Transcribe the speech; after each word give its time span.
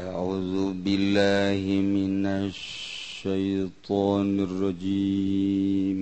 أعوذ 0.00 0.84
بالله 0.84 1.64
من 1.80 2.28
الشيطان 2.28 4.28
الرجيم 4.44 6.00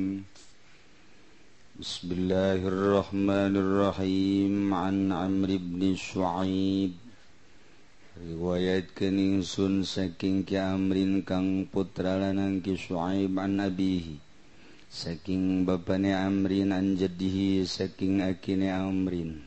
بسم 1.79 2.09
الله 2.19 2.61
الرحمن 2.75 3.55
الرحيم 3.55 4.55
عن 4.75 5.15
عمرو 5.15 5.59
بن 5.63 5.95
شعيب 5.95 6.93
رواية 8.19 8.99
كنيسون 8.99 9.87
saking 9.87 10.43
Ki 10.43 10.59
Amrin 10.59 11.23
kang 11.23 11.71
putra 11.71 12.19
lanang 12.19 12.67
Ki 12.67 12.75
Syuaib 12.75 13.39
an 13.39 13.63
abihi 13.63 14.19
saking 14.91 15.63
bapane 15.63 16.19
Amrin 16.19 16.75
an 16.75 16.99
jaddihi 16.99 17.63
saking 17.63 18.27
akine 18.27 18.75
Amrin 18.75 19.39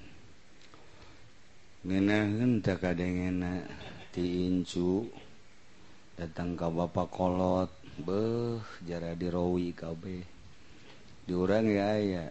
ngenaheun 1.83 2.63
tak 2.63 2.79
kadengena 2.79 3.67
tinju 4.12 5.08
datang 6.20 6.52
ke 6.52 6.68
Bapak 6.68 7.08
kolot. 7.08 7.72
Beh 7.92 8.60
jara 8.84 9.16
dirowi 9.16 9.72
KB 9.72 10.20
diurang 11.24 11.64
ya 11.64 11.96
ya. 11.96 12.26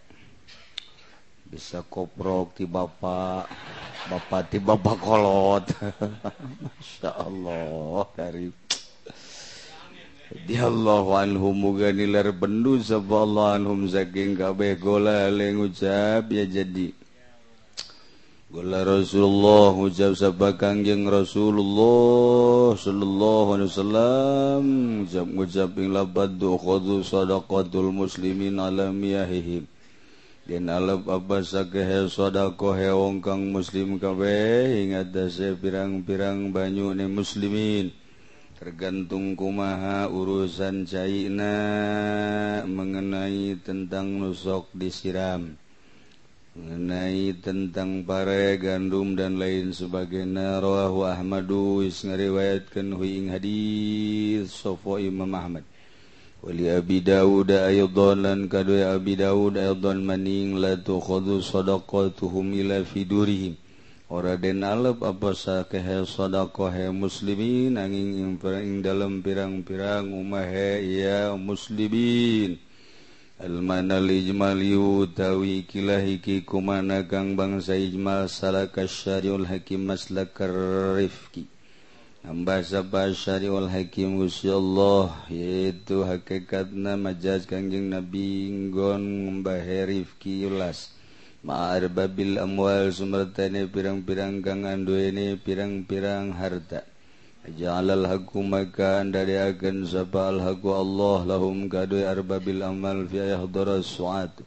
Bisa 1.42 1.82
koprok 1.82 2.54
di 2.56 2.64
Bapak. 2.70 3.50
Bapak 4.06 4.42
di 4.54 4.58
Bapak 4.62 4.96
kolot. 5.02 5.66
Masya 6.62 7.10
Allah 7.18 8.06
dari 8.14 8.46
di 10.32 10.56
Allah 10.56 11.04
anhum 11.28 11.52
muga 11.52 11.92
nilar 11.92 12.32
bendu 12.32 12.80
sabah 12.80 13.28
Allah 13.28 13.48
anhum 13.60 13.84
saking 13.84 14.32
kabeh 14.38 14.80
gola 14.80 15.28
leng 15.28 15.60
ucap 15.66 16.30
ya 16.30 16.46
jadi. 16.48 17.01
Gula 18.52 18.84
Rasulullah 18.84 19.72
ucap 19.72 20.12
sabakan 20.12 20.84
jeng 20.84 21.08
Rasulullah 21.08 22.76
sallallahu 22.76 23.48
alaihi 23.56 23.70
wasallam. 23.72 24.62
Hujab 25.08 25.28
hujab 25.32 25.70
ing 25.80 25.88
labad 25.96 26.36
du 26.36 26.60
khudhu 26.60 27.00
sadaqatul 27.00 27.88
muslimin 27.96 28.60
ala 28.60 28.92
miyahihim 28.92 29.64
Din 30.44 30.68
alab 30.68 31.08
apa 31.08 31.40
sakehe 31.40 32.12
sadaqah 32.12 32.92
wong 32.92 33.24
kang 33.24 33.56
muslim 33.56 33.96
kawe 33.96 34.36
ing 34.68 35.00
atase 35.00 35.56
pirang-pirang 35.56 36.52
banyu 36.52 36.92
ni 36.92 37.08
muslimin. 37.08 37.88
Tergantung 38.60 39.32
kumaha 39.32 40.12
urusan 40.12 40.84
caina 40.84 41.56
mengenai 42.68 43.56
tentang 43.64 44.12
nusok 44.20 44.68
disiram. 44.76 45.61
mengenai 46.52 47.32
tentang 47.40 48.04
pare 48.04 48.60
gandum 48.60 49.16
dan 49.16 49.40
lain 49.40 49.72
sebagainya 49.72 50.60
rawahu 50.60 51.08
Ahmadu 51.08 51.80
is 51.80 52.04
ngariwayatkan 52.04 52.92
huing 52.92 53.32
hadis 53.32 54.52
Sofo 54.52 55.00
Imam 55.00 55.32
Ahmad. 55.32 55.64
Wali 56.44 56.68
Abi 56.68 57.00
Dawud 57.00 57.48
aydan 57.48 58.20
lan 58.20 58.40
kadu 58.52 58.76
Abi 58.84 59.16
Dawud 59.16 59.56
aydan 59.56 60.04
maning 60.04 60.60
la 60.60 60.76
tuqadu 60.76 61.40
sadaqatuhum 61.40 62.52
ila 62.60 62.84
fidurihim. 62.84 63.56
Ora 64.12 64.36
den 64.36 64.60
alep 64.60 65.00
apa 65.00 65.32
sakehe 65.32 66.04
sadaqahe 66.04 66.92
muslimin 66.92 67.80
angin 67.80 68.36
ing 68.36 68.84
dalam 68.84 69.24
pirang-pirang 69.24 70.12
umahe 70.12 70.84
ya 70.84 71.32
muslimin. 71.32 72.60
Almanlijmaltawi 73.40 75.64
kilahiki 75.64 76.44
kumana 76.44 77.08
kang 77.08 77.32
bangsa 77.32 77.72
Ijmal 77.72 78.28
salaka 78.28 78.84
syariul 78.84 79.48
Hakim 79.48 79.88
maslakarrifki 79.88 81.48
Ambasa 82.28 82.84
Basyariul 82.84 83.72
Hakim 83.72 84.20
Gusya 84.20 84.60
Allah 84.60 85.16
yaitu 85.32 86.04
hakikatna 86.04 87.00
majaz 87.00 87.48
kangjeng 87.48 87.88
Nabi 87.88 88.52
nggon 88.52 89.00
ngumbahe 89.00 89.88
rifki 89.88 90.44
ulas 90.44 90.92
Ma'arbabil 91.42 92.38
amwal 92.38 92.94
sumertane 92.94 93.66
pirang-pirang 93.66 94.46
kang 94.46 94.62
anduene 94.62 95.34
pirang-pirang 95.34 96.38
harta. 96.38 96.86
Ja'alal 97.42 98.06
haqu 98.06 98.38
maka 98.46 99.02
dariakeun 99.02 99.82
sapa 99.82 100.30
al 100.30 100.38
haqu 100.38 100.70
Allah 100.70 101.26
lahum 101.26 101.66
kadu 101.66 101.98
arbabil 101.98 102.62
amal 102.62 103.02
fi 103.10 103.18
yahdara 103.18 103.82
suatu. 103.82 104.46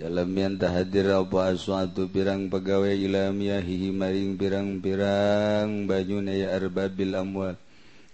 dalam 0.00 0.32
yang 0.32 0.56
tahadir 0.56 1.12
apa 1.12 1.52
suatu 1.52 2.08
pirang 2.08 2.48
pegawai 2.48 2.96
ilamiyahihi 2.96 3.92
maring 3.92 4.40
pirang-pirang 4.40 5.84
banyuna 5.84 6.32
ya 6.32 6.56
arbabil 6.56 7.12
amwal. 7.12 7.60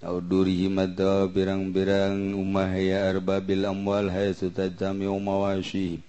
Au 0.03 0.19
durihi 0.19 0.75
mata 0.75 1.31
pirang-pirang 1.31 2.35
umah 2.35 2.75
ya 2.83 3.07
arbabil 3.07 3.63
amwal 3.63 4.11
haitsu 4.11 4.51
tajami 4.51 5.07
mawashi 5.07 6.03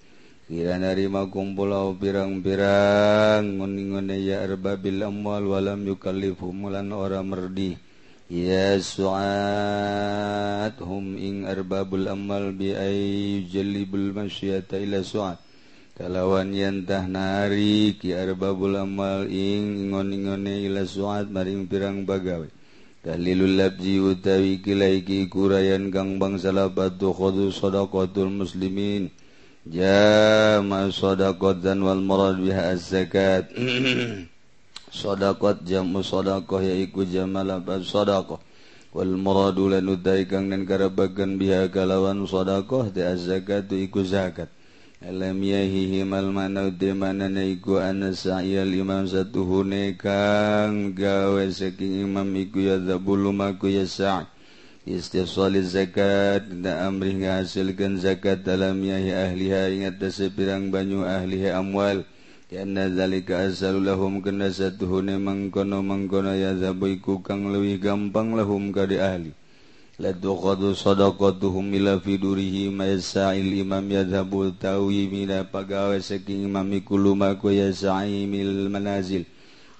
Kira 0.50 0.82
narima 0.82 1.30
kumpul 1.30 1.70
au 1.70 1.94
pirang-pirang 1.94 3.46
nguning 3.46 4.10
ya 4.26 4.42
arbabil 4.42 5.06
amwal 5.06 5.54
walam 5.54 5.86
yukallifhum 5.86 6.74
lan 6.74 6.90
ora 6.90 7.22
merdih 7.22 7.78
يا 8.32 8.80
سعاتهم 8.80 10.26
إن 11.18 11.46
أرباب 11.48 11.96
الأمل 11.96 12.52
بأن 12.60 12.92
يجلب 13.40 13.96
المشية 13.96 14.68
إلى 14.74 15.04
سعات 15.04 15.38
kalawan 15.98 16.54
yantah 16.54 17.10
nari 17.10 17.98
ki 17.98 18.14
arbabul 18.14 18.78
amal 18.78 19.26
ing 19.26 19.90
ingon 19.90 20.14
ingone 20.14 20.70
ila 20.70 20.86
suat 20.86 21.26
maring 21.26 21.66
pirang 21.66 22.06
bagawe 22.06 22.46
dalilul 23.02 23.58
labji 23.58 23.98
utawi 23.98 24.62
kilaiki 24.62 25.26
kurayan 25.26 25.90
kang 25.90 26.22
bangsa 26.22 26.54
labatu 26.54 27.18
khadu 27.18 27.50
sadaqatul 27.50 28.30
muslimin. 28.30 29.10
Jama 29.66 30.94
sadaqat 30.94 31.66
dan 31.66 31.82
wal 31.82 32.00
murad 32.00 32.38
biha 32.46 32.78
az 32.78 32.94
zakat 32.94 33.50
sodakot 34.92 35.64
jamu 35.68 36.04
sodaoh 36.04 36.62
yaiku 36.64 37.04
jamalaban 37.04 37.84
sodaqoh 37.84 38.40
wal 38.96 39.14
muradu 39.20 39.70
lan 39.70 39.86
utai 39.86 40.26
kang 40.26 40.50
dan 40.50 40.64
karabagan 40.64 41.36
biha 41.36 41.68
kalawan 41.70 42.24
sodaqoh 42.26 42.90
ti 42.90 43.04
zakatu 43.04 43.76
iku 43.78 44.02
zakat. 44.02 44.50
Alam 44.98 45.46
yahihi 45.46 46.02
mal 46.10 46.34
mana 46.34 46.74
uti 46.74 46.90
mana 46.90 47.30
iku 47.46 47.78
ana 47.78 48.18
sa'yal 48.18 48.74
imam 48.74 49.06
satuhune 49.06 49.94
kang 49.94 50.98
gawe 50.98 51.46
saking 51.54 52.02
imam 52.10 52.26
iku 52.34 52.66
ya 52.66 52.82
zabulu 52.82 53.30
maku 53.30 53.70
ya 53.78 53.86
sa'i 53.86 54.26
istisali 54.90 55.62
zakat 55.62 56.50
da 56.66 56.90
amri 56.90 57.22
ngahasilkan 57.22 58.02
zakat 58.02 58.42
dalam 58.42 58.82
yahi 58.82 59.14
ahliha 59.14 59.70
ingat 59.70 60.02
dasipirang 60.02 60.74
banyu 60.74 61.06
ahliha 61.06 61.62
amwal. 61.62 62.02
zalahum 62.48 64.24
keune 64.24 65.16
mengkono-mengkono 65.20 66.32
yazabuiku 66.32 67.20
kang 67.20 67.52
lebih 67.52 67.84
gampang 67.84 68.40
lahum 68.40 68.72
ka 68.72 68.88
ahli. 68.88 69.36
Ladu 70.00 70.32
sodaqatuhum 70.72 71.76
ila 71.76 72.00
fidurihi 72.00 72.72
maisa'il 72.72 73.52
imam 73.68 73.84
yadhabul 73.84 74.56
tawi 74.56 75.12
mina 75.12 75.44
pagawe 75.44 76.00
saking 76.00 76.48
imam 76.48 76.72
kuluma 76.88 77.36
ku 77.36 77.52
yasa'imil 77.52 78.72
manazil. 78.72 79.28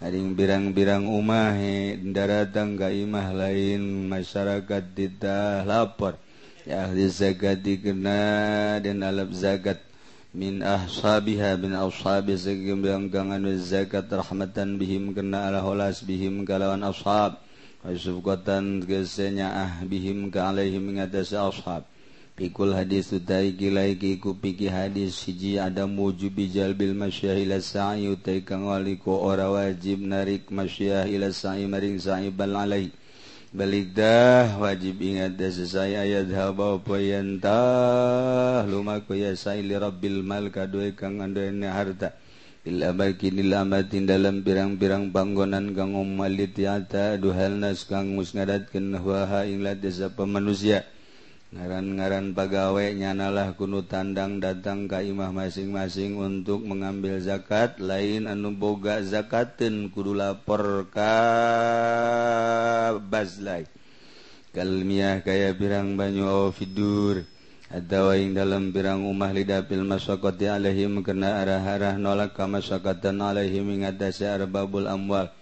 Aring 0.04 0.36
birang-birang 0.36 1.08
umahe 1.08 1.96
daratang 2.04 2.76
ka 2.76 2.92
imah 2.92 3.32
lain 3.32 4.12
masyarakat 4.12 4.84
ditah 4.92 5.64
lapor. 5.64 6.20
Ya 6.68 6.84
ahli 6.84 7.08
zakat 7.08 7.64
dikena 7.64 8.76
dan 8.84 9.08
alap 9.08 9.32
zakat 9.32 9.87
min 10.38 10.62
ahsabiha 10.62 11.58
bin 11.58 11.74
ashabi 11.74 12.38
segembanggangan 12.38 13.42
zakat 13.58 14.06
rahmatan 14.06 14.78
bihim 14.78 15.10
kena 15.18 15.50
ala 15.50 15.66
holas 15.66 16.06
bihim 16.06 16.46
kalawan 16.46 16.86
ashab 16.86 17.42
Aisubkotan 17.82 18.86
gesenya 18.86 19.50
ah 19.50 19.74
bihim 19.82 20.30
ka 20.30 20.54
alaihim 20.54 20.94
ngatasi 20.94 21.42
ashab 21.42 21.90
Pikul 22.38 22.78
hadis 22.78 23.10
utai 23.18 23.58
kilai 23.58 23.98
kiku 23.98 24.38
piki 24.38 24.70
hadis 24.70 25.26
siji 25.26 25.58
ada 25.58 25.90
mujubi 25.90 26.54
jalbil 26.54 26.94
masyah 26.94 27.34
ila 27.34 27.58
sa'i 27.58 28.06
utai 28.06 28.46
kang 28.46 28.70
wali 28.70 28.94
ku 29.02 29.10
ora 29.10 29.50
wajib 29.50 30.06
narik 30.06 30.54
masyah 30.54 31.10
ila 31.10 31.34
sa'i 31.34 31.66
maring 31.66 31.98
sa'i 31.98 32.30
bal 32.30 32.54
alaih. 32.54 32.94
balikdah 33.56 34.60
wajib 34.60 35.00
ingat 35.00 35.40
dasesay 35.40 35.96
ayat 35.96 36.28
haba 36.36 36.80
poyanta 36.84 37.60
lumaku 38.68 39.20
ya 39.20 39.36
saili 39.36 39.76
rabbil 39.76 40.24
mal 40.24 40.52
kadue 40.52 40.92
kang 40.96 41.24
andoene 41.24 41.68
harta. 41.68 42.16
Il 42.68 42.84
abakinil 42.84 43.56
amatin 43.56 44.04
dalam 44.04 44.44
pirang-pirang 44.44 45.16
panggonan 45.16 45.72
kang 45.72 45.96
umalit 45.96 46.52
yata. 46.60 47.16
Duhal 47.16 47.64
nas 47.64 47.88
kang 47.88 48.12
musngadatkeun 48.12 48.92
wa 49.00 49.24
ha 49.24 49.48
ing 49.48 49.64
desa 49.80 50.12
pemanusia. 50.12 50.84
ngaran-ngaran 51.48 52.36
pegawai 52.36 52.92
nyanalah 52.92 53.56
kuno 53.56 53.88
tandang 53.88 54.44
datang 54.44 54.92
Kaimah 54.92 55.32
masing-masing 55.32 56.20
untuk 56.20 56.68
mengambil 56.68 57.24
zakat. 57.24 57.80
Lain 57.80 58.28
anu 58.28 58.52
boga 58.52 59.00
zakatin 59.00 59.88
kudu 59.88 60.12
lapor 60.12 60.92
ka 60.92 61.16
bazlai. 63.00 63.64
Kalmiah 64.52 65.24
kaya 65.24 65.56
birang 65.56 65.96
banyu 65.96 66.28
aw 66.28 66.52
fidur. 66.52 67.24
Atau 67.68 68.16
ing 68.16 68.32
dalam 68.32 68.72
birang 68.72 69.04
umah 69.04 69.36
lidapil 69.36 69.84
masakati 69.84 70.48
alaihim 70.48 71.04
kena 71.04 71.44
arah-arah 71.44 72.00
nolak 72.00 72.32
ka 72.32 72.48
masakatan 72.48 73.20
alaihim 73.20 73.68
ingatasi 73.68 74.24
arbabul 74.24 74.88
amwal. 74.88 75.37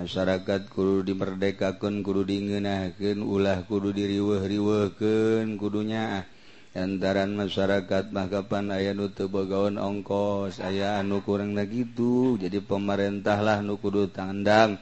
masyarakat 0.00 0.72
kudu 0.72 1.04
dimerdekakan 1.04 2.00
kudu 2.00 2.24
dingenaken 2.24 3.20
ulah 3.20 3.68
kudu 3.68 3.92
diriwehriweken 3.92 5.60
kudunya. 5.60 6.24
Antaran 6.70 7.34
masyarakat 7.34 8.14
makapan 8.14 8.70
ayah 8.70 8.94
nutubaon 8.94 9.74
ongkos 9.74 10.62
aya 10.62 11.02
anu 11.02 11.18
kurang 11.20 11.58
gitu 11.66 12.38
jadi 12.40 12.64
pemerintahlah 12.64 13.60
nukudu 13.60 14.08
tandang. 14.08 14.80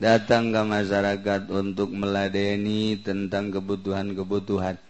Datang 0.00 0.48
ke 0.52 0.62
masyarakat 0.64 1.52
untuk 1.52 1.92
meladeni 1.92 2.96
tentang 3.04 3.52
kebutuhan-kebutuhan. 3.52 4.80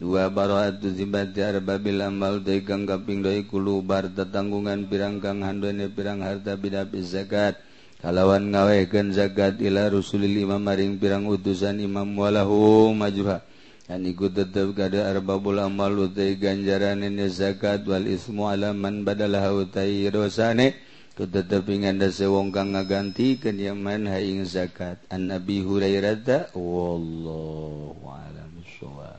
Dua 0.00 0.32
barobagang 0.32 2.88
kaping 2.88 3.20
doi 3.20 3.44
kulubar 3.44 4.08
tetanggungan 4.08 4.88
pirangkang 4.88 5.44
handdonya 5.44 5.92
pirang 5.92 6.24
harta 6.24 6.56
bidapi 6.56 7.04
zakat. 7.04 7.60
kalawan 8.04 8.52
ngawekan 8.52 9.16
zakat 9.16 9.56
ila 9.64 9.88
rusulil 9.88 10.44
imam 10.44 10.60
maring 10.60 11.00
pirang 11.00 11.24
utusan 11.24 11.80
imam 11.80 12.12
walahu 12.12 12.92
majha 12.92 13.40
dan 13.84 14.00
ikut 14.08 14.32
tetap 14.32 14.72
kada 14.72 15.12
arbabul 15.12 15.60
amal 15.60 16.08
utai 16.08 16.40
ganjaran 16.40 17.04
ini 17.04 17.28
zakat 17.28 17.84
wal 17.84 18.04
ismu 18.08 18.48
alaman 18.48 19.04
badalah 19.04 19.52
utai 19.52 20.08
dosane. 20.08 20.72
Ku 21.14 21.30
tetap 21.30 21.68
ingat 21.70 22.00
dasa 22.00 22.26
wong 22.26 22.50
kang 22.50 22.74
ngaganti 22.74 23.38
kenyaman 23.38 24.08
haing 24.10 24.42
zakat. 24.48 24.98
An 25.12 25.30
nabi 25.30 25.62
Hurairah 25.62 26.50
wallahu 26.56 28.02
alam 28.08 28.50
syawab 28.66 29.13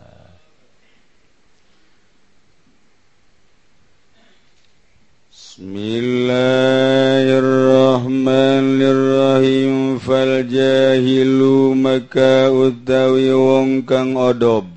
بسم 5.55 5.71
الله 5.71 7.25
الرحمن 7.39 8.79
الرحيم 8.83 10.03
فالجاهل 10.03 11.39
maka 11.79 12.51
utawi 12.51 13.31
wong 13.31 13.87
kang 13.87 14.19
odob 14.19 14.67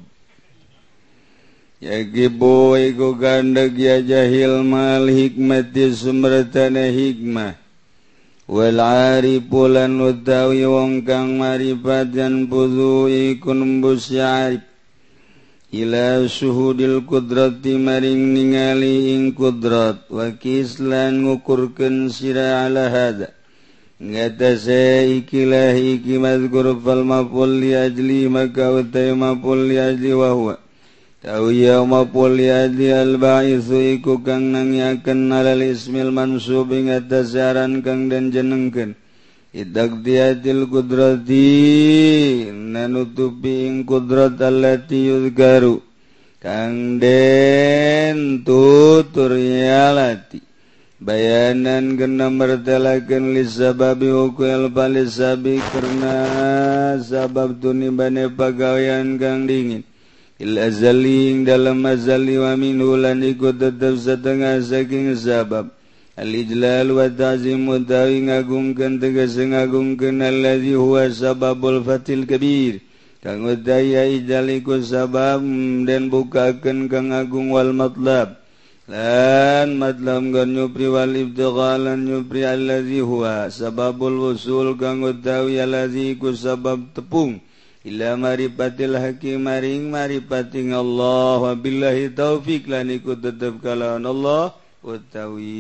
Yagibu 1.83 2.79
iku 2.79 3.19
gandeg 3.19 3.75
ya 3.75 3.99
jahil 4.07 4.63
mal 4.63 5.11
hikmati 5.11 5.91
sumratana 5.91 6.87
hikmah. 6.95 7.59
Wal 8.47 8.79
arifu 8.79 9.67
lan 9.67 9.99
utawi 9.99 10.63
wong 10.63 11.03
kang 11.03 11.43
marifat 11.43 12.15
dan 12.15 12.47
buzu 12.47 13.11
ikun 13.35 13.83
nembus 13.83 14.15
ya 14.15 14.47
arif 14.47 14.68
Ila 15.69 16.25
suhudil 16.25 17.05
kudrati 17.05 17.77
maring 17.77 18.33
ningali 18.33 19.13
ing 19.13 19.37
kudrat 19.37 20.01
Wakis 20.09 20.81
lan 20.81 21.29
ngukurken 21.29 22.09
sira 22.09 22.65
ala 22.65 22.89
hada 22.89 23.37
Ngatasa 24.01 25.05
ikilah 25.05 25.77
iki 25.77 26.17
mazkur 26.17 26.73
fal 26.81 27.05
maful 27.05 27.61
li 27.61 27.77
ajli 27.77 28.33
Maka 28.33 28.81
utai 28.81 29.13
maful 29.13 29.69
li 29.69 29.77
ajli 29.77 30.17
wa 30.17 30.33
huwa. 30.33 30.57
Tau 31.21 31.53
ya 31.53 31.85
maful 31.85 32.41
li 32.41 32.49
ajli 32.49 32.89
al 32.89 33.21
ba'ithu 33.21 34.01
iku 34.01 34.25
kang 34.25 34.49
nangyakan 34.49 35.29
Alal 35.29 35.69
ismil 35.69 36.09
mansub 36.09 36.73
ingatasa 36.73 37.53
aran 37.53 37.85
kang 37.85 38.09
dan 38.09 38.33
jenengken 38.33 38.97
Idak 39.49 40.05
diatil 40.05 40.69
kudrati 40.69 41.49
nanutuping 42.53 43.89
kudrat 43.89 44.37
allati 44.45 45.09
yudgaru 45.09 45.81
kang 46.37 47.01
den 47.01 48.45
tutur 48.45 49.33
yalati 49.33 50.45
bayanan 51.01 51.97
kena 51.97 52.29
mertelakan 52.29 53.33
li 53.33 53.49
sababi 53.49 54.05
lisababi 54.05 54.09
hukuel 54.13 54.65
palisabi 54.69 55.65
karena 55.73 56.17
sabab 57.01 57.57
tunibane 57.57 58.29
pagawian 58.29 59.17
kang 59.17 59.49
dingin. 59.49 59.81
Il 60.39 60.55
azali 60.61 61.43
dalam 61.43 61.83
azali 61.89 62.37
wa 62.37 62.53
min 62.55 62.79
lan 62.79 63.25
ikut 63.25 63.59
tetap 63.59 63.97
setengah 63.97 64.61
saking 64.63 65.17
sabab. 65.17 65.78
Al-ijlal 66.19 66.91
wa 66.99 67.07
ta'zim 67.07 67.63
wa 67.71 67.79
tawi 67.79 68.27
ngagungkeun 68.27 68.99
tegas 68.99 69.39
ngagungkeun 69.39 70.19
allazi 70.19 70.75
huwa 70.75 71.07
sababul 71.15 71.79
fatil 71.87 72.27
kabir. 72.27 72.83
Kang 73.23 73.47
daya 73.63 74.03
ijlal 74.03 74.51
iku 74.51 74.83
sabab 74.83 75.47
dan 75.87 76.11
bukakeun 76.11 76.91
kang 76.91 77.15
agung 77.15 77.55
wal 77.55 77.71
matlab. 77.71 78.35
Lan 78.91 79.79
matlab 79.79 80.27
gan 80.35 80.59
nyupri 80.59 80.91
wal 80.91 81.15
ibtigha 81.15 81.79
lan 81.79 82.03
nyupri 82.03 82.43
allazi 82.43 82.99
huwa 82.99 83.47
sababul 83.47 84.19
wusul 84.19 84.75
kang 84.75 85.07
utawi 85.07 85.63
allazi 85.63 86.19
iku 86.19 86.35
sabab 86.35 86.99
tepung. 86.99 87.39
Ila 87.87 88.19
maripatil 88.19 88.99
hakim 88.99 89.47
maring 89.47 89.87
maripating 89.87 90.75
Allah 90.75 91.47
wa 91.47 91.55
billahi 91.55 92.11
taufik 92.11 92.67
lan 92.67 92.91
iku 92.91 93.15
tetep 93.15 93.63
kalawan 93.63 94.03
Allah. 94.03 94.58
utawi 94.83 95.55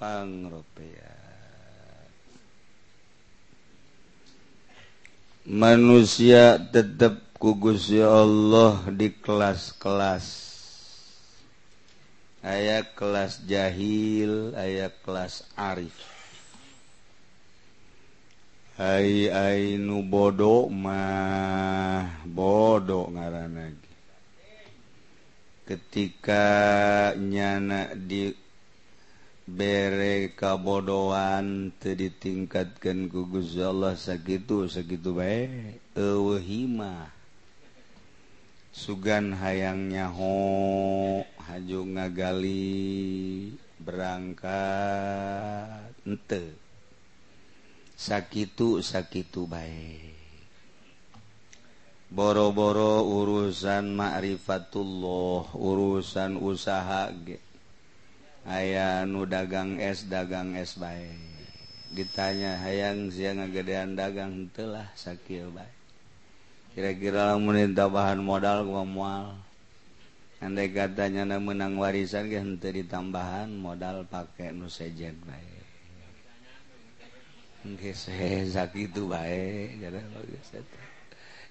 pangropea 0.00 1.14
manusia 5.44 6.56
tetap 6.56 7.20
kugus 7.36 7.92
ya 7.92 8.08
Allah 8.08 8.88
di 8.88 9.12
kelas-kelas. 9.12 10.26
Ayat 12.44 12.92
kelas 12.96 13.44
jahil 13.44 14.52
ayat 14.56 14.96
kelas 15.04 15.48
arif. 15.56 15.96
Hai 18.80 19.28
ai 19.28 19.76
nu 19.76 20.00
bodoh 20.04 20.72
mah 20.72 22.24
bodoh 22.24 23.12
ngaran 23.12 23.76
ketika 25.64 26.44
nyana 27.16 27.96
di 27.96 28.32
bere 29.44 30.32
kabodoan 30.32 31.68
te 31.76 31.92
ditingkatkan 31.92 33.12
kugus 33.12 33.56
Allah 33.60 33.92
segitu 33.92 34.68
segitu 34.68 35.12
baik 35.12 35.80
ewehima 35.92 37.12
sugan 38.72 39.36
hayangnya 39.36 40.08
ho 40.08 40.36
haju 41.44 41.80
ngagali 41.92 42.72
berangkat 43.78 44.48
ente. 46.08 46.56
Sakitu 47.94 48.82
sakitu 48.82 49.46
baik 49.46 50.13
boro-boro 52.14 53.02
urusan 53.02 53.90
ma'rifatullah 53.90 55.50
urusan 55.58 56.38
usaha 56.38 57.10
ge. 57.26 57.42
Aya 58.46 59.02
nu 59.02 59.26
dagang 59.26 59.82
es 59.82 60.06
dagang 60.06 60.54
es 60.54 60.78
baik 60.78 61.34
ditanya 61.94 62.58
hayang 62.62 63.10
sia 63.10 63.34
ngagedean 63.34 63.98
dagang 63.98 64.50
telah 64.50 64.90
sakit 64.94 65.46
baik 65.50 65.78
kira-kira 66.74 67.34
lamun 67.34 67.70
bahan 67.70 68.18
modal 68.18 68.66
gua 68.66 68.82
mual. 68.82 69.38
Andai 70.42 70.74
katanya 70.74 71.24
na 71.24 71.38
menang 71.40 71.78
warisan 71.80 72.28
ge 72.28 72.36
henteu 72.36 72.74
ditambahan 72.74 73.48
modal 73.48 74.04
pakai 74.04 74.52
nu 74.52 74.68
sejen 74.68 75.16
baik 75.24 75.64
Nggih, 77.64 77.96
sakit 78.52 78.92
itu 78.92 79.08
baik, 79.08 79.80
jadi 79.80 79.96
bagus. 80.12 80.52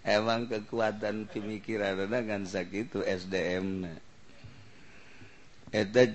emang 0.03 0.51
kekuatan 0.51 1.31
pemikiran 1.31 2.07
dengan 2.07 2.43
sakit 2.43 3.03
SDM 3.03 3.87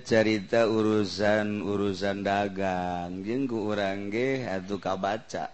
carita 0.07 0.63
urusan 0.71 1.59
urusan 1.59 2.23
dagang. 2.23 3.27
Jengku 3.27 3.67
orangrangge 3.67 4.47
atau 4.47 4.79
kabaca. 4.79 5.51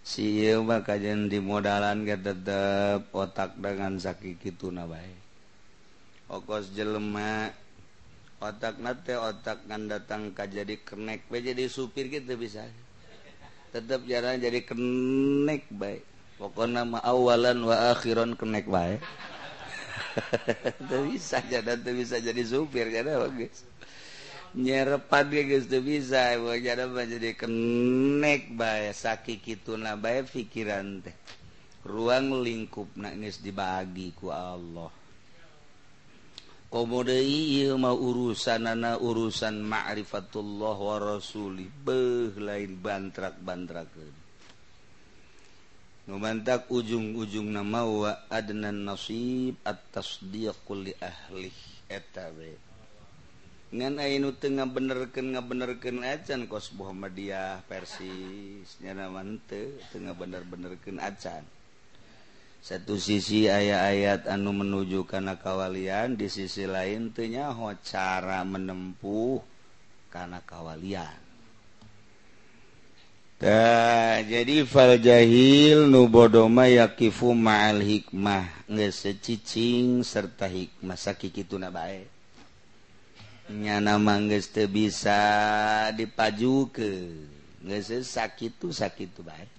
Si 0.00 0.40
makajan 0.48 1.28
di 1.28 1.44
modalan 1.44 2.08
gak 2.08 2.24
tetap 2.24 3.12
otak 3.12 3.52
dengan 3.60 4.00
sakit 4.00 4.40
itu 4.48 4.72
nabai 4.72 5.20
okos 6.30 6.70
jelema 6.72 7.50
otak 8.38 8.78
nate 8.78 9.18
otak 9.18 9.66
kan 9.66 9.90
datang 9.90 10.30
ka 10.30 10.46
jadi 10.46 10.78
kenek 10.78 11.26
jadi 11.28 11.66
supir 11.66 12.06
gitu 12.06 12.38
bisa. 12.38 12.64
Tetap 13.74 14.06
jarang 14.06 14.40
jadi 14.40 14.62
kenek 14.64 15.68
baik 15.68 16.02
pokok 16.40 16.64
nama 16.64 17.04
awalan 17.04 17.68
wa 17.68 17.92
akhiron 17.92 18.32
kenek 18.32 18.64
baik 18.64 19.04
bisa 21.12 21.44
jadi 21.44 21.76
bisa 21.76 22.16
jadi 22.16 22.42
supir 22.42 22.88
karena 22.88 23.20
bagus 23.20 23.68
nyerepan 24.54 25.30
ge 25.30 25.42
geus 25.46 25.66
teu 25.70 25.78
bisa 25.78 26.34
ieu 26.34 26.50
jadi 26.58 26.90
jadi 26.90 27.38
kenek 27.38 28.50
bae 28.58 28.90
sakikituna 28.90 29.94
bae 29.94 30.26
pikiran 30.26 31.06
teh. 31.06 31.14
Ruang 31.86 32.42
lingkup 32.42 32.90
geus 32.98 33.38
dibagi 33.38 34.10
ku 34.18 34.34
Allah. 34.34 34.90
Komo 36.70 37.02
deui 37.02 37.62
ieu 37.62 37.74
mah 37.78 37.94
urusanana 37.94 38.98
urusan 38.98 39.58
ma'rifatullah 39.58 40.76
wa 40.78 40.96
rasuli. 41.02 41.66
Beuh 41.66 42.30
lain 42.38 42.78
bantrak-bantrakeun. 42.78 44.29
Numantak 46.08 46.72
ujung-ujung 46.72 47.52
nama 47.52 47.84
wa 47.84 48.12
adnan 48.32 48.88
nasib 48.88 49.60
atas 49.68 50.16
dia 50.24 50.56
kuli 50.64 50.96
ahli 50.96 51.52
eta 51.92 52.32
ngan 53.70 54.02
ainu 54.02 54.34
tengah 54.34 54.66
benerkan 54.66 55.30
nggak 55.30 55.46
benerkan 55.46 56.02
acan 56.02 56.50
kos 56.50 56.74
Muhammadiyah 56.74 57.62
persisnya 57.70 58.98
nama 58.98 59.22
mante 59.22 59.78
tengah 59.94 60.10
bener-benerkan 60.18 60.98
acan. 60.98 61.46
Satu 62.60 62.98
sisi 62.98 63.46
ayat-ayat 63.46 64.26
anu 64.26 64.50
menuju 64.50 65.06
karena 65.06 65.38
kawalian 65.38 66.18
di 66.18 66.26
sisi 66.26 66.66
lain 66.66 67.14
tenyaho 67.14 67.70
cara 67.86 68.42
menempuh 68.42 69.38
karena 70.10 70.42
kawalian 70.42 71.29
Da, 73.40 74.20
jadi 74.20 74.68
fal 74.68 75.00
jahil 75.00 75.88
nubodoma 75.88 76.68
yakifu 76.68 77.32
ma'al 77.32 77.80
hikmah. 77.80 78.68
Secicing 78.92 80.04
serta 80.04 80.44
hikmah. 80.44 80.92
Sakit 80.92 81.48
itu 81.48 81.56
na 81.56 81.72
baik. 81.72 82.04
Nyana 83.48 83.96
mangges 83.96 84.52
teu 84.52 84.68
bisa 84.68 85.88
sakit 88.04 88.52
itu 88.60 88.68
sakit 88.76 89.08
itu 89.08 89.22
baik. 89.24 89.50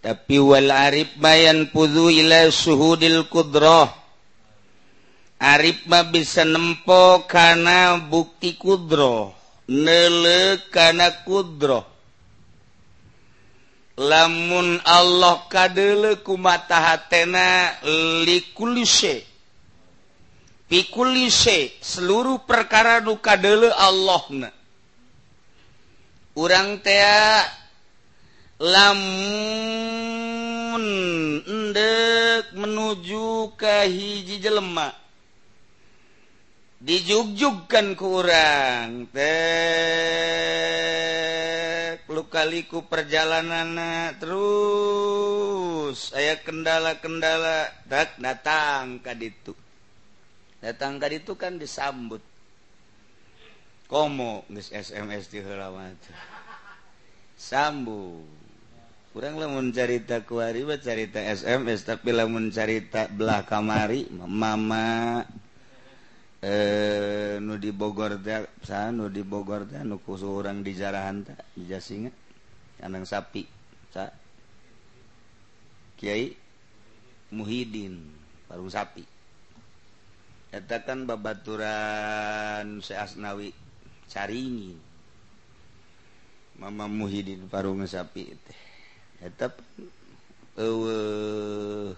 Tapi 0.00 0.36
wal 0.40 0.72
arif 0.72 1.12
bayan 1.20 1.68
pudu 1.68 2.08
ila 2.08 2.48
suhudil 2.48 3.28
kudroh 3.28 3.84
arif 5.36 5.84
mah 5.84 6.08
bisa 6.08 6.48
nempo 6.48 7.28
karena 7.28 8.00
bukti 8.00 8.56
kudroh 8.56 9.36
nele 9.68 10.64
karena 10.72 11.20
kudroh 11.20 11.89
lamun 14.00 14.80
Allah 14.88 15.44
kadele 15.52 16.16
ku 16.24 16.40
mata 16.40 16.80
hatena 16.80 17.76
likulise 18.24 19.24
pikulise 20.72 21.76
seluruh 21.84 22.40
perkara 22.48 23.04
nu 23.04 23.20
kadele 23.20 23.68
Allah 23.68 24.24
na 24.32 24.48
urang 26.40 26.80
tea 26.80 27.44
lamun 28.60 30.00
endek 31.44 32.52
menuju 32.56 33.52
ke 33.56 33.84
hiji 33.88 34.36
jelema. 34.40 34.88
Dijugjugkan 36.80 37.92
ku 37.96 38.24
urang 38.24 39.04
teh. 39.12 40.40
Lukaliku 42.20 42.84
perjalanan 42.84 43.72
terus. 44.20 46.12
Saya 46.12 46.36
kendala-kendala. 46.44 47.72
Tak 47.88 48.20
datang 48.20 49.00
ka 49.00 49.16
itu 49.16 49.56
datang 50.60 51.00
ka 51.00 51.08
itu 51.08 51.32
kan 51.34 51.56
disambut. 51.56 52.20
Komo 53.90 54.46
geus 54.46 54.70
SMS 54.70 55.26
di 55.32 55.42
halaman 55.42 55.98
sambut 57.40 58.22
kuranglah 59.16 59.48
mencarita 59.48 60.22
kuari 60.22 60.62
carita 60.78 61.18
SMS 61.18 61.88
tapi 61.88 62.12
lah 62.12 62.28
mencarita 62.28 63.08
belah 63.08 63.42
kamari 63.48 64.06
mama 64.12 65.24
eh 66.40 67.36
nu 67.36 67.60
di 67.60 67.68
Bogor 67.68 68.16
teh 68.24 68.48
nu 68.96 69.12
di 69.12 69.20
Bogor 69.20 69.68
teh 69.68 69.84
nu 69.84 70.00
nuku 70.00 70.16
orang 70.24 70.64
di 70.64 70.72
jarahan 70.72 71.20
teh 71.20 71.36
di 71.52 71.68
jasinga 71.68 72.08
kandang 72.80 73.04
sapi 73.04 73.44
sa. 73.92 74.08
Kiai 76.00 76.32
Muhyiddin 77.36 78.00
parung 78.48 78.72
sapi. 78.72 79.04
Eta 80.50 80.80
kan 80.82 81.04
babaturan 81.04 82.80
Asnawi 82.80 83.52
caringi. 84.08 84.80
Mama 86.56 86.88
Muhyiddin 86.88 87.52
parung 87.52 87.84
sapi 87.84 88.32
teh. 88.32 88.60
Tetap 89.20 89.60
eh 90.56 91.92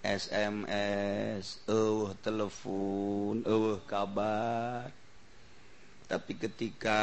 SMS 0.00 1.60
uh, 1.68 2.16
telepon 2.24 3.44
uh, 3.44 3.76
kabar. 3.84 4.88
Tapi 6.08 6.32
ketika 6.40 7.00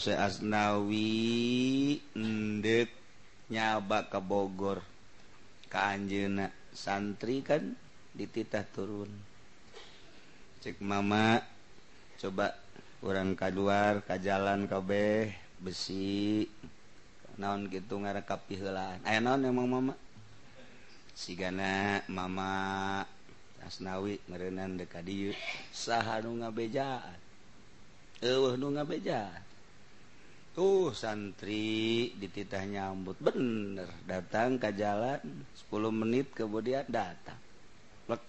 saya 0.00 0.26
Asnawi 0.26 2.00
ndek 2.16 2.90
nyaba 3.52 4.08
ke 4.08 4.18
Bogor 4.18 4.82
ke 5.68 5.78
Anjena 5.78 6.48
santri 6.72 7.44
kan 7.44 7.76
dititah 8.16 8.64
turun. 8.72 9.12
Cek 10.64 10.80
mama 10.80 11.38
coba 12.18 12.56
orang 13.04 13.36
kaduar 13.36 14.00
ke 14.02 14.16
jalan 14.18 14.64
kabeh 14.66 15.36
besi. 15.60 16.48
Naon 17.36 17.68
gitu 17.72 17.96
ngarek 17.96 18.28
kapihelaan 18.28 19.00
ayah 19.08 19.20
naon 19.20 19.48
emang 19.48 19.68
mama? 19.68 19.94
sigana 21.12 22.00
Mama 22.08 23.04
asnawi 23.62 24.18
merenan 24.26 24.80
deka 24.80 25.04
diu 25.04 25.30
sahanu 25.70 26.42
ngabejaan? 26.42 27.20
Eh 28.22 28.54
nu 28.54 28.70
ngabejaan. 28.70 29.42
Tuh 30.52 30.92
santri 30.92 32.12
dititah 32.20 32.62
nyambut. 32.68 33.16
Bener 33.18 33.88
datang 34.04 34.60
ke 34.60 34.70
jalan 34.76 35.18
10 35.72 35.90
menit 35.90 36.28
kemudian 36.36 36.84
datang. 36.86 37.40
Lek. 38.06 38.22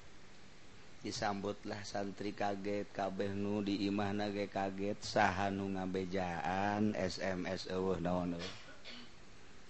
disambutlah 1.03 1.83
santri 1.83 2.31
kaget 2.31 2.89
kabeh 2.95 3.35
nu 3.35 3.59
di 3.59 3.85
imah 3.85 4.15
nage 4.15 4.47
kaget 4.47 4.97
sahanu 5.03 5.75
ngabejaan 5.75 6.95
SMS 6.95 7.67
eueuh 7.69 7.99
naon 7.99 8.39
eueuh. 8.39 8.55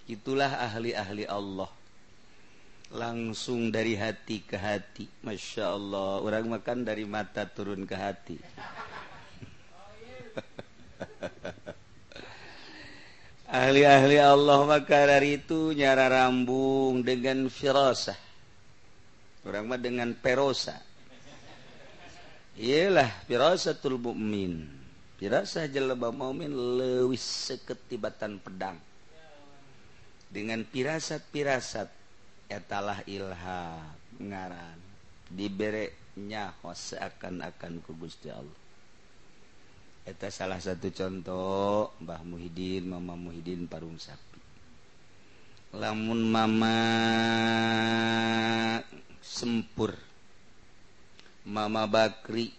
Itulah 0.08 0.72
ahli-ahli 0.72 1.26
Allah. 1.28 1.83
Langsung 2.94 3.74
dari 3.74 3.98
hati 3.98 4.46
ke 4.46 4.54
hati. 4.54 5.10
Masya 5.26 5.74
Allah. 5.74 6.22
Orang 6.22 6.54
makan 6.54 6.86
dari 6.86 7.10
mata 7.10 7.50
turun 7.50 7.90
ke 7.90 7.96
hati. 7.98 8.38
Ahli-ahli 13.54 14.18
Allah 14.18 14.66
maka 14.66 15.06
dari 15.06 15.42
itu 15.42 15.74
nyara 15.74 16.10
rambung 16.10 17.02
dengan 17.02 17.50
firasah. 17.50 18.18
Orang 19.44 19.68
mah 19.68 19.82
dengan 19.82 20.14
perosa. 20.16 20.80
Iyalah 22.54 23.26
firasatul 23.26 23.98
mu'min. 23.98 24.70
Firasah 25.18 25.68
jalaba 25.68 26.14
mu'min 26.14 26.54
lewis 26.54 27.22
seketibatan 27.22 28.38
pedang. 28.40 28.78
Dengan 30.34 30.66
pirasat-pirasat 30.66 32.03
etalah 32.52 33.04
Ilha 33.08 33.80
ngaran. 34.20 34.80
Diberenya 35.34 36.54
hose 36.62 37.00
akan-akan 37.00 37.82
ku 37.84 37.96
Gusti 37.98 38.30
Allah. 38.30 38.60
Eta 40.04 40.28
salah 40.28 40.60
satu 40.60 40.92
contoh 40.92 41.96
Mbah 42.04 42.28
Muhyiddin 42.28 42.92
Mama 42.92 43.16
Muhyiddin 43.16 43.72
Parung 43.72 43.96
sapi 43.96 44.36
lamun 45.74 46.28
Mama 46.28 46.76
sempur 49.24 49.96
Mama 51.48 51.88
Bakri 51.88 52.52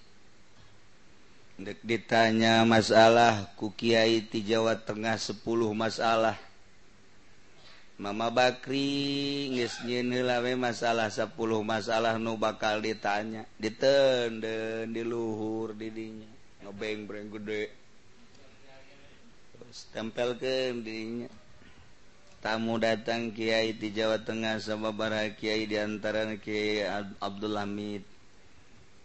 Dek 1.55 1.87
ditanya 1.87 2.67
masalah 2.67 3.55
ku 3.55 3.71
Kiai 3.71 4.27
di 4.27 4.43
Jawa 4.43 4.75
Tengah 4.75 5.15
10 5.15 5.39
masalah. 5.71 6.35
Mama 7.95 8.27
Bakri 8.27 9.47
ngisnylawe 9.55 10.53
masalah 10.59 11.15
10 11.15 11.31
masalah 11.63 12.19
nu 12.19 12.35
bakal 12.35 12.83
ditanya 12.83 13.47
ditenden 13.55 14.91
diluhur 14.91 15.79
didinya. 15.79 16.27
Ngebeng 16.67 17.07
breng 17.07 17.31
gede. 17.31 17.71
Tempel 19.95 20.35
ke 20.39 20.75
didinya 20.75 21.31
tamu 22.45 22.77
datang 22.77 23.33
Kiai 23.33 23.73
di 23.79 23.89
Jawa 23.95 24.21
Tengah 24.21 24.61
sama 24.61 24.91
para 24.93 25.31
Kiai 25.33 25.65
diantara 25.65 26.35
Kiai 26.43 26.83
Abdul 27.23 27.57
Hamid. 27.57 28.05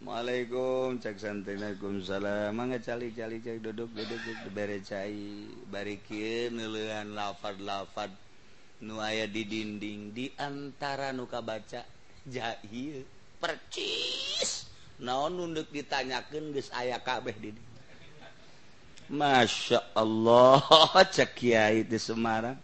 Assalamualaikum 0.00 0.96
cak 0.98 1.16
santainakum 1.20 2.00
salam. 2.00 2.56
Mangga 2.56 2.80
cali 2.80 3.12
cali 3.14 3.38
cak 3.38 3.60
duduk 3.62 3.92
duduk 3.92 4.16
duduk 4.16 4.50
bere 4.50 4.80
cai. 4.80 5.44
Bari 5.68 6.00
kieu 6.00 6.48
neuleuhan 6.48 7.12
lafad 7.12 7.60
lafad 7.60 8.08
nu 8.80 8.96
aya 9.00 9.28
di 9.28 9.44
dinding 9.44 10.12
di 10.16 10.26
antara 10.40 11.12
nuka 11.12 11.44
baca 11.44 11.84
jahil 12.24 13.04
percis. 13.36 14.68
Naon 15.00 15.36
nunduk 15.36 15.72
ditanyakan 15.72 16.52
geus 16.52 16.68
aya 16.76 17.00
kabeh 17.00 17.32
di 17.40 17.50
Masya 19.10 19.96
Allah 19.96 20.62
cek 21.08 21.34
Kyai 21.34 21.82
di 21.82 21.98
Semarang. 21.98 22.54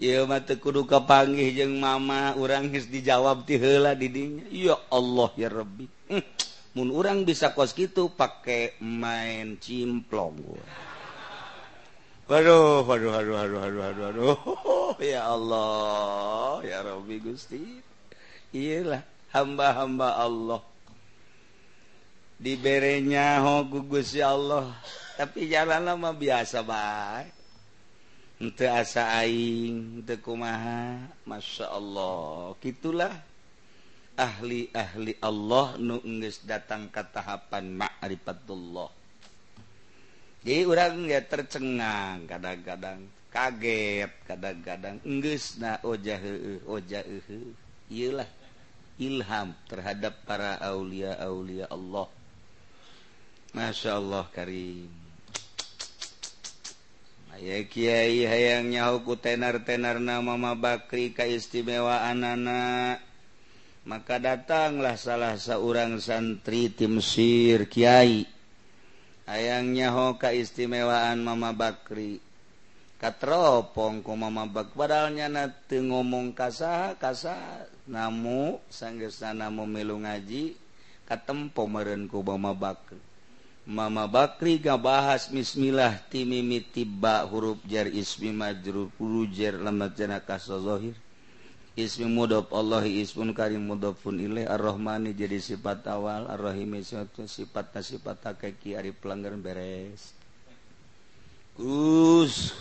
Iya 0.00 0.26
mata 0.26 0.58
kudu 0.58 0.88
kepanggih 0.88 1.54
jeng 1.54 1.78
mama 1.78 2.34
orang 2.34 2.72
his 2.72 2.90
dijawab 2.90 3.46
tihela 3.46 3.94
didinya 3.94 4.42
ya 4.50 4.74
Allah 4.90 5.30
ya 5.38 5.46
Rabbi. 5.52 5.86
Mun 6.72 6.88
orang 6.90 7.22
bisa 7.28 7.52
kos 7.52 7.76
gitu 7.76 8.10
pakai 8.10 8.80
main 8.80 9.60
cimplong 9.60 10.34
gua. 10.40 10.64
Waduh, 12.30 12.86
waduh, 12.86 13.10
waduh, 13.18 13.34
waduh, 13.34 13.58
waduh, 13.58 13.80
waduh, 13.82 14.02
waduh. 14.06 14.36
Oh, 14.46 14.94
ya 15.02 15.26
Allah, 15.26 16.62
ya 16.62 16.78
Rabbi 16.86 17.18
Gusti. 17.18 17.82
Iyalah 18.54 19.02
hamba-hamba 19.34 20.22
Allah. 20.22 20.62
Diberenya 22.38 23.42
ho 23.42 23.62
oh, 23.62 23.66
gugus 23.66 24.14
ya 24.14 24.34
Allah. 24.38 24.70
Tapi 25.18 25.50
jalan 25.50 25.82
lama 25.82 26.14
biasa 26.14 26.62
baik. 26.62 27.34
Ente 28.42 28.66
asa 28.70 29.18
aing, 29.18 30.02
ente 30.02 30.18
kumaha. 30.22 31.02
Masya 31.26 31.74
Allah. 31.74 32.54
Gitulah 32.62 33.14
ahli-ahli 34.14 35.18
Allah 35.18 35.74
nu 35.78 35.98
datang 36.46 36.86
ke 36.86 37.02
tahapan 37.10 37.66
ma'rifatullah. 37.82 39.01
jadi 40.42 40.66
orang 40.66 41.06
ya 41.06 41.22
tercengang 41.22 42.26
kadang-kadang. 42.26 43.06
Kaget 43.32 44.12
kadang-kadang. 44.28 44.98
Enggus 45.06 45.56
na 45.56 45.78
oja 45.86 46.18
oja 46.68 47.00
iyalah 47.88 48.28
ilham 48.98 49.54
terhadap 49.70 50.18
para 50.26 50.58
aulia 50.58 51.14
aulia 51.22 51.70
Allah. 51.70 52.10
Masya 53.54 54.02
Allah 54.02 54.26
karim. 54.34 54.90
Ayah 57.32 57.64
kiai 57.64 58.28
hayang 58.28 58.68
nyahu 58.68 59.16
tenar 59.16 59.64
tenar 59.64 59.96
nama 59.96 60.36
mama 60.36 60.52
bakri 60.52 61.16
keistimewaan 61.16 62.20
anak 62.20 63.00
maka 63.82 64.22
datanglah 64.22 64.94
salah 64.94 65.34
seorang 65.34 65.98
santri 65.98 66.70
tim 66.70 67.02
sir 67.02 67.66
kiai. 67.66 68.41
hayangnya 69.32 69.88
ho 69.96 70.20
kaistimewaan 70.20 71.24
Mama 71.24 71.56
Bakri. 71.56 72.20
Katropong 73.00 74.04
ku 74.04 74.14
Mama 74.14 74.46
Bak 74.46 74.78
padalnya 74.78 75.26
na 75.26 75.50
ngomong 75.66 76.36
kasah 76.36 76.94
kasah 77.00 77.66
namu 77.90 78.62
sanggesana 78.70 79.50
memilu 79.50 79.98
ngaji 79.98 80.54
katempo 81.08 81.66
meren 81.66 82.06
ku 82.06 82.22
Mama 82.22 82.54
Bakri. 82.54 83.00
Mama 83.66 84.06
Bakri 84.06 84.62
ga 84.62 84.78
bahas 84.78 85.26
Bismillah 85.32 85.98
timimi 86.12 86.62
tiba 86.62 87.26
huruf 87.26 87.58
jar 87.66 87.90
ismi 87.90 88.30
majrur 88.30 88.94
huruf 89.00 89.34
jar 89.34 89.58
lemat 89.58 89.98
jana 89.98 90.22
kasozohir. 90.22 90.94
ismi 91.72 92.04
mudhof 92.04 92.52
Allah 92.52 92.84
ismun 92.84 93.32
karim 93.32 93.64
mudhofun 93.64 94.20
ilaih 94.20 94.44
ar-rahmani 94.44 95.16
jadi 95.16 95.40
sifat 95.40 95.88
awal 95.88 96.28
ar-rahimi 96.28 96.84
sifat 96.84 97.24
sifat 97.24 97.72
sifat 97.80 98.18
hakiki 98.20 98.76
ari 98.76 98.92
pelanggaran 98.92 99.40
beres 99.40 100.12
kus 101.56 102.52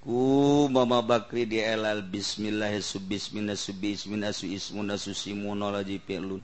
ku 0.00 0.64
mama 0.72 1.04
bakri 1.04 1.44
di 1.44 1.60
elal 1.60 2.00
bismillah 2.00 2.72
subbismina 2.80 3.52
subbismina 3.52 4.32
su 4.32 4.48
ismuna 4.48 4.96
susimuna 4.96 5.72
laji 5.72 6.00
pelun. 6.00 6.40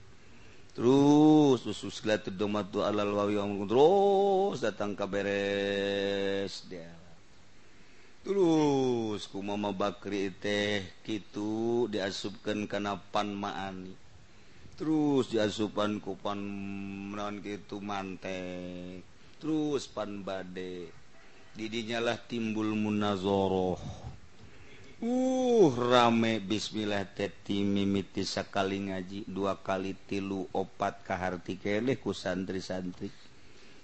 terus 0.73 1.65
susus 1.65 2.01
gelat 2.01 2.25
domat 2.33 2.69
tu 2.73 2.81
alal 2.81 3.13
wawi 3.13 3.37
terus 3.69 4.65
datang 4.65 4.97
ke 4.97 5.05
beres 5.05 6.65
dia 6.69 7.02
terus 8.23 9.27
ku 9.27 9.43
mama 9.43 9.75
Bakri 9.75 10.31
teh 10.35 10.83
gitu 11.03 11.87
diasupkan 11.91 12.71
kenapan 12.71 13.35
maani 13.35 13.95
terus 14.79 15.31
diasupan 15.31 16.03
kupan 16.03 16.39
menon 17.13 17.43
gitu 17.43 17.79
mantek 17.83 19.13
terus 19.43 19.91
pan 19.91 20.23
bade. 20.23 20.87
Didinyalah 21.53 22.17
timbul 22.31 22.79
munazoroh. 22.79 23.77
Uh 25.03 25.69
rame 25.75 26.39
bismillah 26.39 27.11
teti 27.11 27.67
mimiti 27.67 28.23
sekali 28.23 28.87
ngaji 28.87 29.27
dua 29.27 29.59
kali 29.59 29.99
tilu 30.07 30.47
opat 30.55 31.03
kaharti 31.03 31.59
keleh 31.59 31.99
ku 31.99 32.15
santri-santri. 32.15 33.11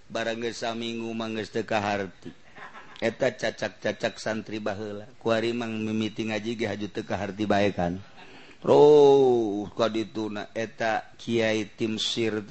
Barang 0.06 0.38
gesa 0.38 0.78
minggu 0.78 1.10
mangges 1.10 1.50
teh 1.50 1.66
eta 2.98 3.30
cacak-cacak 3.30 4.18
santri 4.18 4.58
bahela 4.58 5.06
kuari 5.22 5.54
mang 5.54 5.70
mimiti 5.86 6.26
ngaji 6.26 6.50
ge 6.58 6.66
haju 6.66 6.86
teu 6.90 7.06
ka 7.06 7.14
harti 7.14 7.46
bae 7.46 7.70
kan. 7.70 8.02
Roh 8.58 9.70
kadituna 9.70 10.50
eta 10.50 11.14
kiai 11.14 11.70
tim 11.78 11.94
sir 11.94 12.42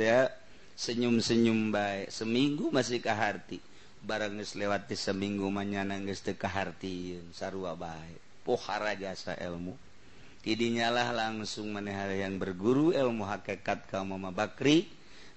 senyum-senyum 0.78 1.76
bae. 1.76 2.08
Seminggu 2.08 2.72
masih 2.72 3.04
ka 3.04 3.12
harti 3.12 3.60
barang 4.08 4.40
geus 4.40 4.56
lewati 4.56 4.96
seminggu 4.96 5.52
manyana 5.52 6.00
geus 6.00 6.24
teu 6.24 6.40
ka 6.40 6.48
hartieun 6.48 7.36
sarua 7.36 7.76
bae. 7.76 8.16
Pohara 8.48 8.96
jasa 8.96 9.36
ilmu 9.36 9.76
tidinyalah 10.48 11.12
langsung 11.12 11.76
maneh 11.76 12.24
yang 12.24 12.40
berguru 12.40 12.96
ilmu 12.96 13.28
hakikat 13.28 13.92
ka 13.92 14.08
Mama 14.08 14.32
Bakri. 14.32 14.88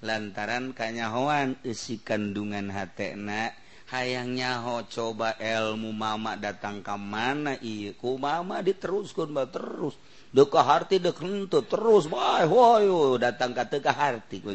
Lantaran 0.01 0.73
kanyahoan 0.73 1.61
isi 1.61 2.01
kandungan 2.01 2.73
hatena 2.73 3.53
hayangnya 3.91 4.63
coba 4.87 5.35
ilmu 5.37 5.91
mama 5.91 6.39
datang 6.39 6.79
ke 6.81 6.95
mana? 6.95 7.59
Iku 7.59 8.17
mama 8.17 8.63
diteruskan 8.63 9.35
ba 9.35 9.51
terus. 9.51 9.99
Deka 10.31 10.63
harti 10.63 11.03
dek 11.03 11.19
kentut 11.19 11.67
terus. 11.67 12.07
Bae 12.07 12.47
hoyo 12.47 13.19
datang 13.19 13.51
ke 13.51 13.67
teu 13.67 13.83
ka 13.83 13.91
harti 13.91 14.39
ku 14.39 14.55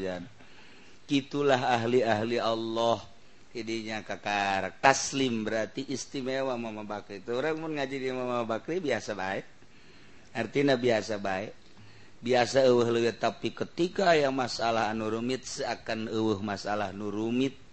Kitulah 1.05 1.77
ahli-ahli 1.77 2.39
Allah. 2.39 2.97
Idinya 3.55 4.03
kakar 4.03 4.83
taslim 4.83 5.47
berarti 5.47 5.87
istimewa 5.87 6.59
Mama 6.59 6.83
Bakri. 6.83 7.23
Itu 7.23 7.39
orang 7.39 7.55
pun 7.55 7.71
ngaji 7.79 7.95
di 8.03 8.11
Mama 8.11 8.43
Bakri 8.43 8.83
biasa 8.83 9.15
baik. 9.15 9.45
Artinya 10.35 10.75
biasa 10.75 11.15
baik. 11.23 11.51
Biasa 12.19 12.67
uh 12.67 12.87
tapi 13.15 13.55
ketika 13.55 14.11
yang 14.11 14.35
masalah 14.35 14.91
anu 14.91 15.07
rumit 15.07 15.47
seakan 15.47 16.11
uh 16.11 16.39
masalah 16.43 16.91
nu 16.91 17.07
rumit. 17.07 17.64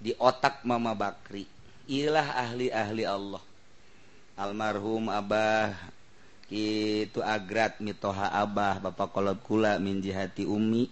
di 0.00 0.16
otak 0.16 0.64
Mama 0.64 0.96
Bakri. 0.96 1.44
Ilah 1.84 2.40
ahli-ahli 2.48 3.04
Allah. 3.04 3.44
Almarhum 4.40 5.12
Abah. 5.12 5.76
Itu 6.48 7.20
agrat 7.20 7.78
mitoha 7.84 8.32
Abah. 8.32 8.80
Bapak 8.80 9.12
kolot 9.12 9.38
kula 9.44 9.76
minjihati 9.76 10.48
Umi. 10.48 10.88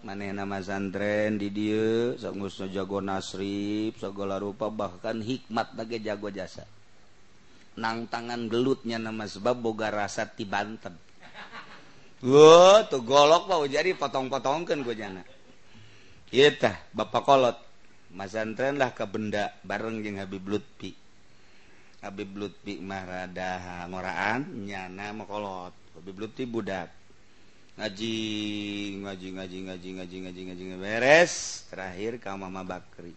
Maneh 0.00 0.32
nama 0.32 0.64
santren 0.64 1.36
di 1.36 1.52
dia. 1.52 2.16
Jago 2.16 2.98
nasrib 3.04 4.00
segala 4.00 4.40
rupa 4.40 4.72
bahkan 4.72 5.20
hikmat 5.20 5.76
bagi 5.76 6.00
jago 6.00 6.32
jasa. 6.32 6.64
Nang 7.76 8.08
tangan 8.08 8.48
gelutnya 8.48 8.96
nama 8.96 9.28
sebab 9.28 9.60
boga 9.60 9.92
rasa 9.92 10.24
ti 10.26 10.48
Banten. 10.48 10.96
Wow, 12.20 12.84
tuh 12.92 13.00
golok 13.00 13.48
mau 13.48 13.64
jadi 13.64 13.96
potong-potongkan 13.96 14.84
gue 14.84 14.92
jana. 14.92 15.24
Iya 16.28 16.52
tah, 16.52 16.76
bapak 16.92 17.22
kolot. 17.24 17.69
masantrenlah 18.14 18.90
ke 18.94 19.04
benda 19.06 19.54
bareng 19.62 20.02
jeung 20.02 20.18
Habib 20.18 20.44
Lutfi. 20.46 20.92
Habib 22.00 22.32
Lutfi 22.32 22.80
marada 22.80 23.84
ngoraan 23.86 24.66
nyana 24.66 25.12
makolot 25.12 25.74
Habib 25.94 26.16
Lutfi 26.16 26.48
budak. 26.48 26.90
Ngaji 27.78 28.16
ngaji 29.00 29.26
ngaji 29.36 29.58
ngaji 29.64 29.88
ngaji 29.96 30.16
ngaji 30.24 30.42
ngaji 30.48 30.64
beres. 30.80 31.64
Terakhir 31.68 32.20
ka 32.20 32.34
Mama 32.36 32.66
Bakri. 32.66 33.14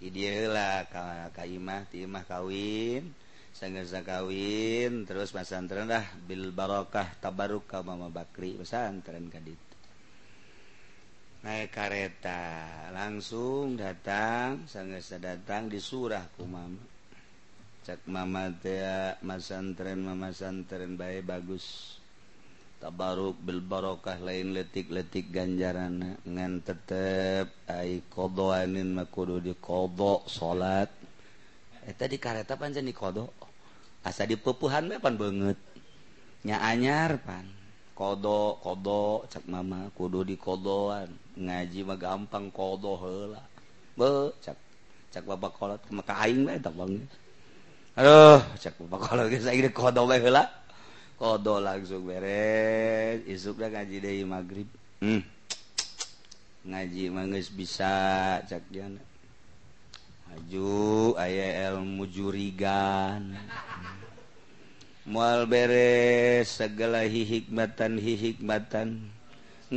Ti 0.00 0.10
dia 0.10 0.50
lah 0.50 0.84
ka 0.90 1.30
ka 1.32 1.46
imah 1.46 1.86
ti 1.88 2.02
imah 2.04 2.24
kawin 2.26 3.08
sangersa 3.54 4.02
kawin. 4.04 5.06
Terus 5.06 5.30
masantren 5.32 5.88
lah 5.88 6.04
bil 6.24 6.50
barokah 6.50 7.14
tabaruk 7.20 7.68
ka 7.68 7.80
Mama 7.84 8.08
Bakri. 8.08 8.58
Masantren 8.58 9.28
ka 9.28 9.38
ditu 9.40 9.73
naik 11.44 11.76
kareta. 11.76 12.40
Langsung 12.88 13.76
datang 13.76 14.64
sanggesa 14.64 15.20
datang 15.20 15.68
di 15.68 15.76
surah 15.76 16.24
ku 16.32 16.48
mama 16.48 16.80
cak 17.84 18.08
mama 18.08 18.48
masantren 19.20 20.00
mamasantren 20.00 20.96
baik 20.96 21.28
bagus. 21.28 22.00
Tabaruk 22.80 23.36
bil 23.44 23.60
barokah 23.60 24.16
lain 24.24 24.56
letik-letik 24.56 25.28
ganjaran. 25.28 26.16
Ngan 26.24 26.64
tetep 26.64 27.52
ai 27.68 28.00
qodoanin 28.08 28.96
makudu 28.96 29.36
di 29.44 29.52
qodo 29.60 30.24
salat 30.24 30.88
eta 31.84 32.08
di 32.08 32.16
kareta 32.16 32.56
pancen 32.56 32.88
di 32.88 32.96
qodo 32.96 33.28
asa 34.00 34.24
di 34.24 34.40
pepuhan 34.40 34.96
pan 34.96 35.20
banget 35.20 35.60
nya 36.48 36.64
anyar 36.64 37.20
pan. 37.20 37.44
Kodo 37.92 38.56
kodo 38.64 39.28
cak 39.28 39.44
mama 39.44 39.92
kudu 39.92 40.24
di 40.24 40.40
kodoan. 40.40 41.23
ngaji 41.38 41.80
mah 41.86 41.98
gampang 41.98 42.50
kodo 42.54 42.98
heula. 42.98 43.42
Be 43.98 44.30
cak 44.42 44.58
cak 45.14 45.24
bapak 45.26 45.52
kolot 45.54 45.82
maka 45.90 46.14
aing 46.26 46.42
bae 46.46 46.58
tak 46.58 46.74
bang. 46.74 46.98
Aduh 47.98 48.42
cak 48.58 48.74
bapak 48.86 49.00
kolot 49.06 49.26
geus 49.30 49.46
aing 49.46 49.70
kodo 49.74 50.06
bae 50.06 50.18
heula. 50.18 50.46
Kodo 51.14 51.62
langsung 51.62 52.06
beres. 52.06 53.22
Isuk 53.24 53.58
isukna 53.58 53.70
ngaji 53.70 53.96
deui 54.02 54.24
magrib 54.26 54.68
hmm. 55.04 55.22
ngaji 56.64 57.04
mah 57.12 57.24
geus 57.28 57.52
bisa 57.52 57.92
cak 58.48 58.64
jana 58.72 59.02
haju 60.32 61.14
aya 61.20 61.70
ilmu 61.70 62.08
jurigan 62.08 63.36
mual 65.04 65.44
beres 65.44 66.48
segala 66.48 67.04
hihikmatan 67.04 68.00
hihikmatan 68.00 69.13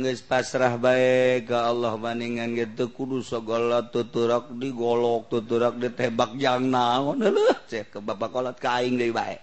nges 0.02 0.22
pasrah 0.22 0.78
baik 0.78 1.50
ke 1.50 1.56
Allah 1.56 1.98
maningan 1.98 2.54
gitu 2.54 2.94
kudu 2.94 3.20
segala 3.20 3.86
tuturak 3.90 4.50
digolok 4.54 5.26
tuturak 5.30 5.74
ditebak 5.76 6.38
jang 6.38 6.70
naon 6.70 7.18
leuh 7.18 7.58
cek 7.66 7.94
ke 7.94 7.98
bapak 7.98 8.30
kolot 8.30 8.56
kaing 8.56 8.94
deui 8.94 9.10
bae. 9.10 9.36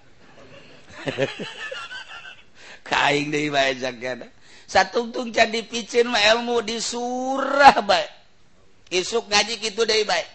Kaing 2.85 3.33
deui 3.33 3.49
bae 3.49 3.73
jakana 3.77 4.29
satungtung 4.65 5.29
can 5.31 5.53
dipicin 5.53 6.09
mah 6.09 6.21
ilmu 6.35 6.65
di 6.65 6.81
surah 6.81 7.79
bae. 7.85 8.07
Isuk 8.91 9.29
ngaji 9.29 9.61
kitu 9.61 9.85
deui 9.85 10.03
bae. 10.03 10.25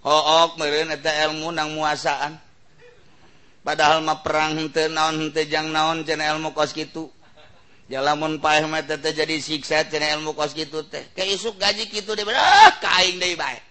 Hook 0.00 0.56
meureun 0.56 0.92
eta 0.94 1.12
ilmu 1.28 1.52
nang 1.52 1.76
muasaan. 1.76 2.40
Padahal 3.60 4.00
mah 4.00 4.24
perang 4.24 4.56
henteu 4.56 4.88
naon 4.88 5.20
henteu 5.20 5.44
jang 5.44 5.68
naon 5.68 6.06
cenah 6.06 6.32
ilmu 6.36 6.56
kos 6.56 6.72
kitu. 6.72 7.12
lamun 7.98 8.38
jadi 8.38 9.36
siksa 9.42 9.90
ilmu 9.90 10.38
kos 10.38 10.54
gitu 10.54 10.86
teh. 10.86 11.02
Ke 11.10 11.26
isuk 11.26 11.58
gaji 11.58 11.90
gitu 11.90 12.14
ah, 12.14 12.16
deh 12.22 12.24
ah, 12.30 12.70
kain 12.78 13.18
deh 13.18 13.34
baik 13.34 13.66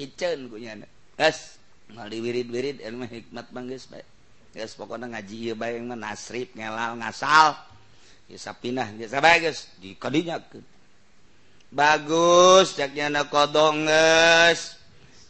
kitchen 0.00 0.48
kunyana 0.48 0.88
gas 1.20 1.60
mali 1.92 2.24
wirid-wirid 2.24 2.80
ilmu 2.80 3.04
hikmat 3.04 3.52
bangges 3.52 3.84
baik 3.92 4.08
gas 4.56 4.72
pokoknya 4.72 5.12
ngaji 5.12 5.52
ya 5.52 5.54
baik 5.54 5.74
yang 5.84 5.94
nasrib 5.94 6.48
ngelal 6.56 6.96
ngasal. 6.96 7.54
Bisa 8.26 8.56
pindah 8.56 8.88
bisa 8.96 9.20
baik 9.20 9.52
gas 9.52 9.68
di 9.76 9.92
kadinya 9.94 10.40
bagus 11.70 12.74
caknya 12.74 13.12
nak 13.12 13.30
kodong 13.30 13.86
gas 13.86 14.80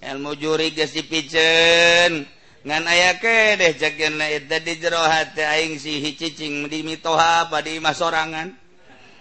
ilmu 0.01 0.33
juri 0.39 0.73
gas 0.73 0.97
di 0.97 1.05
kitchen 1.05 2.25
ngan 2.61 2.85
aya 2.85 3.17
ke 3.17 3.57
deh 3.57 3.73
jakin 3.77 4.21
na 4.21 4.29
idda 4.29 4.61
di 4.61 4.77
jero 4.77 5.01
hati 5.01 5.41
aing 5.41 5.81
si 5.81 6.01
hicicing 6.05 6.69
di 6.69 6.85
mitoha 6.85 7.49
padi 7.49 7.77
di 7.77 7.81
masorangan? 7.81 8.49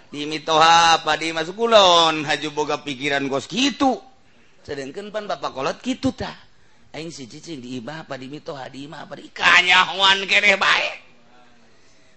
Di 0.10 0.25
mitoha 0.25 0.99
apa 0.99 1.15
di 1.15 1.30
masukulon? 1.32 2.25
Haju 2.25 2.49
boga 2.52 2.82
pikiran 2.82 3.30
gos 3.30 3.45
gitu 3.47 4.10
sedangkan 4.69 5.10
pan 5.10 5.25
bapak 5.25 5.49
kolot 5.49 5.78
gitu 5.82 6.13
ta 6.13 6.30
aing 6.93 7.10
si 7.10 7.25
cicing 7.25 7.58
di 7.58 7.82
ibah 7.82 8.06
apa 8.06 8.21
mitoha 8.21 8.69
di 8.69 8.86
imah 8.86 9.10
apa 9.10 9.17
kanyawan 9.34 10.30
kene 10.30 10.62
baik 10.62 10.95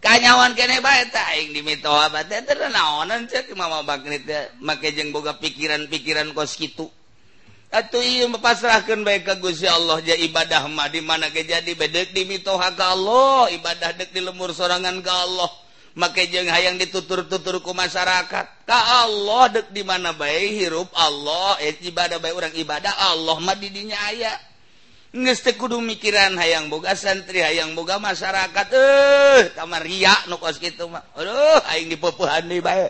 kanyawan 0.04 0.52
kene 0.52 0.84
baik 0.84 1.08
ta 1.16 1.32
aing 1.32 1.56
di 1.56 1.64
mitoha 1.64 2.12
apa 2.12 2.28
teh 2.28 2.44
naonan 2.68 3.24
cek 3.24 3.56
mama 3.56 3.80
bagnet 3.86 4.26
make 4.60 4.90
jeung 4.92 5.16
boga 5.16 5.40
pikiran-pikiran 5.40 6.34
kos 6.36 6.60
gitu 6.60 6.92
pasrahkan 7.72 9.00
baik 9.00 9.24
kagusya 9.24 9.72
Allah 9.72 10.04
ja 10.04 10.12
ibadah 10.12 10.68
mah 10.68 10.92
di 10.92 11.00
mana 11.00 11.32
ke 11.32 11.40
jadi 11.40 11.72
bedek 11.72 12.12
di 12.12 12.28
mitoha 12.28 12.76
ka 12.76 12.92
Allah 12.92 13.48
ibadah 13.48 13.96
dek 13.96 14.12
di 14.12 14.20
lemur 14.20 14.52
sorangan 14.52 15.00
ke 15.00 15.08
Allah. 15.08 15.48
Make 15.92 16.32
jeng 16.32 16.48
hayang 16.48 16.80
ditutur-tutur 16.80 17.60
ku 17.60 17.76
masyarakat. 17.76 18.64
Ka 18.68 18.78
Allah 19.04 19.56
dek 19.56 19.72
di 19.72 19.80
mana 19.84 20.12
baik 20.12 20.52
hirup 20.52 20.88
Allah 20.92 21.56
eh 21.64 21.72
ibadah 21.80 22.20
baik 22.20 22.36
orang 22.36 22.54
ibadah 22.56 22.92
Allah 23.12 23.40
mah 23.40 23.56
didinya 23.56 23.96
aya. 24.08 24.36
Geus 25.12 25.44
kudu 25.44 25.80
mikiran 25.80 26.36
hayang 26.40 26.72
boga 26.72 26.96
santri 26.96 27.44
hayang 27.44 27.76
boga 27.76 28.00
masyarakat 28.00 28.66
eh 28.72 29.52
kamar 29.52 29.84
ria 29.84 30.12
nu 30.28 30.36
kos 30.36 30.60
kitu 30.60 30.88
mah. 30.88 31.04
Aduh 31.16 31.60
aing 31.72 31.88
dipepuhan 31.88 32.48
deui 32.48 32.64
bae. 32.64 32.88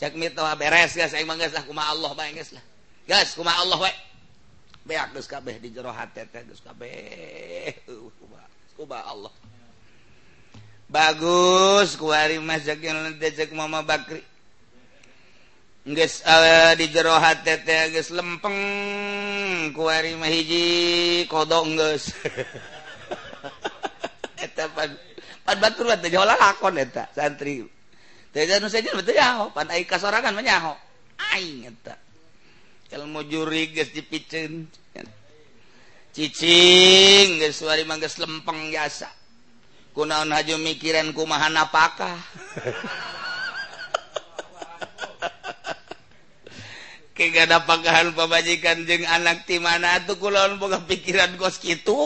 Cek 0.00 0.16
mitoha 0.16 0.56
beres 0.56 0.96
geus 0.96 1.12
aing 1.12 1.28
mah 1.28 1.36
geus 1.36 1.52
lah 1.52 1.64
kumaha 1.64 1.92
Allah 1.92 2.12
bae 2.16 2.32
geus 2.32 2.56
lah. 2.56 2.64
gas 3.06 3.34
kuma 3.34 3.50
Allah 3.58 3.78
we 3.82 3.90
beak 4.86 5.14
geus 5.14 5.30
kabeh 5.30 5.62
di 5.62 5.70
jero 5.70 5.94
hate 5.94 6.26
teh 6.26 6.42
geus 6.46 6.62
kabeh. 6.62 7.86
Kuba 8.74 9.06
Allah. 9.06 9.30
Bagus 10.90 11.94
kuari 11.94 12.42
mas 12.42 12.66
jakin 12.66 13.18
teh 13.18 13.46
mama 13.54 13.86
bakri. 13.86 14.22
Geus 15.86 16.22
uh, 16.26 16.74
di 16.74 16.90
jero 16.90 17.14
hate 17.14 17.62
teh 17.62 17.94
geus 17.94 18.10
lempeng. 18.10 18.58
Kuari 19.74 20.18
mah 20.18 20.30
hiji 20.30 20.64
kodong 21.30 21.78
geus. 21.78 22.10
Eta 24.42 24.66
pan 24.74 24.90
pan 25.46 25.56
batur 25.62 25.94
teh 26.02 26.10
jola 26.10 26.34
lakon 26.34 26.82
eta 26.82 27.06
santri. 27.14 27.62
Teh 28.34 28.50
nu 28.58 28.66
saja 28.66 28.90
betul 28.90 29.14
nyaho 29.14 29.54
pan 29.54 29.70
ai 29.70 29.86
kasorangan 29.86 30.34
mah 30.34 30.42
nyaho. 30.42 30.74
Aing 31.30 31.70
eta. 31.70 31.94
ilmu 32.92 33.24
juri 33.26 33.72
geus 33.72 33.90
dipicen. 33.90 34.68
Cicing 36.12 37.40
geus 37.40 37.64
wari 37.64 37.88
mah 37.88 37.96
geus 37.96 38.20
lempeng 38.20 38.68
biasa. 38.68 39.08
Kunaon 39.92 40.32
haju 40.32 40.56
mikiran 40.60 41.12
kumaha 41.12 41.52
napakah 41.52 42.16
kegada 47.12 47.60
pagahan 47.68 48.16
pamajikan 48.16 48.88
jeung 48.88 49.04
anak 49.04 49.44
ti 49.44 49.60
mana 49.60 50.00
tuh 50.08 50.16
kulaon 50.16 50.56
boga 50.56 50.80
pikiran 50.84 51.36
kos 51.36 51.60
kitu. 51.60 51.96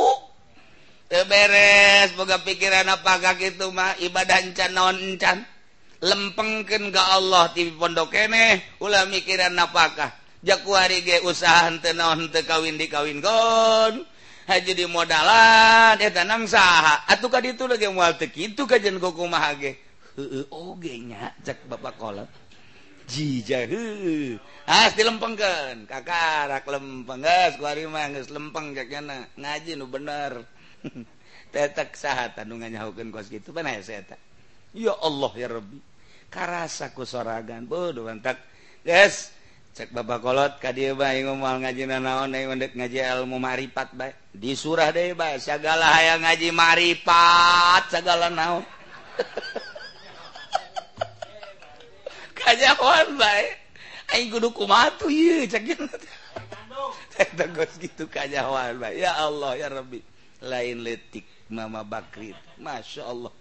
Teu 1.07 1.23
beres 1.31 2.11
boga 2.19 2.43
pikiran 2.43 2.91
apakah 2.91 3.39
kitu 3.39 3.71
mah 3.71 3.95
ibadah 4.03 4.43
encan 4.43 4.75
naon 4.75 4.99
encan. 4.99 5.47
Lempengkeun 6.03 6.93
ka 6.93 7.03
Allah 7.17 7.55
ti 7.55 7.71
pondok 7.73 8.13
keneh 8.13 8.79
ulah 8.83 9.09
mikiran 9.09 9.55
napakah 9.55 10.26
Jakuari 10.47 11.03
ge 11.03 11.27
usahan 11.27 11.83
tenon 11.83 12.31
te 12.31 12.47
kawin 12.47 12.79
di 12.79 12.87
kawin. 12.87 13.19
Haji 14.47 14.73
di 14.79 14.87
modalan 14.87 15.99
eta 15.99 16.23
nang 16.23 16.47
saha. 16.47 17.03
Atuh 17.11 17.27
ka 17.27 17.43
ditu 17.43 17.67
lagi 17.67 17.91
moal 17.91 18.15
teu 18.15 18.31
kitu 18.31 18.63
kajen 18.63 19.03
ku 19.03 19.11
kumaha 19.11 19.59
ge. 19.59 19.75
Heueuh 20.15 20.47
oge 20.55 20.95
nya 21.03 21.35
cek 21.43 21.67
bapak 21.67 21.99
kolot. 21.99 22.31
Jija 23.11 23.67
heueuh. 23.67 24.39
As 24.71 24.95
dilempengkeun, 24.95 25.91
kakarak 25.91 26.63
lempeng 26.63 27.27
geus 27.27 27.55
kuari 27.59 27.91
mah 27.91 28.07
geus 28.15 28.31
lempeng 28.31 28.71
cek 28.71 28.87
nya 28.87 29.27
ngaji 29.35 29.75
nu 29.75 29.91
bener. 29.91 30.47
Tetek 31.53 31.99
saha 31.99 32.31
tandungan 32.39 32.71
nyahokeun 32.71 33.11
kos 33.11 33.27
kitu 33.27 33.51
panah 33.51 33.83
saya 33.83 34.07
eta. 34.07 34.17
Ya 34.79 34.95
Allah 34.95 35.33
ya 35.35 35.51
Rabbi. 35.59 35.79
Karasa 36.31 36.95
ku 36.95 37.03
soragan. 37.03 37.67
Bodoh 37.67 38.07
mantak 38.07 38.39
Guys, 38.87 39.35
cek 39.77 39.93
babakolot 39.93 40.57
ka 40.57 40.73
dia 40.73 40.97
baik 40.97 41.29
ngomal 41.29 41.61
ngaji 41.61 41.85
na 41.85 42.01
naon 42.01 42.33
eh, 42.33 42.49
mendek 42.49 42.73
ngaji 42.73 42.97
ilmu 42.97 43.37
maripat 43.37 43.93
baik 43.93 44.17
di 44.33 44.57
surah 44.57 44.89
de 44.89 45.13
baik 45.13 45.37
segala 45.37 45.93
aya 45.93 46.17
ngaji 46.17 46.49
maripat 46.49 47.85
segala 47.93 48.33
naon. 48.33 48.65
Kajawan 52.41 53.21
baik 53.21 53.53
aing 54.17 54.33
kudu 54.33 54.49
kumatu 54.57 55.13
ieu 55.13 55.45
cek 55.45 55.77
tegas 57.37 57.77
gitu 57.77 58.09
kajawan 58.09 58.81
baik 58.81 58.97
ya 58.97 59.13
Allah 59.21 59.61
ya 59.61 59.69
Rabbi. 59.69 60.01
Lain 60.41 60.89
letik 60.89 61.29
mama 61.53 61.85
bakrit. 61.85 62.37
Masya 62.57 63.13
Allah. 63.13 63.33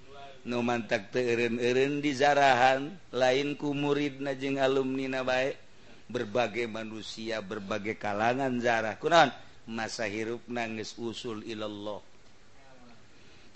Nu 0.43 0.59
mantak 0.59 1.15
teureun-eureun 1.15 2.03
di 2.03 2.11
zarahan 2.11 2.91
lain 3.15 3.55
ku 3.55 3.71
murid 3.71 4.19
najeng 4.19 4.59
alumni 4.59 5.07
na 5.07 5.23
baik 5.23 5.64
berbagai 6.05 6.69
manusia 6.69 7.41
berbagai 7.41 7.97
kalangan 7.97 8.61
zarah 8.61 8.95
Quran 9.01 9.33
masa 9.65 10.05
hirup 10.05 10.45
nangis 10.45 10.93
usul 11.01 11.41
ilallah. 11.41 12.01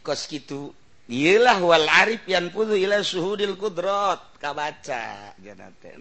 Kos 0.01 0.25
gitu 0.25 0.73
ialah 1.09 1.61
wal 1.61 1.85
arif 1.85 2.25
yang 2.25 2.49
putu 2.49 2.73
ila 2.73 3.01
suhudil 3.05 3.53
kudrot 3.57 4.37
kabaca 4.41 5.33
jana 5.37 5.69
teh. 5.77 5.93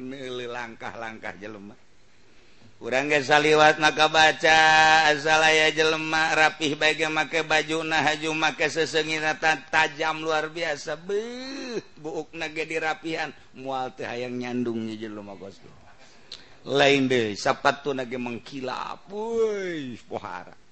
Langkah-langkah 0.49 1.37
jelema. 1.37 1.77
Urang 2.79 3.11
geus 3.11 3.27
saliwat 3.27 3.83
maka 3.83 4.07
baca 4.07 4.59
asalaya 5.11 5.67
jelema 5.75 6.31
rapih 6.31 6.79
bae 6.79 6.95
make 7.11 7.43
baju 7.43 7.83
bajuna 7.83 8.07
haju 8.07 8.31
make 8.39 8.71
sesengina 8.71 9.35
tajam 9.67 10.23
luar 10.23 10.47
biasa. 10.47 10.95
Beuh 10.95 11.83
buukna 11.99 12.47
ge 12.55 12.71
dirapihan 12.71 13.35
moal 13.59 13.91
teh 13.99 14.07
hayang 14.07 14.39
nyandungnya 14.39 14.95
jelema 14.95 15.35
kos 15.35 15.59
lain 16.69 17.09
deh 17.09 17.33
sapat 17.33 17.81
tuh 17.81 17.97
nage 17.97 18.21
mengkilap 18.21 19.09
woi 19.09 19.97
pohara 20.05 20.69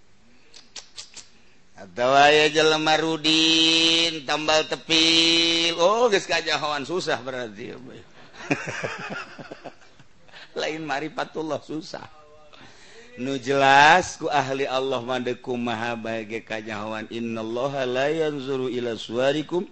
atau 1.77 2.17
aya 2.17 2.49
jelema 2.49 2.97
Rudin 2.97 4.25
tambal 4.25 4.65
tepil. 4.65 5.77
Oh 5.77 6.09
geus 6.09 6.25
kajahoan 6.25 6.89
susah 6.89 7.21
berarti. 7.21 7.69
Lain 10.61 10.83
maripatullah 10.89 11.61
susah. 11.61 12.09
Nu 13.21 13.37
jelas 13.37 14.17
ku 14.17 14.33
ahli 14.33 14.65
Allah 14.65 15.05
mandeku 15.05 15.53
maha 15.53 15.93
bahagia 16.01 16.41
kajahoan 16.41 17.13
innallaha 17.13 17.85
la 17.85 18.09
yanzuru 18.09 18.73
ila 18.73 18.97
suwarikum 18.97 19.69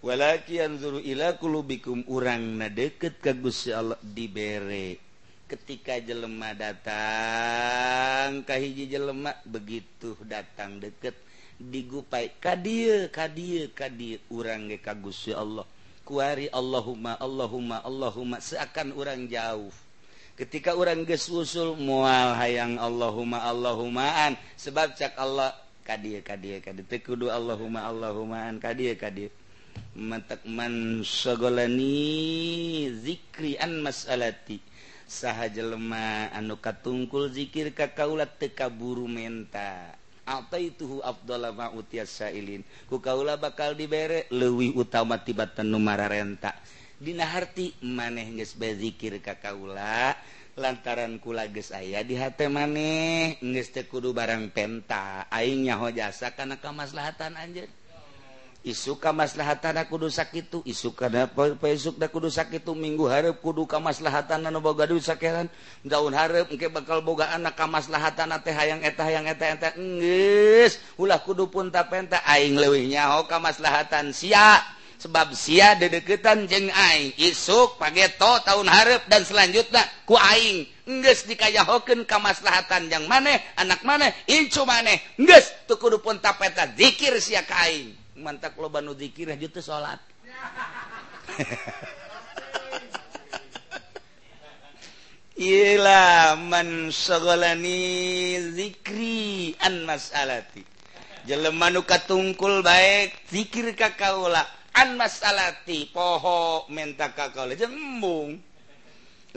walakin 0.00 0.64
yanzuru 0.64 1.04
ila 1.04 1.36
qulubikum 1.36 2.08
urang 2.08 2.56
na 2.56 2.72
deket 2.72 3.20
ka 3.20 3.36
Gusti 3.36 3.68
Allah 3.68 4.00
dibere. 4.00 5.07
ketika 5.48 5.96
jelema 5.98 6.52
datang 6.52 8.44
Kahiji 8.44 8.84
jelemak 8.92 9.40
begitu 9.48 10.12
datang 10.28 10.76
deket 10.76 11.16
digupai 11.58 12.30
kadir 12.38 13.10
kadir 13.10 13.72
kadir 13.74 14.22
urang 14.30 14.70
ge 14.70 14.78
kagus 14.78 15.26
ya 15.26 15.42
Allah. 15.42 15.66
Kuari 16.06 16.46
Allahumma 16.54 17.18
Allahumma 17.18 17.82
Allahumma. 17.82 18.38
Seakan 18.38 18.94
urang 18.94 19.26
jauh. 19.26 19.74
Ketika 20.38 20.78
orang 20.78 21.02
gesul 21.02 21.74
mual 21.74 22.38
hayang 22.38 22.78
Allahumma 22.78 23.42
Allahumaan 23.42 24.38
sebab 24.54 24.94
cak 24.94 25.18
Allah 25.18 25.50
kadir 25.82 26.22
kadir 26.22 26.62
kadir 26.62 26.86
tekudu 26.86 27.26
Allahumma 27.26 27.90
Allahumaan 27.90 28.62
kadir 28.62 28.94
kadir 28.94 29.34
matak 29.98 30.46
man 30.46 31.02
segolani 31.02 32.86
zikri 33.02 33.58
an 33.58 33.82
masalati. 33.82 34.67
saha 35.08 35.48
jelema 35.48 36.28
anu 36.36 36.60
katungkul 36.60 37.32
dzikir 37.32 37.72
ka 37.72 37.96
kaulat 37.96 38.36
teka 38.36 38.68
buru 38.68 39.08
menta. 39.08 39.96
Apa 40.28 40.60
itu 40.60 41.00
Abdullah 41.00 41.56
mauilin 41.56 42.60
ku 42.84 43.00
kaula 43.00 43.40
bakal 43.40 43.72
diberre 43.72 44.28
lewi 44.28 44.76
utama 44.76 45.24
tibatan 45.24 45.72
numara 45.72 46.04
renta 46.04 46.52
Dinaharti 47.00 47.80
maneh 47.80 48.36
nges 48.36 48.52
bezikir 48.52 49.24
ka 49.24 49.40
kaula 49.40 50.12
lantaran 50.58 51.16
kula 51.22 51.48
ges 51.48 51.72
aya 51.72 52.04
di 52.04 52.18
hate 52.18 52.50
maneh 52.50 53.40
nges 53.40 53.72
teu 53.72 53.88
kudu 53.88 54.12
barang 54.12 54.52
penta. 54.52 55.24
Aing 55.32 55.64
nyaho 55.64 55.88
jasa 55.94 56.36
kana 56.36 56.60
kamaslahatan 56.60 57.38
anjeun. 57.38 57.77
isuk 58.68 59.00
kamaslahatan 59.00 59.80
kudu 59.88 60.12
sakit 60.12 60.52
da 61.96 62.06
kudu 62.12 62.28
sakit 62.28 62.68
minggu 62.76 63.08
harap 63.08 63.40
kudu 63.40 63.64
kamaslahatan 63.64 64.44
boga 64.60 64.84
dusakeran 64.84 65.48
daun 65.80 66.12
harap 66.12 66.52
engke 66.52 66.68
bakal 66.68 67.00
boga 67.00 67.32
anak 67.32 67.56
kamaslahatan 67.56 68.36
teh 68.44 68.52
hayang 68.52 68.84
eta 68.84 69.08
hayang 69.08 69.24
eta 69.24 69.44
eta 69.56 69.68
enggeus 69.80 70.76
ulah 71.00 71.16
kudu 71.24 71.48
pun 71.48 71.72
tapenta 71.72 72.20
aing 72.28 72.60
leuwih 72.60 72.84
nyaho 72.92 73.24
kamaslahatan 73.24 74.12
sia. 74.12 74.60
Sebab 74.98 75.30
sia 75.30 75.78
dedeketan 75.78 76.50
jeng 76.50 76.74
aing 76.74 77.14
isuk 77.22 77.78
pageto 77.78 78.42
tahun 78.42 78.66
harap 78.66 79.06
dan 79.06 79.22
selanjutnya 79.22 79.86
ku 80.02 80.18
aing. 80.18 80.66
Enggeus 80.90 81.22
dikayahokeun 81.22 82.02
kamaslahatan 82.02 82.90
yang 82.90 83.06
maneh 83.06 83.38
anak 83.54 83.78
maneh 83.86 84.10
incu 84.26 84.66
maneh. 84.66 84.98
Enggeus 85.14 85.54
tu 85.70 85.78
kudu 85.78 86.02
pun 86.02 86.18
tapenta 86.18 86.66
zikir 86.74 87.14
sia 87.22 87.46
ka 87.46 87.70
aing. 87.70 87.94
mantap 88.18 88.58
loban 88.58 88.84
nu 88.84 88.94
dzikir 88.94 89.30
jutu 89.38 89.62
salat 89.62 90.02
Ila 95.38 96.34
man 96.34 96.90
sagolani 96.90 98.34
zikri 98.58 99.54
an 99.62 99.86
masalati. 99.86 100.66
Jelema 101.30 101.70
nu 101.70 101.86
katungkul 101.86 102.58
baik 102.66 103.14
zikir 103.30 103.70
ka 103.78 103.94
kaula 103.94 104.42
an 104.74 104.98
masalati 104.98 105.86
poho 105.94 106.66
menta 106.74 107.14
ka 107.14 107.30
kaula 107.30 107.54
jembung. 107.54 108.42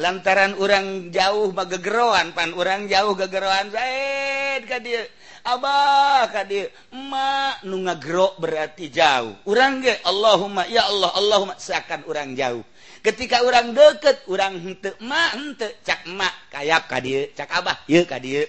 Lantaran 0.02 0.58
orang 0.58 1.14
jauh 1.14 1.54
bagegeroan 1.54 2.34
pan 2.34 2.58
orang 2.58 2.90
jauh 2.90 3.14
gegeroan 3.14 3.70
zaid 3.70 4.66
ka 4.66 4.82
dia 4.82 5.06
Abah 5.42 6.30
kadirmak 6.30 7.66
nu 7.66 7.82
ngagro 7.82 8.38
berarti 8.38 8.94
jauh. 8.94 9.42
Urang 9.50 9.82
ge 9.82 9.98
Allahumma 10.06 10.70
ya 10.70 10.86
Allah 10.86 11.12
Allahumma 11.18 11.58
seakan 11.58 12.06
orang 12.06 12.38
jauh. 12.38 12.62
Ketika 13.02 13.42
orang 13.42 13.74
deket 13.74 14.30
orang 14.30 14.62
hente 14.62 14.94
ma 15.02 15.34
hente 15.34 15.82
cak 15.82 16.06
ma 16.14 16.30
kayak 16.54 16.86
kadir 16.86 17.34
cak 17.34 17.50
abah 17.50 17.82
ka 17.90 18.04
kadir 18.18 18.46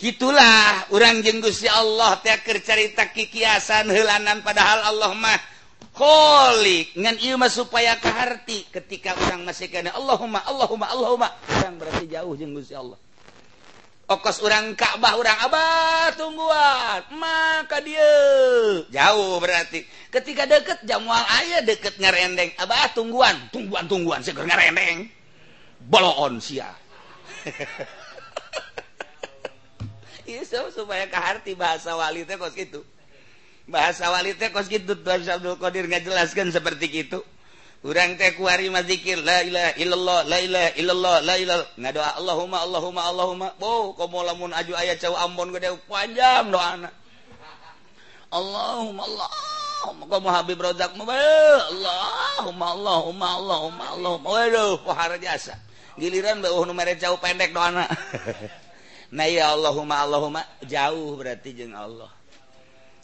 gitulah 0.00 0.86
orang 0.94 1.20
jenggus 1.20 1.60
ya 1.60 1.76
Allah 1.76 2.16
teaker 2.22 2.62
carita 2.62 3.10
kikiasan 3.10 3.90
helanan 3.90 4.40
padahal 4.46 4.94
Allah 4.94 5.12
mah 5.12 5.36
kolik 5.90 6.94
ngan 6.94 7.18
ieu 7.20 7.34
mah 7.34 7.50
supaya 7.50 7.98
kaharti. 7.98 8.70
Ketika 8.70 9.18
orang 9.18 9.44
masih 9.44 9.66
kana 9.66 9.92
Allahumma 9.92 10.40
Allahumma 10.46 10.86
Allahumma. 10.88 11.28
Orang 11.60 11.76
berarti 11.76 12.06
jauh 12.06 12.32
jeung 12.38 12.54
Gusti 12.54 12.72
Allah. 12.78 12.96
okos 14.10 14.42
orang 14.42 14.74
Ka'bah 14.74 15.14
orang 15.14 15.38
Abah 15.46 16.10
tungguan. 16.18 17.00
Maka 17.14 17.78
dia. 17.80 18.10
Jauh 18.90 19.38
berarti. 19.38 19.86
Ketika 20.10 20.50
deket 20.50 20.82
jamual 20.82 21.22
ayah 21.40 21.62
deket 21.62 21.94
ngarendeng. 22.02 22.50
Abah 22.58 22.90
tungguan. 22.90 23.38
Tungguan 23.54 23.86
tungguan. 23.86 24.20
Seger 24.26 24.42
ngarendeng. 24.42 25.06
Boloon 25.86 26.42
sia. 26.42 26.74
Yusuf 30.30 30.70
supaya 30.70 31.10
keharti 31.10 31.58
bahasa 31.58 31.98
wali 31.98 32.22
teh 32.22 32.38
kos 32.38 32.54
gitu 32.54 32.86
bahasa 33.66 34.06
wali 34.14 34.30
teh 34.38 34.50
kos 34.54 34.70
gitu 34.70 34.94
Abdul 34.94 35.58
Qadir 35.58 35.90
ngajelaskan 35.90 36.54
seperti 36.54 36.86
itu 36.86 37.18
urang 37.80 38.12
teh 38.20 38.36
kuari 38.36 38.68
mazikir 38.68 39.16
la 39.24 39.40
ilaha 39.40 39.72
illallah 39.80 40.20
la 40.28 40.38
ilaha 40.38 40.70
illallah 40.76 41.16
la 41.24 41.34
ilaha 41.40 41.64
ngadoa 41.80 42.10
Allahumma 42.20 42.58
Allahumma 42.60 43.00
Allahumma. 43.08 43.48
Bo 43.56 43.96
komo 43.96 44.20
lamun 44.20 44.52
aju 44.52 44.72
aya 44.76 44.96
cau 45.00 45.16
ambon 45.16 45.48
gede 45.56 45.72
panjang 45.88 46.52
doana. 46.52 46.92
Allahumma 48.28 49.02
Allahumma. 49.08 50.04
Komo 50.12 50.28
Habib 50.28 50.60
Rozak 50.60 50.92
mah 51.00 51.08
Allahumma 51.72 52.66
Allahumma 52.76 53.26
Allahumma 53.40 53.84
Allahumma. 53.96 54.26
Waduh 54.28 54.84
pohara 54.84 55.16
jasa. 55.16 55.56
Giliran 55.96 56.44
beuh 56.44 56.68
nu 56.68 56.76
mere 56.76 57.00
cau 57.00 57.16
pendek 57.16 57.56
doana. 57.56 57.88
Nah 59.10 59.26
ya 59.26 59.50
Allahumma 59.58 60.06
Allahumma. 60.06 60.46
Jauh 60.62 61.18
berarti 61.18 61.50
jeung 61.50 61.74
Allah. 61.74 62.06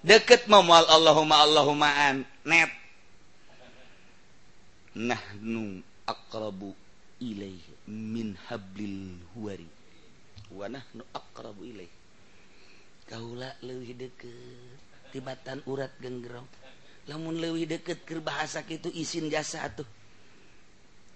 Deket 0.07 0.47
memoal 0.47 0.87
Allahumma 0.87 1.43
Allahumaan 1.43 2.23
net. 2.47 2.86
nahnu 4.97 5.85
aqrabu 6.09 6.73
ilaih 7.21 7.61
min 7.85 8.33
hablil 8.49 9.21
huwari 9.37 9.69
wa 10.49 10.67
nahnu 10.73 11.05
aqrabu 11.13 11.69
ilaih 11.69 11.93
kaula 13.05 13.53
leuwih 13.61 13.93
deket 13.93 14.33
tibatan 15.13 15.61
urat 15.69 15.93
genggerong 16.01 16.49
lamun 17.07 17.39
leuwih 17.39 17.71
deket 17.71 18.03
keur 18.03 18.19
bahasa 18.19 18.67
kitu 18.67 18.91
isin 18.91 19.31
jasa 19.31 19.63
atuh. 19.63 19.87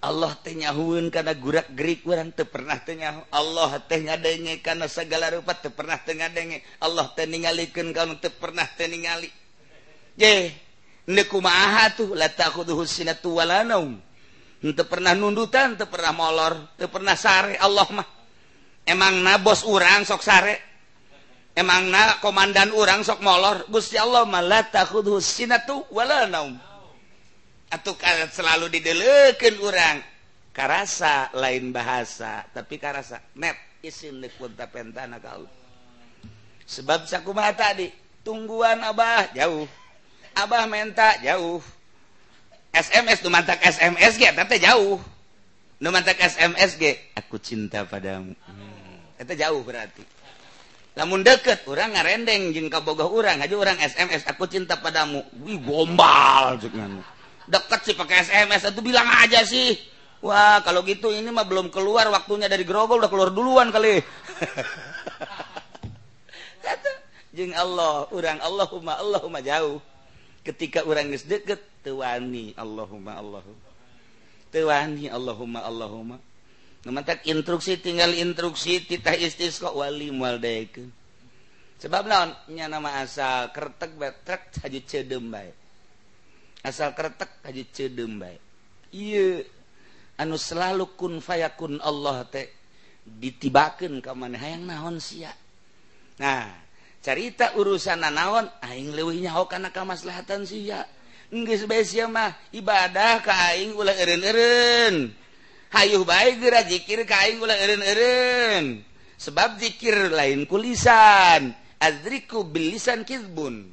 Allah 0.01 0.33
teh 0.41 0.57
nyahueun 0.57 1.13
kana 1.13 1.37
gurak 1.37 1.77
gerik 1.77 2.09
orang 2.09 2.33
teu 2.33 2.49
pernah 2.49 2.81
teh 2.81 2.97
nyaho 2.97 3.21
Allah 3.29 3.77
teh 3.85 4.01
ngadenge 4.01 4.65
karena 4.65 4.89
segala 4.89 5.29
rupa 5.29 5.53
teu 5.61 5.69
pernah 5.69 6.01
teh 6.01 6.17
ngadenge. 6.17 6.65
Allah 6.81 7.13
teh 7.13 7.29
ningalikeun 7.29 7.93
kana 7.93 8.17
teu 8.17 8.33
pernah 8.33 8.65
teh 8.65 8.89
ningali. 8.89 9.29
Ye 10.17 10.57
te 14.61 14.85
pernah 14.85 15.15
nundutan 15.17 15.75
te 15.75 15.85
pernah 15.89 16.13
molor 16.13 16.55
te 16.77 16.87
pernah 16.87 17.17
sare 17.17 17.57
Allah 17.57 17.89
mah. 17.91 18.09
Emang 18.85 19.23
na 19.23 19.39
bos 19.41 19.65
urang 19.65 20.05
sok 20.07 20.23
sare? 20.23 20.55
Emang 21.57 21.91
na 21.91 22.21
komandan 22.23 22.71
urang 22.73 23.03
sok 23.03 23.21
molor? 23.25 23.67
Gusti 23.67 23.97
Allah 23.99 24.23
mah 24.29 24.45
lata 24.45 24.87
aku 24.87 25.03
tuh 25.03 25.19
sinatu 25.19 25.89
walanaum 25.91 26.71
atau 27.71 27.95
selalu 28.35 28.67
dideleken 28.67 29.63
orang 29.63 30.03
karasa 30.51 31.31
lain 31.39 31.71
bahasa 31.71 32.43
tapi 32.51 32.83
karasa 32.83 33.23
net 33.39 33.55
isin 33.81 34.19
pentana 34.75 35.23
kau 35.23 35.47
sebab 36.67 37.07
sakumaha 37.07 37.55
tadi 37.55 37.87
tungguan 38.27 38.83
abah 38.83 39.31
jauh 39.31 39.71
abah 40.35 40.67
minta 40.71 41.19
jauh. 41.23 41.63
SMS 42.71 43.19
tuh 43.19 43.33
mantak 43.35 43.59
SMS 43.63 44.15
ya 44.19 44.31
tapi 44.31 44.63
jauh. 44.63 45.01
SMSG 45.81 47.15
aku 47.17 47.41
cinta 47.41 47.83
padamu. 47.89 48.37
Itu 49.17 49.33
jauh 49.35 49.65
berarti. 49.65 50.05
Namun 50.95 51.25
deket 51.25 51.65
orang 51.71 51.97
ngarendeng 51.97 52.53
jengka 52.53 52.85
boga 52.85 53.09
orang 53.09 53.41
aja 53.41 53.55
orang 53.57 53.81
SMS 53.81 54.29
aku 54.29 54.45
cinta 54.47 54.77
padamu. 54.77 55.25
Wih 55.43 55.59
gombal 55.59 56.61
deket 57.51 57.81
sih 57.83 57.97
pakai 57.99 58.23
SMS 58.23 58.71
itu 58.71 58.81
bilang 58.85 59.09
aja 59.09 59.43
sih. 59.43 59.75
Wah 60.21 60.61
kalau 60.63 60.85
gitu 60.85 61.11
ini 61.11 61.33
mah 61.33 61.49
belum 61.49 61.73
keluar 61.73 62.07
waktunya 62.13 62.47
dari 62.47 62.63
grogol 62.63 63.01
udah 63.01 63.11
keluar 63.11 63.33
duluan 63.33 63.73
kali. 63.73 63.99
Jeng 67.37 67.55
Allah 67.57 68.11
orang 68.11 68.39
Allahumma 68.43 69.01
Allahumma 69.01 69.41
jauh 69.41 69.81
ketika 70.47 70.85
orang 70.85 71.13
geus 71.13 71.29
deket 71.29 71.61
tuani 71.85 72.57
Allahumma 72.57 73.17
Allahum 73.17 73.57
tuani 74.51 75.07
Allahumma 75.09 75.61
Allahumma 75.63 76.17
Numantak 76.81 77.29
instruksi 77.29 77.77
tinggal 77.77 78.17
instruksi 78.17 78.81
titah 78.81 79.13
istisqa 79.13 79.69
wali 79.69 80.09
mual 80.09 80.41
daekeun. 80.41 80.89
Sebab 81.81 82.09
naon 82.09 82.33
nya 82.57 82.73
nama 82.73 83.05
asal 83.05 83.53
kertek 83.53 84.01
betrek 84.01 84.49
haji 84.65 84.81
cedem 84.89 85.29
bae. 85.29 85.53
Asal 86.65 86.97
kertek 86.97 87.45
haji 87.45 87.65
cedem 87.69 88.17
bae. 88.17 88.41
Ieu 88.97 89.45
anu 90.17 90.41
selalu 90.41 90.97
kun 90.97 91.21
fayakun 91.21 91.85
Allah 91.85 92.25
teh 92.25 92.49
ditibakeun 93.05 94.01
ka 94.01 94.17
maneh 94.17 94.41
hayang 94.41 94.65
naon 94.65 95.05
sia. 95.05 95.33
Nah, 96.17 96.49
carita 97.01 97.57
urusan 97.57 98.05
nanaon 98.05 98.47
aing 98.61 98.93
lewihnya 98.93 99.33
hokana 99.33 99.73
kamaslahatan 99.73 100.45
sia. 100.45 100.85
Geus 101.31 101.65
bae 101.65 101.83
sia 101.87 102.11
mah 102.11 102.35
ibadah 102.53 103.25
ka 103.25 103.33
aing 103.53 103.73
ulah 103.75 103.95
eureun-eureun. 103.97 105.15
Hayuh 105.71 106.03
bae 106.03 106.37
geura 106.37 106.67
zikir 106.67 107.07
ka 107.09 107.25
aing 107.25 107.41
ulah 107.41 107.57
eureun-eureun. 107.57 108.85
Sebab 109.21 109.61
zikir 109.61 110.13
lain 110.13 110.49
kulisan 110.49 111.53
azriku 111.81 112.45
bilisan 112.45 113.05
kizbun. 113.05 113.69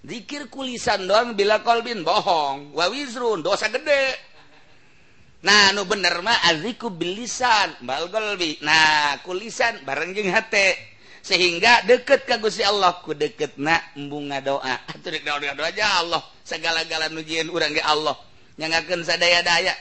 Zikir 0.00 0.48
kulisan 0.48 1.04
doang 1.04 1.36
bila 1.36 1.60
kolbin 1.60 2.02
bohong. 2.04 2.72
Wawizrun 2.72 3.44
dosa 3.44 3.68
gede. 3.68 4.16
Nah 5.40 5.72
nu 5.72 5.88
bener 5.88 6.20
mah 6.20 6.52
azriku 6.52 6.92
bilisan 6.92 7.80
bal 7.80 8.12
golbi 8.12 8.60
nah 8.60 9.16
kulisan 9.24 9.80
bareng 9.88 10.12
jeung 10.12 10.28
hate. 10.28 10.89
sehingga 11.20 11.84
deket 11.84 12.24
kagusi 12.24 12.64
Allahku 12.64 13.12
deket 13.12 13.60
na 13.60 13.80
bunga 13.94 14.40
doa. 14.48 14.76
Aja 14.80 15.86
Allah. 16.00 16.22
Segala-gala 16.42 17.12
nujian 17.12 17.52
urang 17.52 17.72
ke 17.76 17.82
Allah. 17.84 18.16
Nyangaken 18.56 19.04
sadaya-daya. 19.04 19.72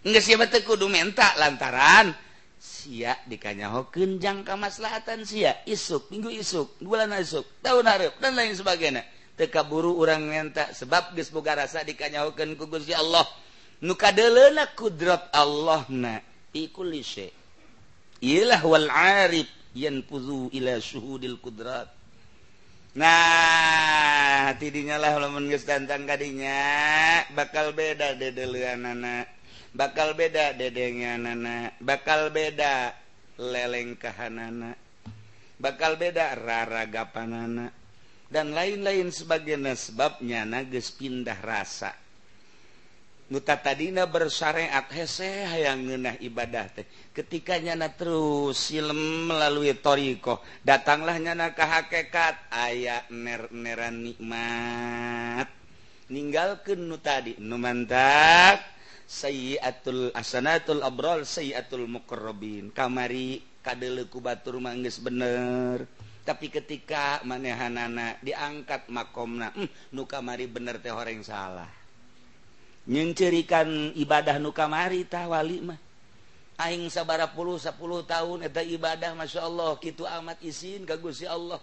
Nggak 0.00 0.22
siapa 0.24 0.46
tekudu 0.48 0.88
minta 0.88 1.36
lantaran 1.36 2.14
sia 2.60 3.16
dikanyahokeun 3.28 4.20
jangka 4.20 4.56
maslahatan 4.56 5.24
sia. 5.24 5.60
Isuk 5.64 6.08
minggu 6.12 6.32
isuk 6.32 6.80
bulan 6.80 7.12
isuk 7.16 7.44
tahun 7.64 7.84
hareup 7.88 8.14
dan 8.20 8.36
lain 8.36 8.52
sebagainya. 8.56 9.04
Teka 9.36 9.64
buru 9.64 9.96
orang 9.96 10.28
menta 10.28 10.68
sebab 10.76 11.16
geus 11.16 11.32
rasa 11.32 11.80
dikanyahokeun 11.84 12.56
ku 12.60 12.68
Gusti 12.68 12.92
Allah. 12.92 13.24
Nuka 13.80 14.12
kadeleuna 14.12 14.76
kudrat 14.76 15.32
Allah 15.32 15.88
na. 15.88 16.20
Iku 16.52 16.84
ialah 18.20 18.60
wal 18.68 18.88
arif. 18.92 19.59
yen 19.76 20.02
puzu 20.06 20.50
ila 20.54 20.78
syuhudil 20.78 21.38
kudrat 21.38 21.88
nah 22.94 24.50
tidinya 24.58 24.98
lah 24.98 25.18
lamun 25.18 25.46
geus 25.46 25.62
tantang 25.62 26.06
kadinya 26.06 26.58
bakal 27.34 27.70
beda 27.70 28.18
dedeleuanana 28.18 29.26
bakal 29.70 30.18
beda 30.18 30.58
dedenganana 30.58 31.70
bakal 31.78 32.34
beda 32.34 33.00
lelengkahanana. 33.40 34.76
Bakal 35.56 35.96
beda 35.96 36.36
raragapanana. 36.36 37.72
Dan 38.30 38.54
lain-lain 38.54 39.10
sebagai 39.10 39.58
sebabnya 39.74 40.46
nages 40.46 40.94
pindah 40.94 41.40
rasa. 41.42 41.90
Nuta 43.30 43.58
tadina 43.58 44.06
bersyariat 44.06 44.86
hese 44.90 45.26
hayang 45.50 45.86
ngeunah 45.86 46.16
ibadah 46.22 46.66
teh. 46.70 46.86
ketika 47.10 47.58
nyana 47.58 47.90
terus 47.90 48.70
silem 48.70 49.26
melalui 49.26 49.74
Toriko 49.78 50.42
datanglah 50.62 51.18
nyana 51.18 51.52
ke 51.52 51.64
hakekat. 51.64 52.50
Ner 53.10 53.50
neran 53.50 54.06
nikmat. 54.06 55.48
Meninggal 56.10 56.66
kenu 56.66 56.98
tadi 56.98 57.38
numantak 57.38 58.66
Sayyatul 59.06 60.10
asanatul 60.14 60.82
abrol 60.82 61.22
Sayyatul 61.22 61.86
muqrobin 61.86 62.70
kamari 62.74 63.42
kadeleku 63.62 64.22
Batur 64.22 64.62
manggis 64.62 65.02
bener. 65.02 65.86
Tapi 66.22 66.46
ketika 66.46 67.22
manehanana 67.26 68.18
diangkat 68.22 68.86
makomna 68.86 69.50
hmm, 69.50 69.94
nu 69.94 70.06
kamari 70.06 70.46
bener 70.46 70.78
teh 70.78 70.94
orang 70.94 71.26
salah. 71.26 71.70
Nyencerikan 72.86 73.94
ibadah 73.98 74.38
nu 74.38 74.54
kamari 74.54 75.06
tah 75.06 75.26
wali 75.26 75.58
mah. 75.58 75.89
aing 76.60 76.92
sabara 76.92 77.32
puluh 77.32 77.56
sepuluh 77.56 78.04
tahun 78.04 78.44
eta 78.44 78.60
ibadah 78.60 79.16
Masya 79.16 79.40
Allah. 79.48 79.80
Gitu 79.80 80.04
amat 80.04 80.38
izin 80.44 80.84
kagusi 80.84 81.24
Allah. 81.24 81.58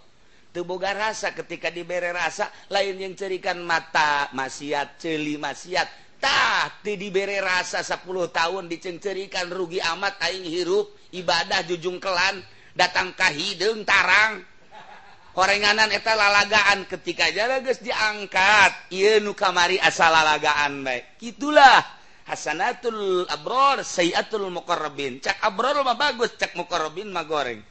Tubuhga 0.48 0.96
rasa 0.96 1.36
ketika 1.36 1.68
diberre 1.68 2.10
rasa 2.10 2.48
lain 2.72 2.96
yang 2.96 3.12
cerikan 3.12 3.60
mata 3.60 4.32
maksiat 4.32 4.96
celi 4.96 5.36
maksiattah 5.36 6.82
diberre 6.82 7.44
rasa 7.44 7.84
10 7.84 8.00
tahun 8.32 8.64
dicencerikan 8.64 9.52
rugi 9.52 9.76
amat 9.76 10.16
aing 10.24 10.48
hirup 10.48 10.96
ibadah 11.12 11.62
jujung 11.68 12.00
kelan 12.00 12.40
datangkah 12.72 13.28
hidung 13.28 13.84
tarang. 13.84 14.40
Korenganan 15.38 15.94
eta 15.94 16.18
lalagaan 16.18 16.90
ketika 16.90 17.30
jalan 17.30 17.62
guys 17.62 17.78
diangkat 17.78 18.90
nu 19.22 19.38
kamari 19.38 19.78
asal 19.78 20.10
lalagaan 20.10 20.82
baik 20.82 21.14
gitulah 21.14 21.78
Hasanatul 22.28 23.24
Abror 23.24 23.80
Sayatul 23.80 24.52
Muqarrabin. 24.52 25.24
Cak 25.24 25.40
Abror 25.40 25.80
mah 25.80 25.96
bagus 25.96 26.36
cak 26.36 26.52
Muqarrabin 26.60 27.08
mah 27.08 27.24
goreng. 27.24 27.64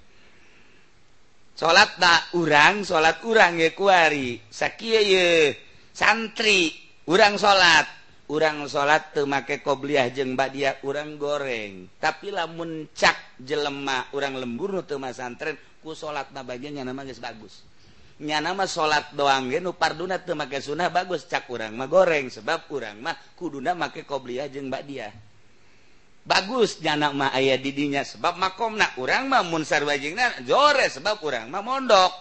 Salat 1.53 1.93
tak 2.01 2.33
urang 2.37 2.81
salat 2.81 3.21
urang 3.21 3.61
ya 3.61 3.69
kuari. 3.77 4.41
Sakia 4.49 5.01
ya 5.01 5.53
santri 5.93 6.73
urang 7.05 7.37
salat 7.37 7.85
urang 8.33 8.65
salat 8.65 9.13
teu 9.13 9.29
make 9.29 9.61
qobliyah 9.61 10.09
jeng 10.09 10.33
badia 10.33 10.81
urang 10.81 11.21
goreng. 11.21 11.93
Tapi 12.01 12.33
lamun 12.33 12.89
cak 12.97 13.37
jelemah 13.41 14.09
urang 14.17 14.41
lembur 14.41 14.81
teu 14.89 14.97
masantren 14.97 15.53
ku 15.85 15.93
salatna 15.93 16.41
bagian 16.41 16.81
nya 16.81 16.83
nama 16.85 17.05
bagus. 17.05 17.66
nya 18.17 18.41
nama 18.41 18.65
salat 18.65 19.13
doang 19.13 19.45
nu 19.62 19.77
parduna 19.77 20.17
make 20.17 20.58
sunnah 20.58 20.89
bagus. 20.89 21.30
Cak 21.30 21.45
kurang 21.45 21.77
mah 21.77 21.86
goreng 21.86 22.34
sebab 22.34 22.65
kurang 22.65 23.01
mah 23.06 23.13
kuduna 23.38 23.77
make 23.77 24.01
qobliyah 24.06 24.49
jeung 24.49 24.73
ba'diyah 24.73 25.13
bagus 26.27 26.84
nyanak 26.84 27.15
mah 27.15 27.32
aya 27.32 27.56
didinya 27.56 28.03
sebab 28.03 28.36
makom 28.36 28.75
makomna 28.75 28.91
kurang 28.99 29.32
mah 29.32 29.47
munsar 29.47 29.88
sarwajingna 29.88 30.43
jore 30.43 30.91
sebab 30.91 31.23
kurang 31.23 31.47
mah 31.47 31.63
mondok. 31.63 32.12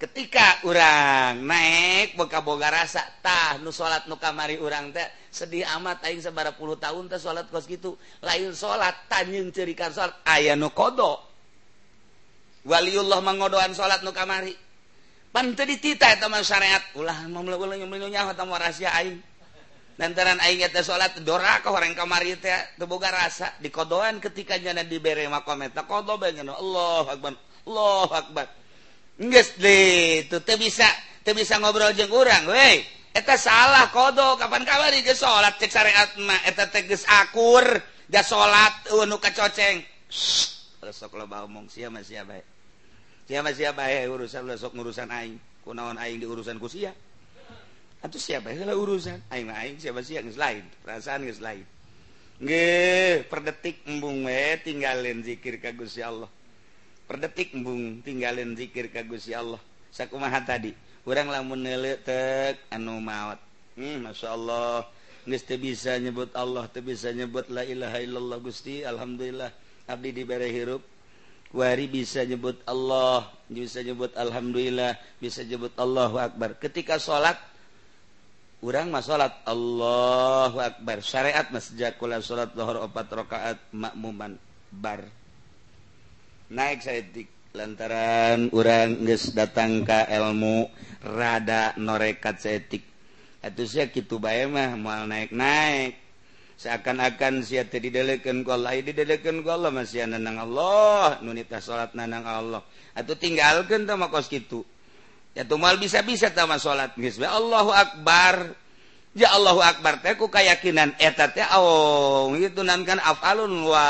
Ketika 0.00 0.64
urang 0.64 1.44
naik 1.44 2.16
boga 2.16 2.40
boga 2.40 2.72
rasa 2.72 3.04
tah 3.20 3.60
nu 3.60 3.68
salat 3.68 4.08
nu 4.08 4.16
kamari 4.16 4.56
urang 4.56 4.96
teh 4.96 5.04
sedih 5.28 5.68
amat 5.76 6.00
aing 6.08 6.24
sabara 6.24 6.56
puluh 6.56 6.80
tahun 6.80 7.04
teh 7.12 7.20
salat 7.20 7.44
kos 7.52 7.68
gitu. 7.68 8.00
Lain 8.24 8.56
salat 8.56 8.96
tanyeun 9.12 9.52
cerikan 9.52 9.92
salat 9.92 10.16
aya 10.24 10.56
nu 10.56 10.72
kodo. 10.72 11.20
Waliullah 12.64 13.20
mangodoan 13.20 13.76
salat 13.76 14.00
nu 14.00 14.14
kamari. 14.16 14.56
pantai 15.30 15.66
ditita 15.74 16.18
teman 16.18 16.42
syariat. 16.42 16.82
Ulah 16.98 17.26
memelunya 17.26 18.30
tamu 18.34 18.54
rahasia 18.54 18.90
aing. 18.98 19.18
Lantaran 19.98 20.40
aing 20.40 20.64
teh 20.70 20.82
salat 20.82 21.16
dora 21.22 21.60
ka 21.60 21.70
horeng 21.70 21.94
kamari 21.94 22.36
teh 22.38 22.54
teu 22.78 22.86
boga 22.86 23.10
rasa. 23.10 23.54
Dikodoan 23.62 24.18
ketika 24.22 24.58
jana 24.58 24.82
dibere 24.86 25.26
makom 25.30 25.62
eta 25.62 25.84
kodo 25.84 26.18
bae 26.18 26.34
Allah 26.34 27.04
akbar 27.08 27.34
Allah 27.66 28.08
akbar. 28.14 28.46
Geus 29.20 29.56
deui 29.60 30.24
teu 30.28 30.56
bisa 30.56 30.88
teu 31.20 31.36
bisa 31.36 31.60
ngobrol 31.60 31.92
jeng 31.92 32.08
kurang 32.08 32.48
we 32.48 32.80
eta 33.12 33.36
salah 33.36 33.92
kodo 33.92 34.40
kapan 34.40 34.64
kamari 34.64 35.04
geus 35.04 35.20
salat 35.20 35.60
cek 35.60 35.68
syariat 35.68 36.10
mah 36.16 36.48
eta 36.48 36.64
teh 36.72 36.84
akur 37.20 37.64
da 38.08 38.24
salat 38.24 38.88
uh, 38.96 39.04
nu 39.04 39.20
kacoceng. 39.20 39.84
Sok 40.90 41.12
loba 41.14 41.44
bae. 41.44 42.59
siapa 43.30 43.54
siapa 43.54 43.86
eh 43.86 44.10
urusan 44.10 44.50
lah 44.50 44.58
sok 44.58 44.74
urusan 44.74 45.06
aing. 45.06 45.38
Kunaon 45.62 46.02
aing 46.02 46.18
di 46.18 46.26
urusan 46.26 46.58
kusia 46.58 46.90
atau 48.00 48.18
siapa 48.18 48.50
eh, 48.50 48.64
lah 48.66 48.74
urusan. 48.74 49.30
Aing 49.30 49.54
aing 49.54 49.76
siapa 49.78 50.02
sih 50.02 50.18
yang 50.18 50.26
lain. 50.34 50.66
Perasaan 50.82 51.22
yang 51.22 51.38
lain. 51.38 51.64
Nge, 52.40 53.28
per 53.28 53.44
detik 53.44 53.84
embung 53.84 54.24
we 54.24 54.56
tinggalin 54.64 55.20
zikir 55.22 55.62
ka 55.62 55.76
Gusti 55.76 56.00
Allah. 56.00 56.26
Per 57.06 57.20
detik 57.20 57.52
embung 57.52 58.02
tinggalin 58.02 58.56
zikir 58.56 58.90
ka 58.90 59.04
Gusti 59.06 59.36
Allah. 59.36 59.60
Sakumaha 59.92 60.40
tadi? 60.42 60.72
Urang 61.06 61.30
lamun 61.30 61.62
tek 62.02 62.66
anu 62.72 62.98
maut 62.98 63.38
Hmm, 63.78 64.10
Masya 64.10 64.28
Allah. 64.34 64.88
Geus 65.28 65.46
bisa 65.46 65.94
nyebut 66.00 66.32
Allah, 66.34 66.66
tuh 66.72 66.82
bisa 66.82 67.12
nyebut 67.14 67.46
la 67.52 67.62
ilaha 67.62 68.02
illallah 68.02 68.40
Gusti, 68.42 68.82
alhamdulillah. 68.82 69.52
Abdi 69.86 70.10
dibere 70.16 70.48
hirup. 70.50 70.82
Wari 71.50 71.90
bisa 71.90 72.22
nyebut 72.22 72.62
Allah, 72.62 73.26
bisa 73.50 73.82
nyebut 73.82 74.14
Alhamdulillah, 74.14 74.94
bisa 75.18 75.42
nyebut 75.42 75.74
Allahu 75.74 76.22
Akbar. 76.22 76.54
Ketika 76.62 77.02
salat 77.02 77.34
urang 78.62 78.92
mah 78.92 79.02
salat 79.02 79.34
Allahu 79.48 80.62
Akbar. 80.62 81.02
Syariat 81.02 81.50
mas 81.50 81.72
jakula 81.74 82.22
sholat 82.22 82.54
lohor 82.54 82.86
opat 82.86 83.10
rakaat 83.10 83.58
makmuman 83.74 84.38
bar. 84.70 85.02
Naik 86.54 86.86
saetik 86.86 87.26
lantaran 87.50 88.46
urang 88.54 89.02
nges 89.02 89.34
datang 89.34 89.82
ke 89.82 90.06
ilmu 90.06 90.70
rada 91.02 91.74
norekat 91.80 92.38
saetik. 92.38 92.86
Itu 93.40 93.64
gitu 93.66 94.20
bay 94.20 94.44
mah, 94.44 94.76
mau 94.76 95.02
naik-naik. 95.08 96.09
seakan-akan 96.60 97.40
si 97.40 97.56
didelekan 97.56 98.44
didelekan 98.44 99.40
Allah 99.48 99.72
masih 99.72 100.04
nanang 100.04 100.44
Allah 100.44 101.16
nunita 101.24 101.56
salat 101.64 101.96
nanang 101.96 102.28
Allah. 102.28 102.60
Atau 102.92 103.16
tinggalkan 103.16 103.88
sama 103.88 104.12
kos 104.12 104.28
gitu 104.28 104.60
ya 105.32 105.46
tuh 105.46 105.56
mal 105.56 105.80
bisa-bisa 105.80 106.28
sama 106.28 106.60
salat 106.60 106.92
nisbah 107.00 107.32
Allahu 107.32 107.72
Akbar. 107.72 108.52
Ya 109.10 109.34
Allahu 109.34 109.58
Akbar 109.58 110.04
teh 110.04 110.14
ku 110.14 110.30
keyakinan 110.30 110.94
eta 111.00 111.26
eh 111.32 111.42
teh 111.42 111.46
oh 111.58 112.30
itu 112.38 112.62
nan 112.62 112.86
kan 112.86 113.02
afalun 113.02 113.66
wa 113.66 113.82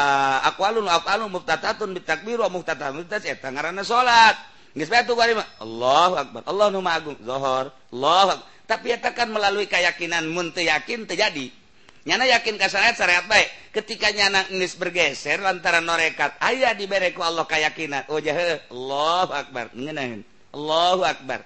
aqwalun 0.48 0.88
afalun 0.88 1.28
muftatatun 1.28 1.92
bitakbir 1.92 2.40
wa 2.40 2.48
muftatatun 2.48 3.04
tas 3.04 3.26
eta 3.26 3.50
eh 3.50 3.52
ngaranna 3.52 3.82
salat. 3.82 4.38
Geus 4.72 4.86
bae 4.86 5.02
tuh 5.02 5.18
Allahu 5.18 6.14
Akbar. 6.14 6.40
Allahu 6.46 6.78
Maha 6.78 7.02
Agung 7.02 7.18
zuhur 7.18 7.74
Allah 7.74 8.38
tapi 8.70 8.94
eta 8.94 9.10
kan 9.10 9.26
melalui 9.26 9.66
keyakinan 9.66 10.30
mun 10.30 10.54
teu 10.54 10.62
yakin 10.62 11.02
terjadi 11.02 11.50
nyana 12.08 12.24
yakin 12.24 12.56
kasariat 12.56 12.96
syariat 12.96 13.26
baik 13.28 13.48
ketika 13.76 14.10
nyana 14.10 14.48
Inggris 14.48 14.74
bergeser 14.74 15.38
lantaran 15.38 15.84
norekat 15.84 16.34
ayah 16.40 16.72
dibereku 16.72 17.20
Allah 17.20 17.44
keyakinan 17.44 18.08
oh 18.08 18.18
jahe 18.18 18.60
Allahu 18.72 19.32
Akbar. 19.36 19.70
Ngenahin 19.76 20.24
Allahu 20.50 21.02
Akbar. 21.06 21.40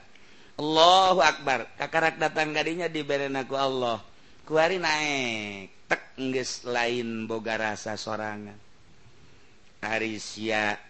Allahu 0.55 1.21
Akbar. 1.21 1.67
Kakarak 1.77 2.17
datang 2.17 2.55
gadinya 2.55 2.87
diberenaku 2.87 3.59
Allah. 3.59 3.99
Kuari 4.45 4.79
naik 4.79 5.89
tek 5.91 6.17
Inggris 6.21 6.63
lain 6.65 7.27
boga 7.27 7.59
rasa 7.59 7.99
sorangan. 7.99 8.57
Arisia 9.85 10.81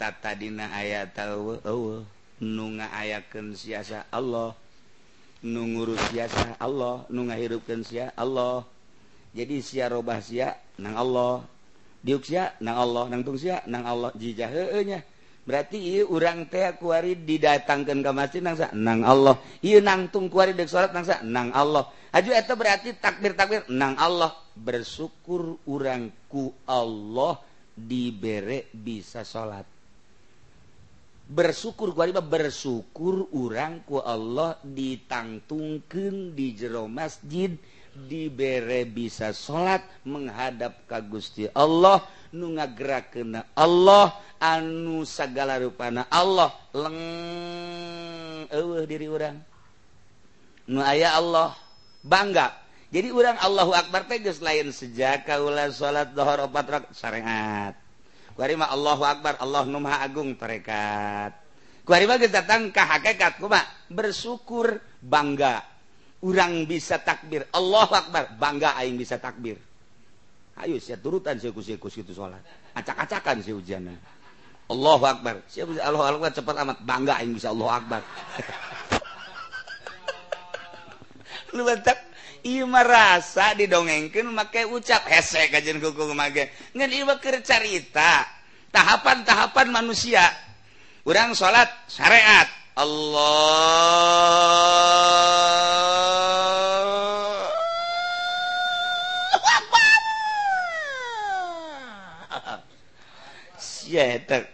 tatadina 0.00 0.74
ayat 0.74 1.14
tahu 1.14 1.60
oh, 1.62 2.02
nunga 2.42 2.90
ayaken 2.96 3.54
siasa 3.54 4.08
Allah. 4.10 4.56
Nungurus 5.44 6.00
siasa 6.10 6.56
Allah. 6.58 7.04
Nunga 7.12 7.36
hirupkan 7.36 7.84
sia 7.84 8.10
Allah. 8.16 8.64
jadi 9.30 9.62
si 9.62 9.78
robah 9.78 10.18
si 10.18 10.42
nang 10.82 10.94
Allah. 10.98 11.46
Diuksia 12.02 12.58
nang 12.58 12.76
Allah. 12.80 13.06
Nangtung 13.06 13.38
si 13.38 13.46
nang 13.70 13.86
Allah. 13.86 14.10
Jijahnya 14.18 15.06
berarti 15.40 16.04
urang 16.06 16.46
teh 16.46 16.76
kuari 16.78 17.16
didatangkan 17.16 18.06
ke 18.06 18.10
masjid 18.14 18.42
nangsa 18.42 18.70
nang 18.74 19.06
Allah. 19.06 19.38
Nangtung 19.62 20.26
kuari 20.26 20.54
dek 20.54 20.66
salat 20.66 20.90
nang 20.90 21.06
nang 21.26 21.48
Allah. 21.54 21.86
Aju 22.10 22.30
itu 22.34 22.54
berarti 22.58 22.88
takbir 22.98 23.38
takbir 23.38 23.62
nang 23.70 23.94
Allah. 23.94 24.34
Bersyukur 24.58 25.62
urangku 25.70 26.50
Allah 26.66 27.38
diberre 27.78 28.66
bisa 28.74 29.22
salat. 29.22 29.64
Bersyukur 31.30 31.94
kuari 31.94 32.10
bersyukur 32.10 33.30
urangku 33.30 34.02
Allah 34.02 34.58
ditangtungken 34.66 36.34
di 36.34 36.58
jero 36.58 36.90
masjid. 36.90 37.54
diberre 37.94 38.86
bisa 38.86 39.34
salat 39.34 39.82
menghadap 40.06 40.86
ka 40.86 41.02
Gusti 41.02 41.50
Allah 41.52 42.04
nu 42.30 42.54
nga 42.54 42.70
kena 43.02 43.46
Allah 43.58 44.14
anu 44.38 45.02
segala 45.02 45.58
ruana 45.58 46.06
Allah 46.08 46.54
leng 46.70 46.98
uh, 48.46 48.84
diri 48.86 49.10
orang 49.10 49.36
nu 50.70 50.78
aya 50.78 51.18
Allah 51.18 51.54
bangga. 52.06 52.54
Jadi 52.90 53.14
urang 53.14 53.38
Allahu 53.38 53.70
Akbar 53.70 54.10
tegas 54.10 54.42
lain 54.42 54.74
sejak 54.74 55.22
kaulah 55.22 55.70
salat 55.70 56.10
dhohor 56.10 56.50
opat 56.50 56.66
rak 56.66 56.84
syariat 56.90 57.74
kuarima 58.40 58.72
Allahu 58.72 59.04
Akbar 59.04 59.36
Allah 59.36 59.68
nu 59.68 59.78
maha 59.84 60.00
agung 60.00 60.32
tarekat. 60.32 61.36
Kuarima 61.84 62.16
geus 62.16 62.32
datang 62.32 62.72
ka 62.72 62.86
hakikat 62.86 63.36
kumaha? 63.36 63.68
Bersyukur 63.92 64.80
bangga. 65.04 65.60
urang 66.24 66.68
bisa 66.68 67.00
takbir. 67.00 67.48
Allah 67.52 67.88
Akbar. 67.88 68.36
Bangga 68.36 68.76
aing 68.80 68.96
bisa 68.96 69.16
takbir. 69.16 69.56
Ayo 70.60 70.76
saya 70.76 71.00
turutan 71.00 71.40
saya 71.40 71.56
kusi 71.56 71.80
kusi 71.80 72.04
itu 72.04 72.12
sholat. 72.12 72.40
Acak-acakan 72.76 73.40
si 73.40 73.56
hujanan 73.56 73.96
Allah 74.70 75.00
Akbar. 75.02 75.42
Saya 75.48 75.66
bisa 75.66 75.80
Allah 75.82 76.04
Akbar 76.12 76.30
cepat 76.30 76.54
amat. 76.62 76.78
Bangga 76.84 77.18
aing 77.18 77.34
bisa 77.34 77.50
Allah 77.50 77.80
Akbar. 77.80 78.02
Lu 81.56 81.64
mantap. 81.64 81.98
Iya 82.40 82.64
merasa 82.64 83.52
didongengkan 83.52 84.24
makai 84.32 84.64
ucap. 84.64 85.04
Hesek 85.04 85.52
kajian 85.52 85.76
kuku 85.76 86.08
kemage 86.08 86.48
ngan 86.72 86.88
iya 86.88 87.12
cerita 87.44 88.24
tahapan-tahapan 88.72 89.68
manusia. 89.68 90.24
Orang 91.04 91.36
sholat 91.36 91.68
syariat. 91.90 92.48
Allah 92.80 93.60
ya 103.90 104.14
ter 104.22 104.46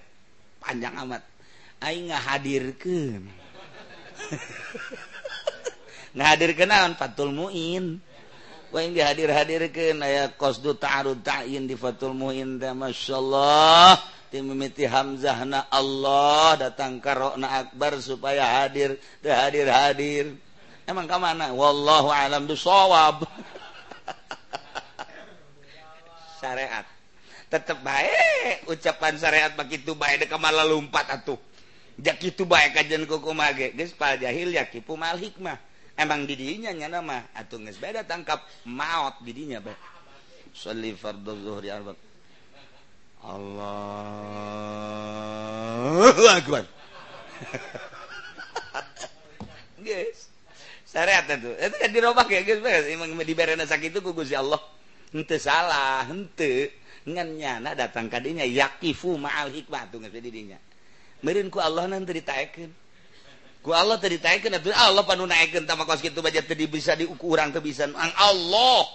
panjang 0.59 0.97
amat. 1.05 1.23
Aing 1.85 2.09
ngahadirkeun. 2.09 3.29
Ngahadirkeun 6.17 6.73
naon? 6.73 6.97
Fatul 6.97 7.37
muin. 7.37 8.01
Poin 8.73 8.93
dihadir-hadirkan 8.93 10.03
aya 10.03 10.29
qasdu 10.35 10.75
ta'arud 10.77 11.23
ta'yin 11.23 11.71
di 11.71 11.79
fatul 11.79 12.13
muin 12.13 12.59
teh 12.59 12.75
masyaallah 12.75 13.97
timimiti 14.29 14.85
hamzahna 14.85 15.71
Allah 15.71 16.59
datang 16.61 16.99
ka 16.99 17.15
rokna 17.15 17.65
akbar 17.65 17.97
supaya 18.03 18.61
hadir 18.61 18.99
teh 19.23 19.33
hadir-hadir. 19.33 20.35
Emang 20.85 21.07
ka 21.07 21.17
mana? 21.17 21.55
Wallahu 21.55 22.11
alam 22.11 22.45
bisawab 22.45 23.23
syariat. 26.43 26.96
tetap 27.57 27.81
baik 27.81 28.69
ucapan 28.69 29.17
syariat 29.17 29.57
begitu 29.57 29.97
baik 29.97 30.29
deka 30.29 30.37
malah 30.37 30.69
lumpat 30.69 31.09
atuh. 31.09 31.41
Jak 31.97 32.21
itu 32.21 32.45
baik 32.45 32.77
kajian 32.77 33.09
kuku 33.09 33.33
mage. 33.33 33.73
Geus 33.73 33.97
pal 33.97 34.21
jahil 34.21 34.53
ya 34.53 34.69
kipu 34.69 35.01
mal 35.01 35.17
hikmah. 35.17 35.57
Emang 35.97 36.29
didinya 36.29 36.77
nyana 36.77 37.01
mah 37.01 37.25
atuh 37.33 37.57
geus 37.65 37.81
beda 37.81 38.05
tangkap 38.05 38.45
maot 38.69 39.17
didinya 39.25 39.65
bae. 39.65 39.73
Sholli 40.53 40.93
fardhu 40.93 41.41
zuhri 41.41 41.73
arba 41.73 41.97
Allahu 43.25 44.05
akbar. 46.29 46.69
Guys 49.87 50.27
syariat 50.97 51.29
itu 51.29 51.53
itu 51.53 51.77
kan 51.77 51.91
dirobak 51.93 52.29
ya 52.33 52.41
guys 52.41 52.89
emang 52.89 53.13
diberena 53.21 53.69
sakit 53.69 53.93
itu 53.93 54.01
ku 54.01 54.17
Gusti 54.17 54.33
Allah. 54.33 54.57
Henteu 55.13 55.37
salah 55.37 56.09
henteu. 56.09 56.73
nyana 57.07 57.79
datang 57.79 58.11
tadinya 58.11 58.43
yakifu 58.43 59.15
maal 59.15 59.55
hikmah. 59.55 59.87
Tuh 59.91 60.03
nggak 60.03 60.19
didinya 60.19 60.59
meureun 61.25 61.49
ku 61.49 61.63
Allah 61.63 61.89
nanti 61.89 62.13
ditaekeun 62.23 62.71
ku 63.65 63.75
Allah 63.75 63.99
tadi 63.99 64.21
ditaekin 64.21 64.55
atau 64.63 64.71
Allah 64.71 65.03
panu 65.03 65.27
naekin 65.27 65.67
sama 65.67 65.83
kos 65.83 65.99
gitu 65.99 66.23
baca 66.23 66.39
tadi 66.39 66.71
bisa 66.71 66.95
diukuran 66.95 67.51
tuh 67.51 67.59
bisa. 67.65 67.91
Ang 67.91 68.13
Allah. 68.15 68.87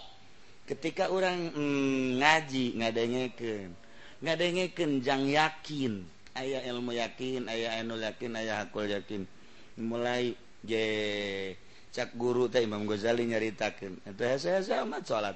Ketika 0.64 1.12
orang 1.12 1.52
mm, 1.52 2.24
ngaji 2.24 2.66
ngadengekin 2.80 3.70
ngadengekin 4.24 4.92
jang 5.04 5.28
yakin. 5.28 6.08
Ayah 6.32 6.64
ilmu 6.64 6.96
yakin 6.96 7.52
aya 7.52 7.84
anu 7.84 8.00
yakin 8.00 8.32
aya 8.40 8.64
hakul 8.64 8.88
yakin. 8.88 9.28
Mulai 9.76 10.32
je 10.64 10.86
cak 11.92 12.16
guru 12.16 12.48
teh 12.48 12.64
Imam 12.64 12.88
Ghazali 12.88 13.28
nyaritakan 13.28 14.00
itu 14.08 14.24
hese-hese 14.24 14.80
amat 14.88 15.04
sholat. 15.04 15.36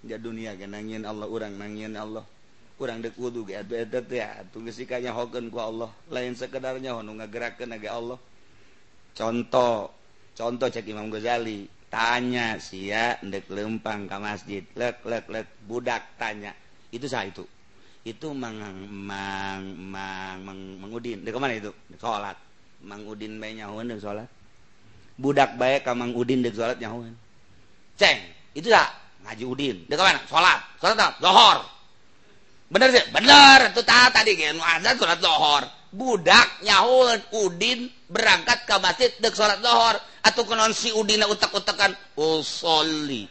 dia 0.00 0.16
dunia 0.16 0.56
nangin 0.66 1.04
Allah 1.04 1.26
orang 1.28 1.56
nangin 1.56 1.96
Allah. 1.96 2.24
Kurang 2.80 3.04
dekudu 3.04 3.44
tuanya 3.44 5.12
hogan 5.12 5.52
ku 5.52 5.58
Allah. 5.60 5.90
Lain 6.08 6.32
sekedarnya 6.32 6.96
Honung 6.96 7.20
gerak 7.28 7.60
ke 7.60 7.68
naga 7.68 7.92
Allah. 7.92 8.18
Contoh 9.12 9.92
contoh 10.32 10.68
cek 10.72 10.88
Imam 10.88 11.12
Ghazali 11.12 11.68
tanya 11.92 12.56
sia 12.56 13.20
ndek 13.20 13.52
lempang 13.52 14.08
ke 14.08 14.16
masjid 14.16 14.64
lek 14.72 15.04
lek 15.04 15.28
lek 15.28 15.46
budak 15.68 16.16
tanya. 16.16 16.56
Itu 16.88 17.04
saya 17.04 17.28
itu. 17.28 17.44
Itu 18.00 18.32
mang 18.32 18.56
mang 18.56 19.60
mang 19.76 20.40
mang 20.40 20.60
mangudin 20.80 21.20
dek 21.20 21.36
mana 21.36 21.60
itu? 21.60 21.68
Dek 21.92 22.00
salat 22.00 22.40
mang 22.80 23.04
udin 23.04 23.36
bae 23.36 23.52
nyahuan 23.52 23.92
dek 23.92 24.00
salat 24.00 24.28
budak 25.20 25.60
bae 25.60 25.84
ka 25.84 25.92
mang 25.92 26.16
udin 26.16 26.40
dek 26.40 26.56
salat 26.56 26.80
nyahuan 26.80 27.12
ceng 28.00 28.16
itu 28.56 28.72
tak 28.72 28.88
Haji 29.30 29.44
Udin. 29.46 29.76
Dek 29.86 29.94
mana? 29.94 30.18
Salat 30.26 30.58
salat 30.82 31.14
zuhur 31.22 31.58
bener 32.70 32.88
sih? 32.90 33.04
Bener. 33.14 33.70
Itu 33.70 33.82
ta 33.86 34.10
tadi 34.10 34.34
ge 34.34 34.50
nu 34.50 34.62
azan 34.62 34.98
salat 34.98 35.22
zuhur 35.22 35.62
budak 35.94 36.62
nyahuleun 36.66 37.22
Udin 37.46 37.86
berangkat 38.10 38.66
ke 38.66 38.74
masjid 38.82 39.10
dek 39.22 39.34
salat 39.38 39.62
zuhur 39.62 39.94
atuh 40.26 40.42
kunaon 40.42 40.74
si 40.74 40.90
Udin 40.90 41.22
utak-utakan 41.22 41.94
usolli. 42.18 43.30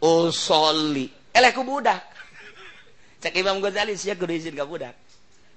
Usolli. 0.00 1.12
Eleh 1.36 1.52
ku 1.52 1.60
budak. 1.60 2.00
Cek 3.20 3.36
Imam 3.36 3.60
Ghazali 3.60 4.00
sia 4.00 4.16
kudu 4.16 4.32
izin 4.32 4.56
ka 4.56 4.64
budak. 4.64 4.96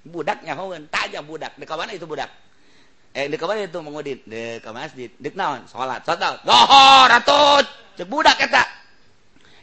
Budak 0.04 0.44
nyahoeun 0.44 0.92
tanya 0.92 1.24
budak. 1.24 1.56
Dek 1.56 1.72
mana 1.72 1.96
itu 1.96 2.04
budak? 2.04 2.28
Eh 3.16 3.32
dek 3.32 3.40
mana 3.40 3.64
itu 3.64 3.80
mengudin 3.80 4.20
dek 4.28 4.60
ke 4.60 4.70
masjid. 4.76 5.10
Dek 5.16 5.32
naon? 5.40 5.64
Salat 5.72 6.04
salat 6.04 6.44
zuhur 6.44 7.08
atuh 7.08 7.64
cek 7.96 8.08
budak 8.12 8.36
eta 8.44 8.83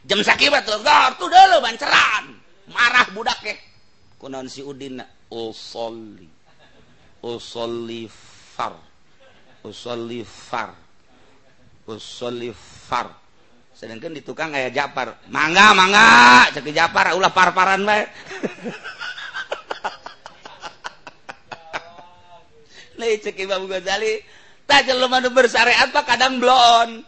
jam 0.05 0.19
sakit 0.21 0.49
lohar 0.49 1.13
tuh 1.17 1.29
dulu 1.29 1.57
banceran. 1.61 2.25
Marah 2.71 3.07
budak 3.11 3.41
ya. 3.43 3.55
Kunon 4.21 4.45
si 4.45 4.61
udin 4.61 5.01
usolli. 5.33 6.29
Usolli 7.21 8.05
far. 8.55 8.73
Usolli 9.65 10.21
far. 10.25 10.73
Usolli 11.89 12.53
far. 12.53 13.09
Sedangkan 13.73 14.13
di 14.13 14.21
tukang 14.21 14.53
kayak 14.53 14.73
japar 14.77 15.17
mangga 15.33 15.73
mangga. 15.73 16.45
Cek 16.53 16.69
japar 16.69 17.17
ulah 17.17 17.33
par-paran 17.33 17.81
bae. 17.81 18.05
Nih 23.01 23.17
cek 23.17 23.41
Imam 23.41 23.65
Ghazali 23.65 24.21
tak 24.69 24.85
jelema 24.85 25.17
nu 25.17 25.33
bersyariat 25.33 25.89
apa 25.89 26.05
kadang 26.05 26.37
blon. 26.37 27.01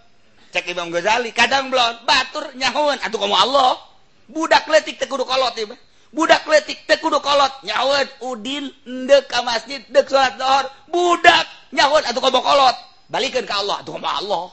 cek 0.54 0.70
Imam 0.70 0.94
Ghazali 0.94 1.34
kadang 1.34 1.74
belum 1.74 2.06
batur 2.06 2.54
nyahun. 2.54 3.02
Atau 3.02 3.18
kamu 3.18 3.34
Allah. 3.34 3.82
Budak 4.30 4.70
letik 4.72 5.02
tekudu 5.02 5.28
kolot 5.28 5.52
tiba 5.52 5.76
budak 6.14 6.46
letik 6.46 6.86
tekudu 6.86 7.20
kolot. 7.20 7.52
Nyawet 7.66 8.22
udin 8.22 8.70
ndek 8.86 9.28
ke 9.28 9.40
masjid 9.42 9.82
dek 9.90 10.08
sholat 10.08 10.38
dohor 10.38 10.70
budak 10.88 11.44
nyahun 11.74 12.06
atau 12.06 12.22
kamu 12.22 12.40
kolot. 12.40 12.78
Balikan 13.10 13.44
ke 13.44 13.54
Allah 13.54 13.82
atau 13.82 13.98
kamu 13.98 14.08
Allah. 14.08 14.46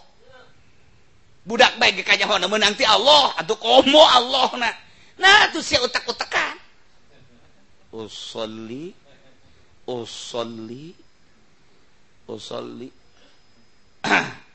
Budak 1.44 1.76
baik 1.76 2.02
ke 2.02 2.16
nyahun 2.18 2.48
menang 2.48 2.74
ti 2.74 2.82
Allah. 2.82 3.36
Atau 3.38 3.54
kamu 3.60 4.00
Allah 4.00 4.48
nah 4.56 4.74
nah 5.20 5.52
tuh 5.52 5.60
si 5.60 5.76
utak 5.76 6.08
utakan 6.08 6.56
usolli 7.90 8.94
usolli 9.86 10.94
usolli. 12.30 12.88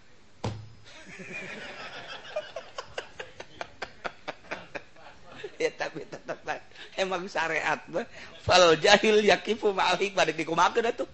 emang 6.99 7.23
syariat 7.27 7.79
fal 8.43 8.75
jahil 8.79 9.23
yakifu 9.23 9.71
ma'al 9.71 9.97
hikmah. 9.99 10.25
Dik 10.31 10.37
dikumakeun 10.43 10.85
atuh 10.87 11.07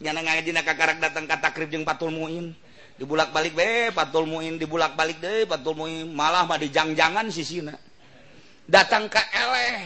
nyana 0.00 0.22
ngajina 0.24 0.62
kakarek 0.64 1.00
datang 1.00 1.26
ka 1.28 1.36
takrib 1.40 1.70
jeung 1.72 1.84
patul 1.84 2.10
muin. 2.12 2.54
Dibulak-balik 2.94 3.58
be 3.58 3.90
patul 3.90 4.30
muin 4.30 4.54
dibulak-balik 4.54 5.18
deui 5.18 5.50
patul 5.50 5.74
muin. 5.74 6.06
Malah 6.08 6.46
mah 6.46 6.58
dijangjangan 6.60 7.26
sisina 7.32 7.74
datang 8.64 9.10
ke 9.10 9.20
eleh. 9.34 9.82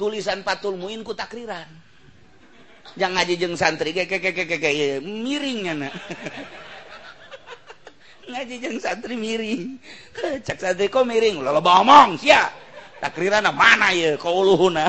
Tulisan 0.00 0.40
patul 0.40 0.80
muin 0.80 1.04
ku 1.04 1.12
takriran. 1.12 1.68
Jangan 2.96 3.22
ngaji 3.22 3.34
jeung 3.38 3.54
santri 3.54 3.94
ge 3.94 4.08
ge 4.08 4.18
ge 4.18 4.44
ge 4.48 4.98
miring 4.98 5.68
nyana. 5.68 5.92
ngaji 8.30 8.54
jeng 8.62 8.76
santri 8.78 9.18
miring. 9.18 9.76
Cak 10.46 10.58
santri 10.58 10.86
kok 10.86 11.04
miring 11.04 11.42
lo 11.42 11.50
lo 11.50 11.60
bongong 11.62 12.16
sia. 12.16 12.46
Takriran 13.00 13.48
mana 13.56 13.90
ya 13.96 14.16
kau 14.20 14.44
luhuna 14.44 14.86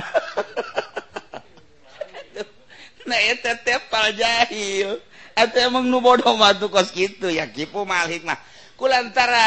nah. 3.07 3.21
Itu 3.31 3.51
tepal 3.63 4.13
jahil. 4.15 4.99
Itu 5.31 5.57
emang 5.57 5.87
nu 5.87 6.03
bodoh 6.03 6.35
mah 6.35 6.55
tuh 6.55 6.67
kos 6.67 6.91
gitu 6.91 7.31
ya 7.31 7.47
kipu 7.47 7.87
mal 7.87 8.07
hikmah 8.07 8.51
kulantara 8.81 9.45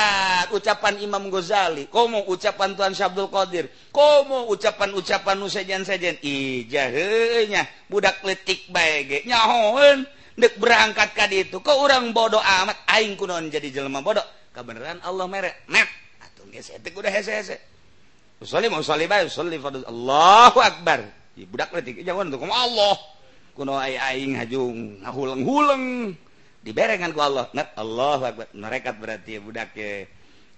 ucapan 0.55 0.95
Imam 1.03 1.27
Ghazali. 1.27 1.91
Komo 1.91 2.23
ucapan 2.31 2.79
Tuhan 2.79 2.95
Syabdul 2.95 3.27
Qadir? 3.27 3.67
Komo 3.91 4.47
ucapan-ucapan 4.55 5.35
nu 5.35 5.51
sejen-sejen? 5.51 6.23
Ijahnya 6.23 7.67
budak 7.91 8.23
letik 8.23 8.71
baik 8.71 9.27
nyahoen. 9.27 10.07
dek 10.35 10.59
berangkat 10.59 11.15
ka 11.15 11.31
itu 11.31 11.63
kok 11.63 11.79
orang 11.79 12.11
bodoh 12.11 12.43
amat 12.43 12.79
aing 12.91 13.15
kunon 13.15 13.47
jadi 13.51 13.71
jelema 13.71 14.03
bodoh. 14.03 14.25
Kebenaran 14.55 15.03
Allah 15.03 15.27
merek 15.27 15.67
net 15.67 15.91
atuh 16.23 16.47
geus 16.51 16.71
eta 16.71 16.91
udah 16.91 17.11
hese-hese. 17.11 17.59
Usolli 18.43 18.67
mau 18.67 18.83
usolli 18.83 19.07
bae 19.07 19.27
usolli 19.27 19.59
fardhu 19.59 19.87
Allahu 19.87 20.59
akbar. 20.59 21.07
Di 21.35 21.47
budak 21.47 21.75
leutik 21.75 22.03
jangan 22.07 22.31
tuh 22.31 22.43
Allah? 22.51 22.95
Kuno 23.55 23.79
aing 23.79 23.99
aing 23.99 24.33
hajung 24.39 24.79
ngahuleng-huleng. 25.03 26.15
Diberengan 26.63 27.15
ku 27.15 27.23
Allah. 27.23 27.51
Ngat 27.55 27.69
Allahu 27.79 28.23
akbar. 28.27 28.47
Merekat 28.55 28.95
berarti 28.99 29.39
ya 29.39 29.41
budak 29.43 29.71
ya. 29.79 30.07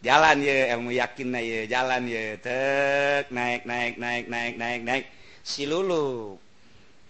Jalan 0.05 0.45
ya 0.45 0.77
ilmu 0.77 0.93
yakin 0.93 1.29
na 1.33 1.41
ya 1.41 1.61
jalan 1.69 2.09
ya. 2.09 2.37
Tek 2.41 3.33
naik 3.33 3.65
naik 3.69 4.01
naik 4.01 4.25
naik 4.29 4.55
naik 4.57 4.81
naik. 4.85 5.05
Si 5.45 5.69
lulu 5.69 6.37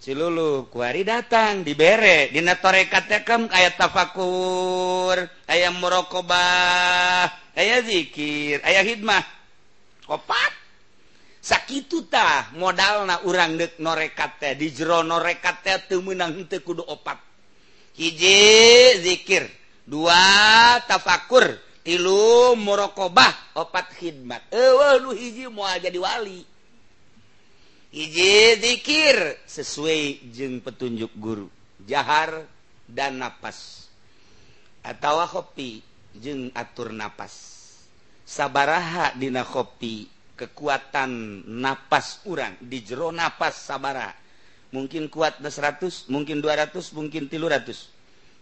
silulu 0.01 0.69
kuari 0.69 1.03
datang 1.03 1.65
dibere 1.65 2.29
Dina 2.31 2.57
torekat 2.61 3.09
tekem 3.09 3.49
aya 3.51 3.73
tafakur 3.75 5.19
aya 5.49 5.69
murokobah 5.73 7.29
aya 7.57 7.81
dzikir 7.81 8.61
aya 8.63 8.85
hidmah. 8.85 9.25
Kopat. 10.07 10.53
Sakittah 11.43 12.59
modal 12.59 13.07
na 13.07 13.23
urang 13.23 13.55
dek 13.55 13.79
norekat 13.79 14.59
di 14.59 14.71
jero 14.75 15.07
norekat 15.07 15.63
teh 15.63 15.79
temenang 15.87 16.35
hente 16.35 16.59
kudu 16.59 16.83
opat. 16.83 17.19
Hiji 17.95 18.99
dzikir 19.03 19.47
dua 19.87 20.19
tafakur. 20.87 21.63
Tilu 21.87 22.59
murokobah 22.59 23.55
opat 23.63 23.95
khidmat 23.95 24.51
eh 24.51 24.99
lu 24.99 25.15
hiji 25.15 25.47
mau 25.47 25.71
jadi 25.79 25.95
wali 26.03 26.56
ije 27.93 28.59
dzikir 28.59 29.47
sesuai 29.47 30.31
jeung 30.33 30.63
petunjuk 30.63 31.13
guru. 31.19 31.47
Jahar 31.87 32.43
dan 32.87 33.23
nafas 33.23 33.87
atau 34.83 35.23
kopi 35.27 35.83
jeung 36.17 36.51
atur 36.55 36.95
nafas 36.95 37.55
sabaraha 38.27 39.15
dina 39.15 39.47
kopi 39.47 40.09
kekuatan 40.35 41.43
nafas 41.47 42.25
urang. 42.27 42.59
Di 42.59 42.83
jero 42.83 43.15
nafas 43.15 43.67
sabara 43.67 44.11
mungkin 44.75 45.07
kuat 45.07 45.39
100 45.39 46.11
mungkin 46.11 46.43
200 46.43 46.97
mungkin 46.97 47.31
tilu 47.31 47.47
ratus 47.47 47.93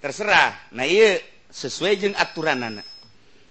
terserah. 0.01 0.73
Nah 0.73 0.89
iya. 0.89 1.21
Sesuai 1.55 1.95
jeung 1.95 2.17
aturan 2.19 2.67
anak 2.67 2.89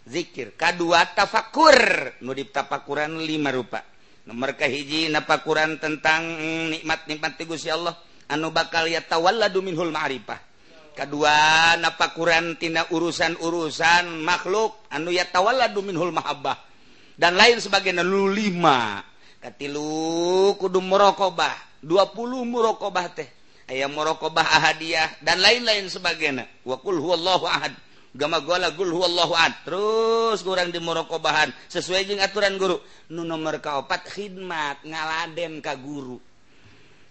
zikir. 0.03 0.59
Kedua 0.59 1.07
tafakur. 1.15 2.19
Nudip 2.19 2.51
tafakuran 2.51 3.15
lima 3.23 3.47
rupa. 3.47 3.92
nomor 4.23 4.55
kahiji 4.55 5.11
napakuran 5.11 5.79
tentang 5.79 6.23
nikmat-nikmat 6.71 7.35
Gusti 7.43 7.71
Allah. 7.71 7.95
Anu 8.31 8.49
bakal 8.55 8.87
ya 8.87 9.03
tawalladu 9.03 9.59
minhul 9.59 9.91
ma'rifah. 9.91 10.39
Kedua 10.93 11.73
napakuran 11.81 12.55
tina 12.55 12.87
urusan-urusan 12.87 14.23
makhluk. 14.23 14.87
Anu 14.93 15.11
ya 15.11 15.27
tawalladu 15.27 15.83
minhul 15.83 16.13
mahabbah. 16.13 16.55
Dan 17.13 17.37
lain 17.37 17.59
sebagai 17.59 17.93
lu 18.01 18.31
lima. 18.31 19.01
Katilu 19.43 20.55
kudu 20.55 20.79
merokobah 20.79 21.83
20 21.83 22.47
murokobah 22.47 23.11
teh. 23.11 23.27
Ayam 23.67 23.91
murokobah 23.91 24.43
ahadiyah 24.43 25.19
dan 25.19 25.39
lain-lain 25.43 25.91
sebagainya. 25.91 26.47
Wakul 26.63 26.99
huwallahu 26.99 27.43
ahad. 27.43 27.75
gama 28.13 28.45
gola 28.45 28.69
gulhuallahu 28.71 29.33
Gamagola 29.33 29.61
terus 29.65 30.39
kurang 30.45 30.69
di 30.69 30.77
murokobahan. 30.77 31.49
Sesuai 31.69 32.05
dengan 32.05 32.29
aturan 32.29 32.55
guru. 32.61 32.77
Nu 33.09 33.25
nomor 33.25 33.57
kaopat 33.59 34.05
khidmat. 34.07 34.85
Ngaladen 34.85 35.59
ka 35.59 35.73
guru. 35.75 36.21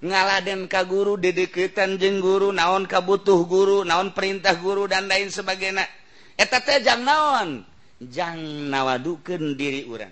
Ngaladen 0.02 0.66
ka 0.66 0.82
guru 0.82 1.14
dedeketan 1.14 1.98
jeng 1.98 2.18
guru 2.18 2.50
naon 2.50 2.90
kabutuh 2.90 3.46
guru 3.46 3.86
naon 3.86 4.10
perintah 4.10 4.58
guru 4.58 4.90
dan 4.90 5.06
lain 5.06 5.30
sebagainya. 5.30 5.86
Eta 6.34 6.58
teh 6.58 6.82
jang 6.82 7.06
naon? 7.06 7.62
Jang 8.02 8.66
nawadukeun 8.66 9.54
diri 9.54 9.86
urang. 9.86 10.10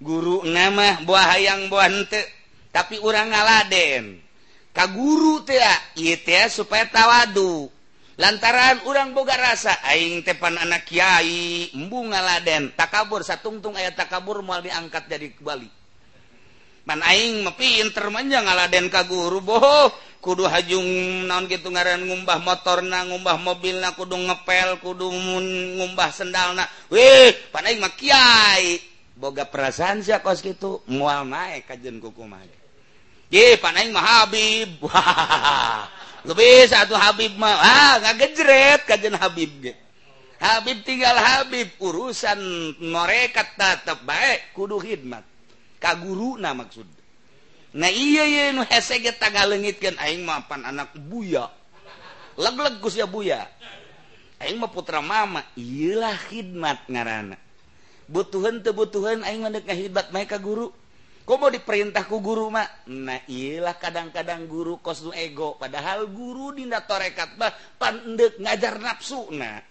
Guru 0.00 0.40
nama 0.48 1.04
buah 1.04 1.36
hayang 1.36 1.68
buah 1.68 1.84
henteu 1.92 2.24
tapi 2.72 2.96
urang 3.04 3.28
ngaladen. 3.28 4.24
Ka 4.72 4.88
guru 4.88 5.44
teh 5.44 5.60
ieu 6.00 6.48
supaya 6.48 6.88
tawadu. 6.88 7.79
lantaran 8.20 8.84
urang 8.84 9.16
boga 9.16 9.32
rasa 9.32 9.80
aing 9.88 10.20
tepan 10.20 10.60
anak 10.60 10.84
Kyai 10.84 11.72
bunga 11.88 12.20
laden 12.20 12.68
tak 12.76 12.92
kabur 12.92 13.24
satungtung 13.24 13.72
aya 13.80 13.96
tak 13.96 14.12
kabur 14.12 14.44
mual 14.44 14.60
diangkat 14.60 15.08
jadi 15.08 15.32
kembali 15.40 15.68
man 16.84 17.00
aing 17.00 17.40
mepinter 17.40 18.12
manja 18.12 18.44
ngaladen 18.44 18.92
ka 18.92 19.08
guru 19.08 19.40
boho 19.40 19.88
kudu 20.20 20.44
hajung 20.44 20.84
naon 21.24 21.48
gitu 21.48 21.72
ngaran 21.72 22.04
ngumbah 22.04 22.44
motor 22.44 22.84
na 22.84 23.08
ngumbah 23.08 23.40
mobil 23.40 23.80
na 23.80 23.96
kudu 23.96 24.20
ngepel 24.20 24.76
kudu 24.84 25.08
ngumbah 25.80 26.12
sendal 26.12 26.52
na 26.52 26.68
weh 26.92 27.32
pan 27.48 27.64
aing 27.64 27.80
mah 27.80 27.96
kiai. 27.96 28.92
Boga 29.20 29.44
perasaan 29.44 30.00
sia 30.00 30.24
kos 30.24 30.40
gitu 30.40 30.80
mual 30.88 31.28
naik 31.28 31.68
kajen 31.68 32.00
kuku 32.00 32.24
mah 32.24 32.40
Ye, 33.30 33.54
panaing 33.62 33.94
mah 33.94 34.02
Habib. 34.02 34.82
lebih 36.24 36.68
satu 36.68 36.94
Habib 36.96 37.36
mah. 37.36 37.56
Ah 37.60 37.94
ngagejret 38.02 38.84
kajen 38.84 39.16
Habib 39.16 39.50
ge. 39.60 39.72
Habib 40.40 40.80
tinggal 40.88 41.16
Habib 41.20 41.68
urusan 41.80 42.40
mereka 42.80 43.44
tetap 43.56 44.00
baik 44.04 44.56
kudu 44.56 44.80
khidmat. 44.80 45.24
Kaguru 45.80 46.36
nah 46.40 46.56
maksud. 46.56 46.88
Nah 47.76 47.88
iya 47.92 48.26
iya 48.26 48.44
nu 48.50 48.66
hese 48.66 48.98
ge 48.98 49.14
tagalengit 49.14 49.78
kan 49.78 49.94
aing 50.00 50.24
mah 50.24 50.44
pan 50.48 50.64
anak 50.66 50.92
buya. 50.96 51.48
Leg-leg 52.40 52.80
Gus 52.80 52.96
ya 52.96 53.04
buya. 53.04 53.46
Aing 54.40 54.56
mah 54.56 54.72
putra 54.72 55.04
mama 55.04 55.44
iyalah 55.54 56.16
khidmat 56.28 56.88
ngarana. 56.88 57.36
Butuhan 58.10 58.64
teu 58.64 58.72
butuhan 58.74 59.22
aing 59.22 59.44
mah 59.44 59.52
deuk 59.52 59.68
ngahidmat 59.68 60.08
mae 60.10 60.26
guru. 60.40 60.72
komo 61.30 61.46
diperintahku 61.46 62.18
guru 62.18 62.50
mak 62.50 62.90
nah 62.90 63.22
ilah 63.30 63.78
kadang-kadang 63.78 64.50
guru 64.50 64.82
kosnu 64.82 65.14
ego. 65.14 65.54
Padahal 65.54 66.10
guru 66.10 66.50
dinda 66.50 66.82
torekat 66.82 67.38
bah 67.38 67.54
pandek 67.78 68.42
ngajar 68.42 68.82
nafsu 68.82 69.30
nah. 69.30 69.62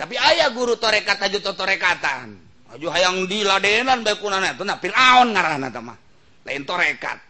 Tapi 0.00 0.16
ayah 0.16 0.48
guru 0.56 0.80
torekat 0.80 1.20
aja 1.20 1.36
to 1.36 1.52
torekatan. 1.52 2.40
Aja 2.72 2.86
hayang 2.96 3.28
diladenan 3.28 4.00
bae 4.00 4.16
kunana 4.16 4.56
itu 4.56 4.64
nah 4.64 4.80
Firaun 4.80 5.36
ngaranna 5.36 5.68
teh 5.68 5.84
lain 6.48 6.64
torekat. 6.64 7.20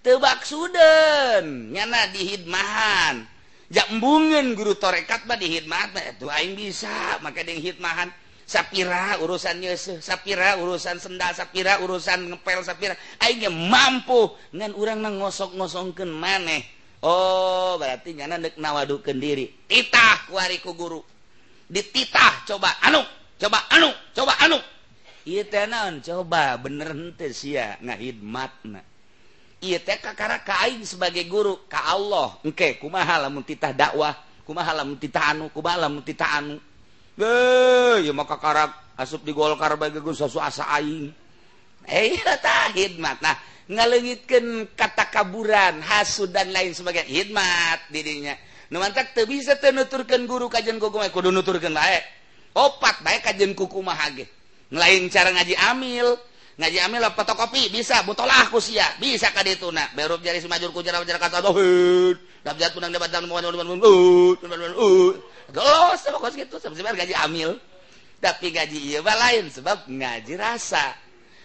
Tebak 0.00 0.48
suden 0.48 1.68
nyana 1.76 2.08
dihidmahan 2.08 3.20
jak 3.68 3.92
embungeun 3.92 4.56
guru 4.56 4.80
torekat 4.80 5.28
dihidmat 5.28 5.92
dihidmahan 5.92 6.16
itu 6.16 6.26
eh, 6.32 6.36
aing 6.40 6.56
bisa 6.56 7.20
maka 7.20 7.44
deung 7.44 7.60
hidmahan. 7.60 8.08
Sapira 8.48 9.20
urusan 9.20 9.60
Yusuf 9.60 10.00
Sapira 10.00 10.56
urusan 10.56 10.96
sendal. 10.96 11.36
Sapira 11.36 11.84
urusan 11.84 12.32
ngepel. 12.32 12.64
Sapira 12.64 12.96
Aingnya 13.20 13.52
mampu. 13.52 14.32
Ngan 14.56 14.72
orang 14.72 15.04
nang 15.04 15.20
ngosok 15.20 15.52
ngosongken 15.60 16.08
maneh. 16.08 16.64
Oh 17.04 17.76
berarti 17.76 18.16
nyana 18.16 18.40
dek 18.40 18.56
nawadukan 18.56 19.20
diri. 19.20 19.68
Titah 19.68 20.32
kuariku 20.32 20.72
guru. 20.72 21.04
Dititah 21.68 22.48
coba 22.48 22.80
anu 22.80 23.04
Coba 23.36 23.68
anu 23.68 23.92
Coba 24.16 24.34
anu. 24.40 24.58
Iya 25.28 25.44
teh 25.44 25.68
naon? 25.68 26.00
Coba 26.00 26.56
bener 26.56 26.96
hente 26.96 27.36
sia 27.36 27.76
ngahidmat 27.84 28.64
na 28.64 28.80
Iya 29.60 29.76
teh 29.76 30.00
kakara 30.00 30.40
ka 30.40 30.64
sebagai 30.88 31.28
guru 31.28 31.68
ka 31.68 31.84
Allah. 31.84 32.40
Engke 32.40 32.80
kumaha 32.80 33.20
lamun 33.28 33.44
titah 33.44 33.76
dakwah? 33.76 34.16
Kumaha 34.48 34.72
lamun 34.72 34.96
titah 34.96 35.36
anu? 35.36 35.52
Kumaha 35.52 35.84
lamun 35.84 36.00
titah 36.00 36.40
anu? 36.40 36.56
maka 38.14 38.36
karak 38.38 38.70
asup 38.94 39.26
di 39.26 39.34
Golkar 39.34 39.74
bagushidmat 39.74 40.78
eh, 41.90 42.14
nah 42.98 43.36
ngalengitkan 43.68 44.70
kata 44.72 45.12
kaburan 45.12 45.82
hasud 45.84 46.32
dan 46.32 46.48
lain 46.54 46.72
sebagai 46.72 47.04
hikmat 47.04 47.92
dirinya. 47.92 48.32
Numantak 48.72 49.12
tuh 49.12 49.28
bisa 49.28 49.56
tenuturkan 49.60 50.24
guru 50.28 50.48
kajian 50.48 50.80
kuku 50.80 51.00
kudu 51.12 51.32
nuturkan 51.32 51.72
baik 51.72 52.04
opat 52.58 53.00
baik 53.00 53.24
kajian 53.24 53.52
kuku 53.56 53.80
mahage 53.80 54.28
lain 54.68 55.08
cara 55.08 55.32
ngaji 55.32 55.54
amil 55.72 56.18
ngaji 56.58 56.78
amil 56.84 57.02
apa 57.06 57.16
fotokopi 57.22 57.72
bisa 57.72 58.02
butolah 58.04 58.50
kusia 58.52 58.84
bisa 59.00 59.32
ka 59.32 59.40
kadetuna 59.40 59.88
berup 59.94 60.20
jari 60.20 60.42
semajur 60.42 60.74
kucara 60.74 61.00
kata 61.00 61.40
dohud 61.40 62.18
Sabjat 62.48 62.72
menang 62.80 62.96
dapat 62.96 63.12
dan 63.12 63.28
mohon 63.28 63.44
mohon 63.52 63.76
mohon 63.76 65.20
Gelos 65.52 66.00
sama 66.00 66.16
kos 66.16 66.32
gitu 66.32 66.56
sebenarnya 66.56 67.04
gaji 67.04 67.14
amil. 67.20 67.60
Tapi 68.24 68.48
gaji 68.48 68.78
iya 68.96 69.04
lain 69.04 69.52
sebab 69.52 69.84
ngaji 69.84 70.34
rasa 70.40 70.96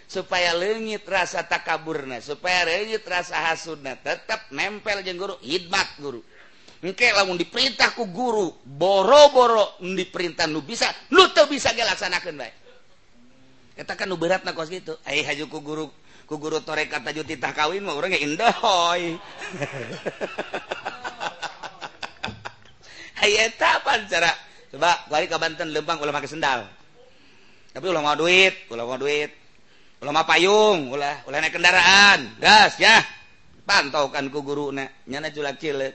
supaya 0.08 0.56
leungit 0.56 1.04
rasa 1.04 1.44
takaburna, 1.44 2.18
supaya 2.18 2.66
leungit 2.66 3.04
rasa 3.04 3.36
hasudna 3.52 3.94
tetap 4.00 4.48
nempel 4.50 5.04
jeung 5.04 5.20
guru 5.20 5.36
hidmat 5.44 6.00
guru. 6.00 6.24
Engke 6.84 7.12
lamun 7.16 7.40
diperintah 7.40 7.96
ku 7.96 8.08
guru 8.08 8.52
boro-boro 8.64 9.80
diperintah 9.80 10.44
nu 10.44 10.60
bisa, 10.60 10.88
nu 11.12 11.32
tuh 11.32 11.48
bisa 11.48 11.72
ge 11.72 11.80
baik. 11.80 12.36
bae. 12.36 12.52
Katakan 13.80 14.08
nu 14.08 14.20
beratna 14.20 14.52
kos 14.52 14.68
gitu. 14.68 14.96
Ai 15.08 15.24
hajuku 15.24 15.58
guru 15.64 15.88
ku 16.24 16.40
guru 16.40 16.60
tore 16.64 16.88
kata 16.88 17.12
jutitah 17.12 17.52
kawin 17.52 17.84
mah 17.84 17.92
urang 17.96 18.16
indah 18.16 18.52
hoy 18.64 19.20
Hayya 23.20 23.52
tapan 23.60 24.08
cara 24.08 24.32
coba 24.72 25.04
balik 25.12 25.32
ke 25.32 25.36
Banten 25.38 25.68
lembang 25.70 26.00
ulah 26.02 26.10
pakai 26.10 26.28
sendal. 26.28 26.66
Tapi 27.72 27.84
ulah 27.86 28.02
mau 28.02 28.16
duit 28.16 28.68
ulah 28.72 28.84
mau 28.88 28.96
duit. 28.96 29.30
Ulah 30.00 30.12
mau 30.12 30.24
payung 30.24 30.92
ulah 30.92 31.24
ulah 31.28 31.38
naik 31.40 31.52
kendaraan. 31.52 32.40
Gas 32.40 32.80
ya 32.80 33.04
pantau 33.64 34.08
kan 34.08 34.28
ku 34.32 34.40
guru 34.40 34.72
na 34.72 34.88
nyana 35.08 35.28
julak 35.28 35.60
cilik 35.60 35.92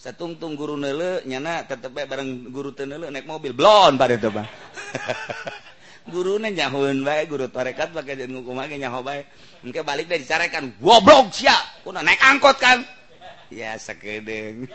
satungtung 0.00 0.56
guru 0.56 0.76
nele 0.76 1.24
nyana 1.28 1.64
tetep 1.64 1.92
bareng 1.92 2.52
guru 2.52 2.76
tenele 2.76 3.08
naik 3.08 3.24
mobil. 3.24 3.56
Blon 3.56 3.96
pada 3.96 4.16
itu 4.16 4.28
bang 4.28 4.48
guru 6.10 6.42
nyahun 6.42 7.06
baik 7.06 7.30
guru 7.30 7.46
torekat 7.46 7.94
pakai 7.94 8.18
jeung 8.18 8.42
hukum 8.42 8.58
ge 8.66 8.76
nyaho 8.78 9.06
baik 9.06 9.26
mungkin 9.62 9.82
balik 9.86 10.10
dari 10.10 10.26
dicarekan 10.26 10.74
goblok 10.82 11.30
sia! 11.30 11.54
Kuna 11.86 12.02
naik 12.02 12.18
angkot 12.18 12.58
kan? 12.58 12.82
Ya 13.52 13.78
sekedeng 13.78 14.66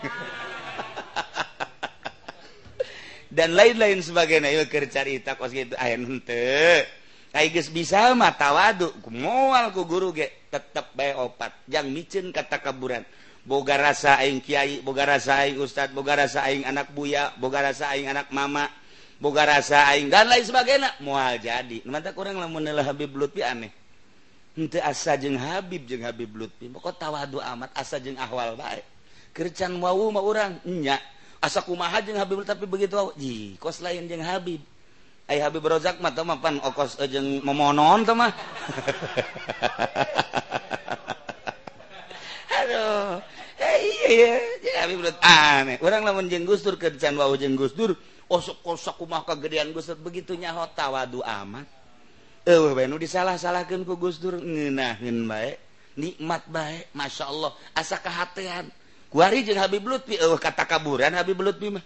dan 3.38 3.54
lain-lain 3.54 4.00
sebagainya 4.00 4.56
yuk 4.56 4.72
keur 4.72 4.88
carita 4.88 5.36
kos 5.36 5.52
gitu 5.52 5.76
ayah 5.78 6.00
nente 6.00 6.88
kayak 7.36 7.54
geus 7.54 7.70
bisa 7.70 8.16
mata 8.16 8.50
tawadu 8.50 8.90
moal 9.12 9.70
ku 9.76 9.84
guru 9.84 10.16
ge 10.16 10.48
tetep 10.48 10.96
bae 10.96 11.12
opat 11.12 11.52
jang 11.68 11.92
micin 11.92 12.32
kata 12.32 12.64
kaburan 12.64 13.04
boga 13.44 13.76
rasa 13.76 14.18
aing 14.24 14.40
kiai 14.40 14.80
boga 14.80 15.06
rasa 15.06 15.44
aing 15.44 15.60
ustad 15.60 15.92
boga 15.92 16.24
rasa 16.24 16.48
aing 16.48 16.64
anak 16.64 16.90
buya 16.96 17.36
boga 17.40 17.72
rasa 17.72 17.92
aing 17.96 18.08
anak 18.12 18.32
mama. 18.32 18.68
boga 19.18 19.50
rasa 19.50 19.90
aing 19.94 20.10
dan 20.10 20.30
lain 20.30 20.46
sebagainya. 20.46 21.02
Mual 21.02 21.42
jadi. 21.42 21.82
Mantap 21.86 22.14
kurang 22.14 22.38
lah 22.38 22.50
nela 22.50 22.86
Habib 22.86 23.14
Lutfi 23.18 23.42
aneh. 23.42 23.74
Ente 24.58 24.82
asa 24.82 25.18
jeng 25.18 25.38
Habib 25.38 25.86
jeng 25.86 26.06
Habib 26.06 26.34
Lutfi. 26.34 26.70
Pokok 26.70 26.98
tawadu 26.98 27.42
amat 27.42 27.74
asa 27.78 28.02
jeng 28.02 28.18
ahwal 28.18 28.58
baik 28.58 28.98
kercan 29.38 29.78
wau 29.78 30.10
mah 30.10 30.26
orang 30.26 30.58
nya 30.66 30.98
asa 31.38 31.62
kumaha 31.62 32.02
jeng 32.02 32.18
Habib 32.18 32.42
tapi 32.42 32.66
begitu 32.66 32.98
wau. 32.98 33.14
Ji 33.14 33.54
kos 33.62 33.86
lain 33.86 34.10
jeng 34.10 34.26
Habib. 34.26 34.66
Ay 35.30 35.38
Habib 35.44 35.62
Rozak 35.62 36.02
mah 36.02 36.10
teu 36.16 36.26
mapan 36.26 36.58
okos 36.64 36.98
oh, 36.98 37.06
eh, 37.06 37.10
jeng 37.12 37.46
memonon 37.46 38.02
teu 38.02 38.18
mah. 38.18 38.34
Aduh. 42.58 43.22
Eh, 43.58 43.78
iya 44.10 44.42
iya. 44.66 44.74
Habib 44.82 45.06
Lutfi 45.06 45.22
aneh. 45.22 45.78
Urang 45.86 46.02
lamun 46.02 46.34
jeung 46.34 46.50
Gustur 46.50 46.82
kercan 46.82 47.14
wau 47.14 47.38
jeung 47.38 47.54
Gustur 47.54 47.94
osok-kosok 48.28 49.04
rumah 49.04 49.24
kegedean 49.24 49.72
Gus 49.72 49.92
Dur 49.92 50.00
begitunya 50.00 50.52
hota 50.52 50.92
wadu 50.92 51.24
amat. 51.24 51.68
Eh 52.48 52.56
benu 52.56 52.96
disalah 52.96 53.36
salahkan 53.36 53.84
ku 53.84 54.00
Gus 54.00 54.20
Dur 54.20 54.40
ngenahin 54.40 55.28
baik 55.28 55.58
nikmat 55.98 56.46
baik 56.48 56.94
masya 56.94 57.28
Allah 57.28 57.52
asa 57.74 57.98
kehatian 57.98 58.70
kuari 59.10 59.42
jeung 59.42 59.58
Habib 59.58 59.84
Lutfi 59.84 60.16
eh 60.16 60.38
kata 60.38 60.64
kaburan 60.70 61.12
Habib 61.12 61.42
Lutfi 61.42 61.74
mah. 61.74 61.84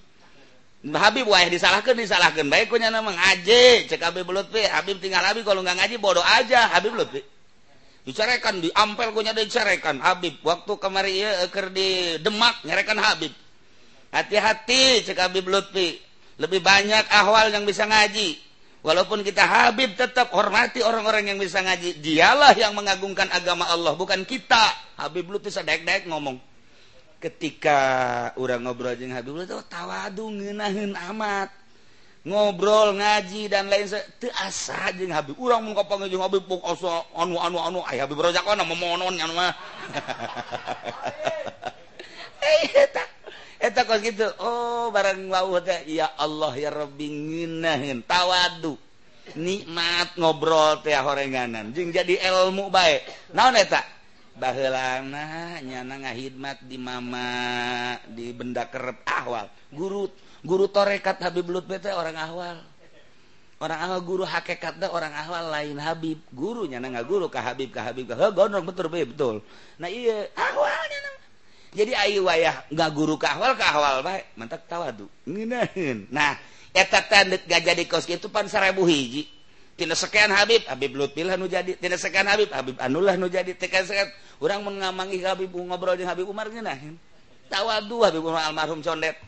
Habib 0.81 1.29
wah 1.29 1.45
disalahkan 1.45 1.93
disalahkan 1.93 2.49
baik 2.49 2.67
kunya 2.73 2.89
nama 2.89 3.09
ngaji 3.09 3.85
cek 3.87 4.01
Habib 4.01 4.27
Lutfi 4.29 4.65
Habib 4.65 4.97
tinggal 4.97 5.21
Habib 5.21 5.45
kalau 5.45 5.61
nggak 5.61 5.77
ngaji 5.77 5.95
bodoh 6.01 6.25
aja 6.25 6.67
Habib 6.73 6.93
Lutfi. 6.97 7.21
Dicarekan 8.01 8.57
di 8.65 8.73
Ampel 8.73 9.13
kunya 9.13 9.29
dicarekan 9.29 10.01
Habib. 10.01 10.41
Waktu 10.41 10.73
kemari 10.81 11.21
ya, 11.21 11.45
ker 11.53 11.69
di 11.69 12.17
Demak 12.17 12.65
nyarekan 12.65 12.97
Habib. 12.97 13.29
Hati-hati 14.09 15.05
cek 15.05 15.21
Habib 15.21 15.45
Lutfi. 15.45 16.10
lebih 16.39 16.63
banyak 16.63 17.03
ahwal 17.11 17.51
yang 17.51 17.67
bisa 17.67 17.83
ngaji. 17.83 18.51
Walaupun 18.81 19.21
kita 19.21 19.45
Habib 19.45 19.93
tetap 19.93 20.33
hormati 20.33 20.81
orang-orang 20.81 21.29
yang 21.29 21.37
bisa 21.37 21.61
ngaji. 21.61 22.01
Dialah 22.01 22.57
yang 22.57 22.73
mengagungkan 22.73 23.29
agama 23.29 23.69
Allah, 23.69 23.93
bukan 23.93 24.25
kita. 24.25 24.73
Habib 24.97 25.29
lu 25.29 25.37
tuh 25.37 25.53
sedek-dek 25.53 26.09
ngomong. 26.09 26.41
Ketika 27.21 27.77
orang 28.41 28.65
ngobrol 28.65 28.97
jeung 28.97 29.13
Habib 29.13 29.37
lu 29.37 29.45
tuh 29.45 29.61
tawadu 29.69 30.33
ngenahin 30.33 30.97
amat. 31.13 31.53
Ngobrol, 32.25 32.97
ngaji 32.97 33.49
dan 33.49 33.69
lain 33.69 33.85
teu 34.17 34.33
asa 34.33 34.89
jeung 34.97 35.13
Habib. 35.13 35.37
Urang 35.37 35.61
mun 35.61 35.77
kopong 35.77 36.09
jeung 36.09 36.25
Habib 36.25 36.49
pok 36.49 36.65
asa 36.65 37.05
anu 37.13 37.37
anu 37.37 37.61
anu 37.61 37.79
ay 37.85 38.01
Habib 38.01 38.17
rojakona 38.17 38.65
oh, 38.65 38.65
momonon 38.65 39.13
anu 39.13 39.33
mah. 39.37 39.53
Eh 42.41 42.73
eta 42.73 43.05
eta 43.61 43.85
kok 43.85 44.01
gitu 44.01 44.25
oh 44.41 44.89
barang 44.89 45.29
lauh 45.29 45.61
teh 45.61 45.85
ya 45.85 46.09
Allah 46.17 46.51
ya 46.57 46.73
Rabbi 46.73 47.05
nginahin 47.05 48.01
tawadu. 48.01 48.75
Nikmat 49.37 50.17
ngobrol 50.17 50.81
teh 50.81 50.97
horenganan 50.97 51.71
jeung 51.71 51.93
jadi 51.93 52.19
ilmu 52.19 52.73
baik 52.73 53.05
naon 53.31 53.53
eta? 53.55 53.85
Baheulana 54.35 55.61
nyana 55.61 55.95
ngahidmat 56.01 56.65
di 56.65 56.75
mama 56.81 57.95
di 58.09 58.33
benda 58.33 58.65
kerep 58.65 59.05
awal 59.05 59.45
guru 59.69 60.09
guru 60.41 60.65
torekat 60.67 61.21
Habib 61.21 61.47
Lutfi 61.47 61.77
teh 61.79 61.93
orang 61.93 62.17
awal 62.17 62.57
orang 63.61 63.79
awal 63.87 63.99
guru 64.01 64.25
hakikat 64.25 64.81
teh 64.81 64.89
orang 64.89 65.13
awal 65.13 65.53
lain 65.53 65.77
Habib. 65.77 66.17
Gurunya 66.33 66.81
na 66.81 66.89
guru 67.05 67.29
ka 67.29 67.45
Habib 67.45 67.69
ka 67.69 67.85
Habib 67.87 68.09
ka 68.09 68.17
gondrong 68.33 68.65
betul 68.65 68.89
betul. 68.89 69.45
Nah 69.77 69.87
iya 69.87 70.27
awalnya 70.33 70.97
nyana 70.97 71.20
jadi 71.71 71.95
ayu 72.07 72.27
wayah 72.27 72.67
nggak 72.67 72.89
guru 72.91 73.15
kawal 73.15 73.55
awal 73.55 74.03
baik 74.03 74.31
mantap 74.35 74.67
tawadu 74.67 75.07
nginahin 75.23 76.07
nah 76.11 76.35
eta 76.71 77.03
tandek 77.03 77.47
gak 77.47 77.61
jadi 77.67 77.83
kos 77.87 78.07
itu 78.07 78.31
pan 78.31 78.47
seribu 78.47 78.87
hiji. 78.87 79.27
Tina 79.75 79.95
sekian 79.95 80.31
Habib 80.31 80.63
Habib 80.67 80.91
Lutfil 80.95 81.31
nu 81.35 81.47
jadi. 81.47 81.75
Tina 81.79 81.95
sekian 81.95 82.27
Habib 82.27 82.51
Habib 82.51 82.75
Anullah 82.79 83.15
nu 83.19 83.27
jadi. 83.27 83.55
Tina 83.55 83.83
sekian. 83.83 84.07
Orang 84.41 84.65
mengamangi 84.65 85.21
Habib 85.21 85.51
ngobrol 85.53 85.95
dengan 85.95 86.17
Habib 86.17 86.27
Umar 86.27 86.49
nginahin 86.49 86.97
tawadu 87.51 88.01
Habib 88.07 88.23
Umar 88.23 88.47
almarhum 88.47 88.79
condet. 88.79 89.19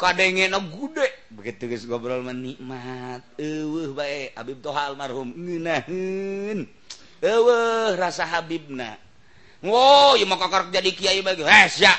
Kadenge 0.00 0.48
kadengin 0.48 0.56
gude. 0.72 1.06
Begitu 1.28 1.68
guys 1.68 1.84
ngobrol 1.84 2.24
menikmat 2.24 3.20
eueuh 3.36 3.92
bae 3.92 4.32
Habib 4.32 4.64
Toha 4.64 4.88
almarhum 4.88 5.28
ngeunaheun 5.36 6.64
eueuh 7.20 7.94
rasa 8.00 8.24
Habibna. 8.24 8.96
Wow, 9.60 10.16
ieu 10.16 10.24
mah 10.24 10.40
kakak 10.40 10.72
jadi 10.72 10.90
kiai 10.96 11.20
bagi 11.20 11.44
eh, 11.44 11.52
hesya. 11.68 11.92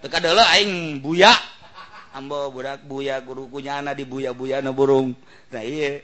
Teka 0.00 0.16
kadeuleu 0.16 0.48
aing 0.56 1.04
buya. 1.04 1.28
Ambo 2.16 2.48
budak 2.48 2.88
buya 2.88 3.20
guruku 3.20 3.60
nyana 3.60 3.92
di 3.92 4.08
buya-buya 4.08 4.64
na 4.64 4.72
burung. 4.72 5.12
Nah 5.52 5.60
iya. 5.60 6.00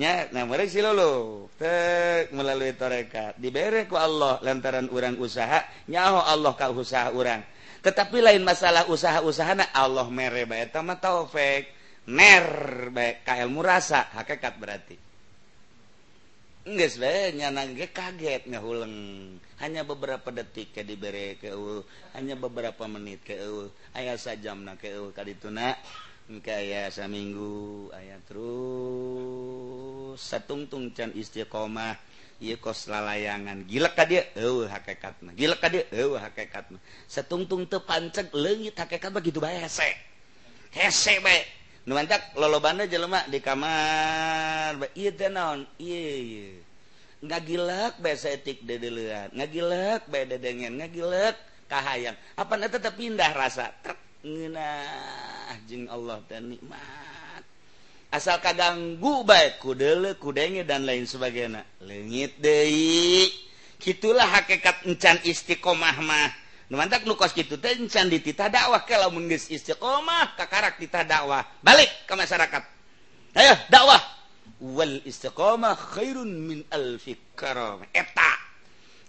Nya 0.00 0.32
nah 0.32 0.48
mereka 0.48 0.72
si 0.72 0.80
lolo 0.80 1.46
tek 1.60 2.32
melalui 2.32 2.72
tarekat 2.72 3.36
diberi 3.36 3.84
ku 3.84 4.00
Allah 4.00 4.40
lantaran 4.40 4.88
orang 4.88 5.20
usaha 5.20 5.60
nyaho 5.84 6.24
Allah 6.24 6.52
ka 6.56 6.72
usaha 6.72 7.12
orang. 7.12 7.44
Tetapi 7.84 8.24
lain 8.24 8.40
masalah 8.40 8.88
usaha-usaha 8.88 9.52
na 9.52 9.68
Allah 9.76 10.08
mere 10.08 10.48
bae 10.48 10.64
eta 10.64 10.80
taufik. 10.96 11.68
Ner 12.08 12.48
bae 12.88 13.20
ka 13.20 13.36
ilmu 13.36 13.60
rasa 13.60 14.08
hakikat 14.16 14.56
berarti. 14.56 15.09
nyanang 16.68 17.72
kaget 17.76 18.44
ngahuleng. 18.44 18.96
hanya 19.60 19.84
beberapa 19.84 20.32
detik 20.32 20.72
ke 20.76 20.84
diberre 20.84 21.36
ke 21.40 21.52
uh. 21.52 21.84
hanya 22.16 22.36
beberapa 22.36 22.84
menit 22.88 23.24
ke 23.24 23.36
uh. 23.36 23.68
Ayah 23.96 24.16
sajam 24.16 24.64
na 24.64 24.76
ke 24.76 24.92
uh. 24.92 25.12
tuna 25.40 25.76
kayak 26.40 26.92
saminggu 26.92 27.88
Ayah 27.92 28.20
terus 28.28 30.20
satungtung 30.20 30.92
can 30.96 31.12
istiqomah 31.16 31.96
Iya 32.40 32.56
kos 32.56 32.88
lalayangan 32.88 33.68
gila 33.68 33.92
ka 33.92 34.08
dia 34.08 34.24
uh, 34.40 34.64
hakekat 34.64 35.20
gila 35.36 35.60
ka 35.60 35.68
dia 35.68 35.84
uh, 35.92 36.16
hakekat 36.16 36.72
satungtung 37.04 37.68
te 37.68 37.76
pancek 37.84 38.32
leungit 38.32 38.72
hakekat 38.72 39.12
begitu 39.12 39.44
bae 39.44 39.60
hese 39.60 39.92
hese 40.72 41.20
bae 41.20 41.59
numantak 41.90 42.38
lolo 42.38 42.62
banda 42.62 42.86
jelema 42.86 43.26
di 43.26 43.42
kamar. 43.42 44.78
Ba 44.78 44.86
iya 44.94 45.10
teh 45.10 45.26
naon? 45.26 45.66
Iya 45.82 46.62
ngagilak 47.20 48.00
bae 48.00 48.16
saetik 48.16 48.64
dedeulean 48.64 49.34
ngagilak 49.34 50.06
bae 50.06 50.24
dedengen. 50.24 50.78
Ngagilak 50.78 51.34
kahayang. 51.66 52.14
Apa 52.38 52.54
nanti 52.54 52.78
tetap 52.78 52.94
pindah 52.94 53.30
rasa? 53.34 53.74
Truk, 53.82 53.98
jing 55.66 55.84
Allah 55.90 56.18
dan 56.30 56.50
nikmat. 56.50 57.42
Asal 58.10 58.42
kaganggu 58.42 59.22
baik 59.22 59.62
kudele 59.62 60.18
kudenge 60.18 60.66
dan 60.66 60.82
lain 60.82 61.06
sebagainya. 61.06 61.62
Leungit 61.86 62.38
deui. 62.42 63.30
Kitulah 63.80 64.26
hakikat 64.26 64.84
encan 64.84 65.16
istiqomahmah 65.22 66.49
mantap 66.70 67.02
nukos 67.02 67.34
gitu 67.34 67.58
tencan 67.58 68.06
di 68.06 68.22
tita 68.22 68.46
dakwah 68.46 68.86
kalau 68.86 69.10
menggis 69.10 69.50
istiqomah 69.50 70.38
kakarak 70.38 70.78
tita 70.78 71.02
dakwah 71.02 71.42
balik 71.66 71.90
ke 72.06 72.14
masyarakat. 72.14 72.62
Ayo 73.34 73.54
dakwah. 73.66 73.98
Wal 74.60 75.02
istiqomah 75.02 75.74
khairun 75.74 76.30
min 76.30 76.60
alfi 76.70 77.16
karam. 77.34 77.82
Eta. 77.90 78.32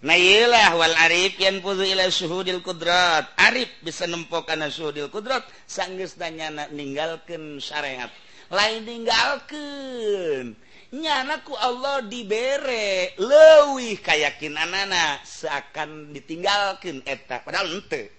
Nah 0.02 0.18
iyalah 0.18 0.74
wal 0.74 0.96
arif 1.06 1.38
yang 1.38 1.62
puzu 1.62 1.86
ila 1.86 2.10
syuhudil 2.10 2.64
kudrat. 2.66 3.30
Arif 3.38 3.70
bisa 3.86 4.10
nempokan 4.10 4.66
syuhudil 4.66 5.06
kudrat 5.12 5.46
sanggis 5.68 6.18
tanya 6.18 6.50
ninggalkan 6.74 7.62
syariat. 7.62 8.10
Lain 8.50 8.82
ninggalkan 8.82 10.58
nyanaku 10.92 11.56
Allah 11.56 12.04
dibere. 12.04 13.16
Lewih 13.16 13.98
kayakakin 14.04 14.54
anak-anak 14.54 15.24
seakan 15.24 16.12
ditinggalkan 16.12 17.00
eta 17.08 17.40
padahal 17.40 17.80
ente. 17.80 18.12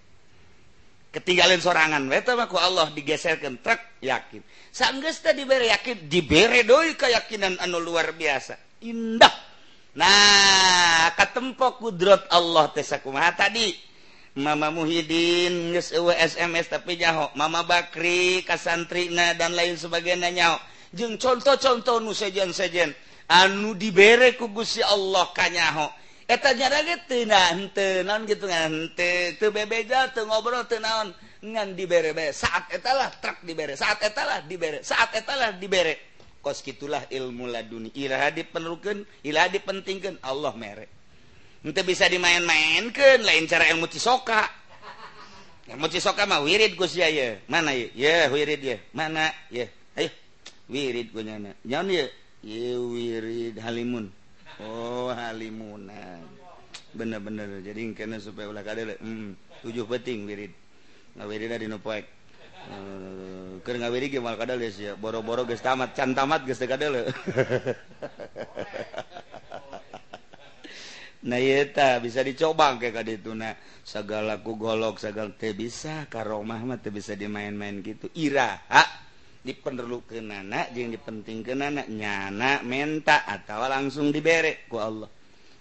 Ketinggalan 1.14 1.62
sorangan 1.62 2.02
betaku 2.10 2.58
Allah 2.58 2.90
digeserkan 2.90 3.62
truk 3.62 3.78
yakin. 4.02 4.42
Sanggesta 4.74 5.30
diberre 5.38 5.70
yakin. 5.70 6.10
Diberre 6.10 6.66
doi 6.66 6.98
keyakinan 6.98 7.62
anu 7.62 7.78
luar 7.78 8.18
biasa. 8.18 8.82
Indah. 8.82 9.30
Nah 9.94 11.14
katempo 11.14 11.78
kudrat 11.78 12.26
Allah 12.34 12.74
tesakumaha 12.74 13.38
tadi. 13.38 13.78
Mama 14.34 14.74
Muhyiddin 14.74 15.78
SMS 15.78 16.74
tapi 16.74 16.98
nyaho. 16.98 17.30
Mama 17.38 17.62
Bakri 17.62 18.42
kasantrina 18.42 19.38
dan 19.38 19.54
lain 19.54 19.78
sebagainya 19.78 20.34
nyaho. 20.34 20.58
jeung 20.94 21.18
contoh-contoh 21.18 22.00
nu 22.00 22.14
sejen-sejen. 22.14 22.94
Anu 23.28 23.74
dibere 23.74 24.38
kugus 24.38 24.78
si 24.78 24.82
Allah 24.86 25.28
kanyaho. 25.34 25.90
Eta 26.24 26.56
jarak 26.56 27.10
tenan 27.10 28.22
gitu 28.24 28.48
bebeda 29.52 30.14
ngobrol 30.24 30.64
tenaon 30.70 31.12
ngan 31.44 31.76
diberre 31.76 32.16
saat 32.32 32.72
etalah 32.72 33.12
truk 33.20 33.44
dibere 33.44 33.76
saat 33.76 34.00
etalah 34.00 34.40
dibere 34.48 34.80
saat 34.80 35.12
etalah 35.18 35.52
dibere. 35.60 36.16
Kos 36.40 36.64
gitulah 36.64 37.04
ilmu 37.12 37.48
laduni. 37.52 37.92
Ilaha 37.96 38.32
diperlukan 38.32 39.04
ilaha 39.28 39.48
dipentingkan 39.52 40.24
Allah 40.24 40.56
merek 40.56 41.04
ente 41.64 41.80
bisa 41.88 42.12
dimain-mainkan 42.12 43.24
lain 43.24 43.48
cara 43.48 43.72
ilmu 43.72 43.88
cisoka. 43.88 44.44
Ilmu 45.72 45.88
cisoka 45.88 46.28
mah 46.28 46.44
wirid 46.44 46.76
Gus 46.76 47.00
ya 47.00 47.08
ya. 47.08 47.40
Mana 47.48 47.72
ya 47.72 48.28
wirid 48.28 48.60
ya. 48.60 48.78
Mana 48.92 49.32
ya? 49.48 49.72
wirid 50.70 51.12
punyana 51.12 51.52
nyaon 51.66 51.90
ye? 51.90 52.06
Ye 52.44 52.76
wirid 52.76 53.56
halimun. 53.64 54.12
Oh 54.60 55.10
halimunan 55.12 56.24
bener-bener. 56.94 57.64
Jadi 57.66 57.96
kena 57.98 58.22
supaya 58.22 58.52
ulah 58.52 58.62
kadele 58.62 59.00
hmm, 59.02 59.64
tujuh 59.66 59.88
peting 59.88 60.28
wirid. 60.30 60.54
Ngawirid 61.14 61.50
ada 61.54 61.66
nu 61.70 61.78
poek 61.78 62.06
uh, 62.70 62.74
eh, 62.74 63.50
keur 63.62 63.78
ngawirid 63.78 64.18
ge 64.18 64.20
moal 64.22 64.34
kadele 64.34 64.74
sia 64.74 64.98
boro-boro 64.98 65.46
geus 65.46 65.62
tamat 65.62 65.94
can 65.94 66.18
tamat 66.18 66.42
geus 66.42 66.58
teu 66.58 66.66
kadele 66.66 67.06
Nah 71.24 71.40
eta 71.40 72.04
bisa 72.04 72.20
dicoba 72.20 72.76
kayak 72.76 73.00
kadi 73.00 73.24
itu 73.24 73.32
nah 73.32 73.56
segala 73.80 74.44
ku 74.44 74.60
golok 74.60 75.00
segala 75.00 75.32
teh 75.32 75.56
bisa. 75.56 76.04
Karomah 76.12 76.60
mah 76.68 76.84
teh 76.84 76.92
bisa 76.92 77.16
dimain-main 77.16 77.80
gitu. 77.80 78.12
Ira 78.20 78.60
ha? 78.68 78.84
diperlukan 79.44 80.24
nana 80.24 80.72
yang 80.72 80.90
dipenting 80.96 81.44
ke 81.44 81.54
anak 81.54 81.92
nyana 81.92 82.64
menta 82.64 83.28
atau 83.28 83.68
langsung 83.68 84.10
diberek 84.10 84.72
ku 84.72 84.80
Allah. 84.80 85.12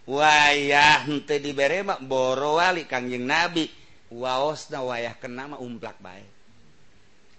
Wayah 0.02 1.06
hente 1.06 1.38
dibere 1.38 1.82
mak 1.82 2.02
boro 2.02 2.58
kangjeng 2.88 3.26
nabi. 3.26 3.66
Waosna 4.12 4.84
wayah 4.84 5.16
kenama 5.18 5.56
umplak 5.58 5.96
baik 5.98 6.42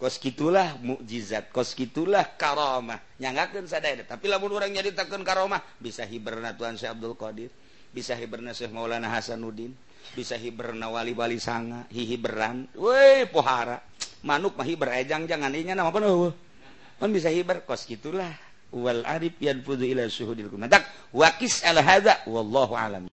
kos 0.04 0.20
gitulah 0.20 0.76
mukjizat 0.84 1.48
kos 1.56 1.72
gitulah 1.80 2.36
karomah. 2.36 3.00
Nyanggakeun 3.24 3.72
sadaya 3.72 4.04
tapi 4.04 4.28
lamun 4.28 4.52
urang 4.52 4.68
nyaritakeun 4.68 5.24
karomah 5.24 5.64
bisa 5.80 6.04
hiberna 6.04 6.52
Tuhan 6.52 6.76
Syekh 6.76 6.92
Abdul 6.92 7.16
Qadir 7.16 7.48
bisa 7.96 8.12
hiberna 8.20 8.52
Syekh 8.52 8.76
Maulana 8.76 9.08
Hasanuddin. 9.08 9.72
bisa 10.12 10.36
hiberna 10.36 10.92
wali-wali 10.92 11.40
sanga 11.40 11.88
hihiberan 11.88 12.68
woi 12.76 13.26
pohara. 13.32 13.80
Manuk 14.24 14.56
mah 14.56 14.64
hiber 14.64 14.92
ejang 14.96 15.28
jangan 15.28 15.52
inya 15.52 15.76
nama 15.76 15.92
penuh 15.92 16.32
oh. 16.32 16.34
kan 17.00 17.12
bisa 17.12 17.28
hiber 17.32 17.64
kos 17.64 17.88
gitulah. 17.88 18.32
Wal 18.74 19.06
arif 19.06 19.38
yanfudu 19.38 19.86
ila 19.86 20.08
suhudil 20.10 20.50
kunadak 20.50 20.84
wakis 21.14 21.62
al 21.68 21.80
hadza 21.84 22.24
wallahu 22.26 22.74
alam. 22.74 23.12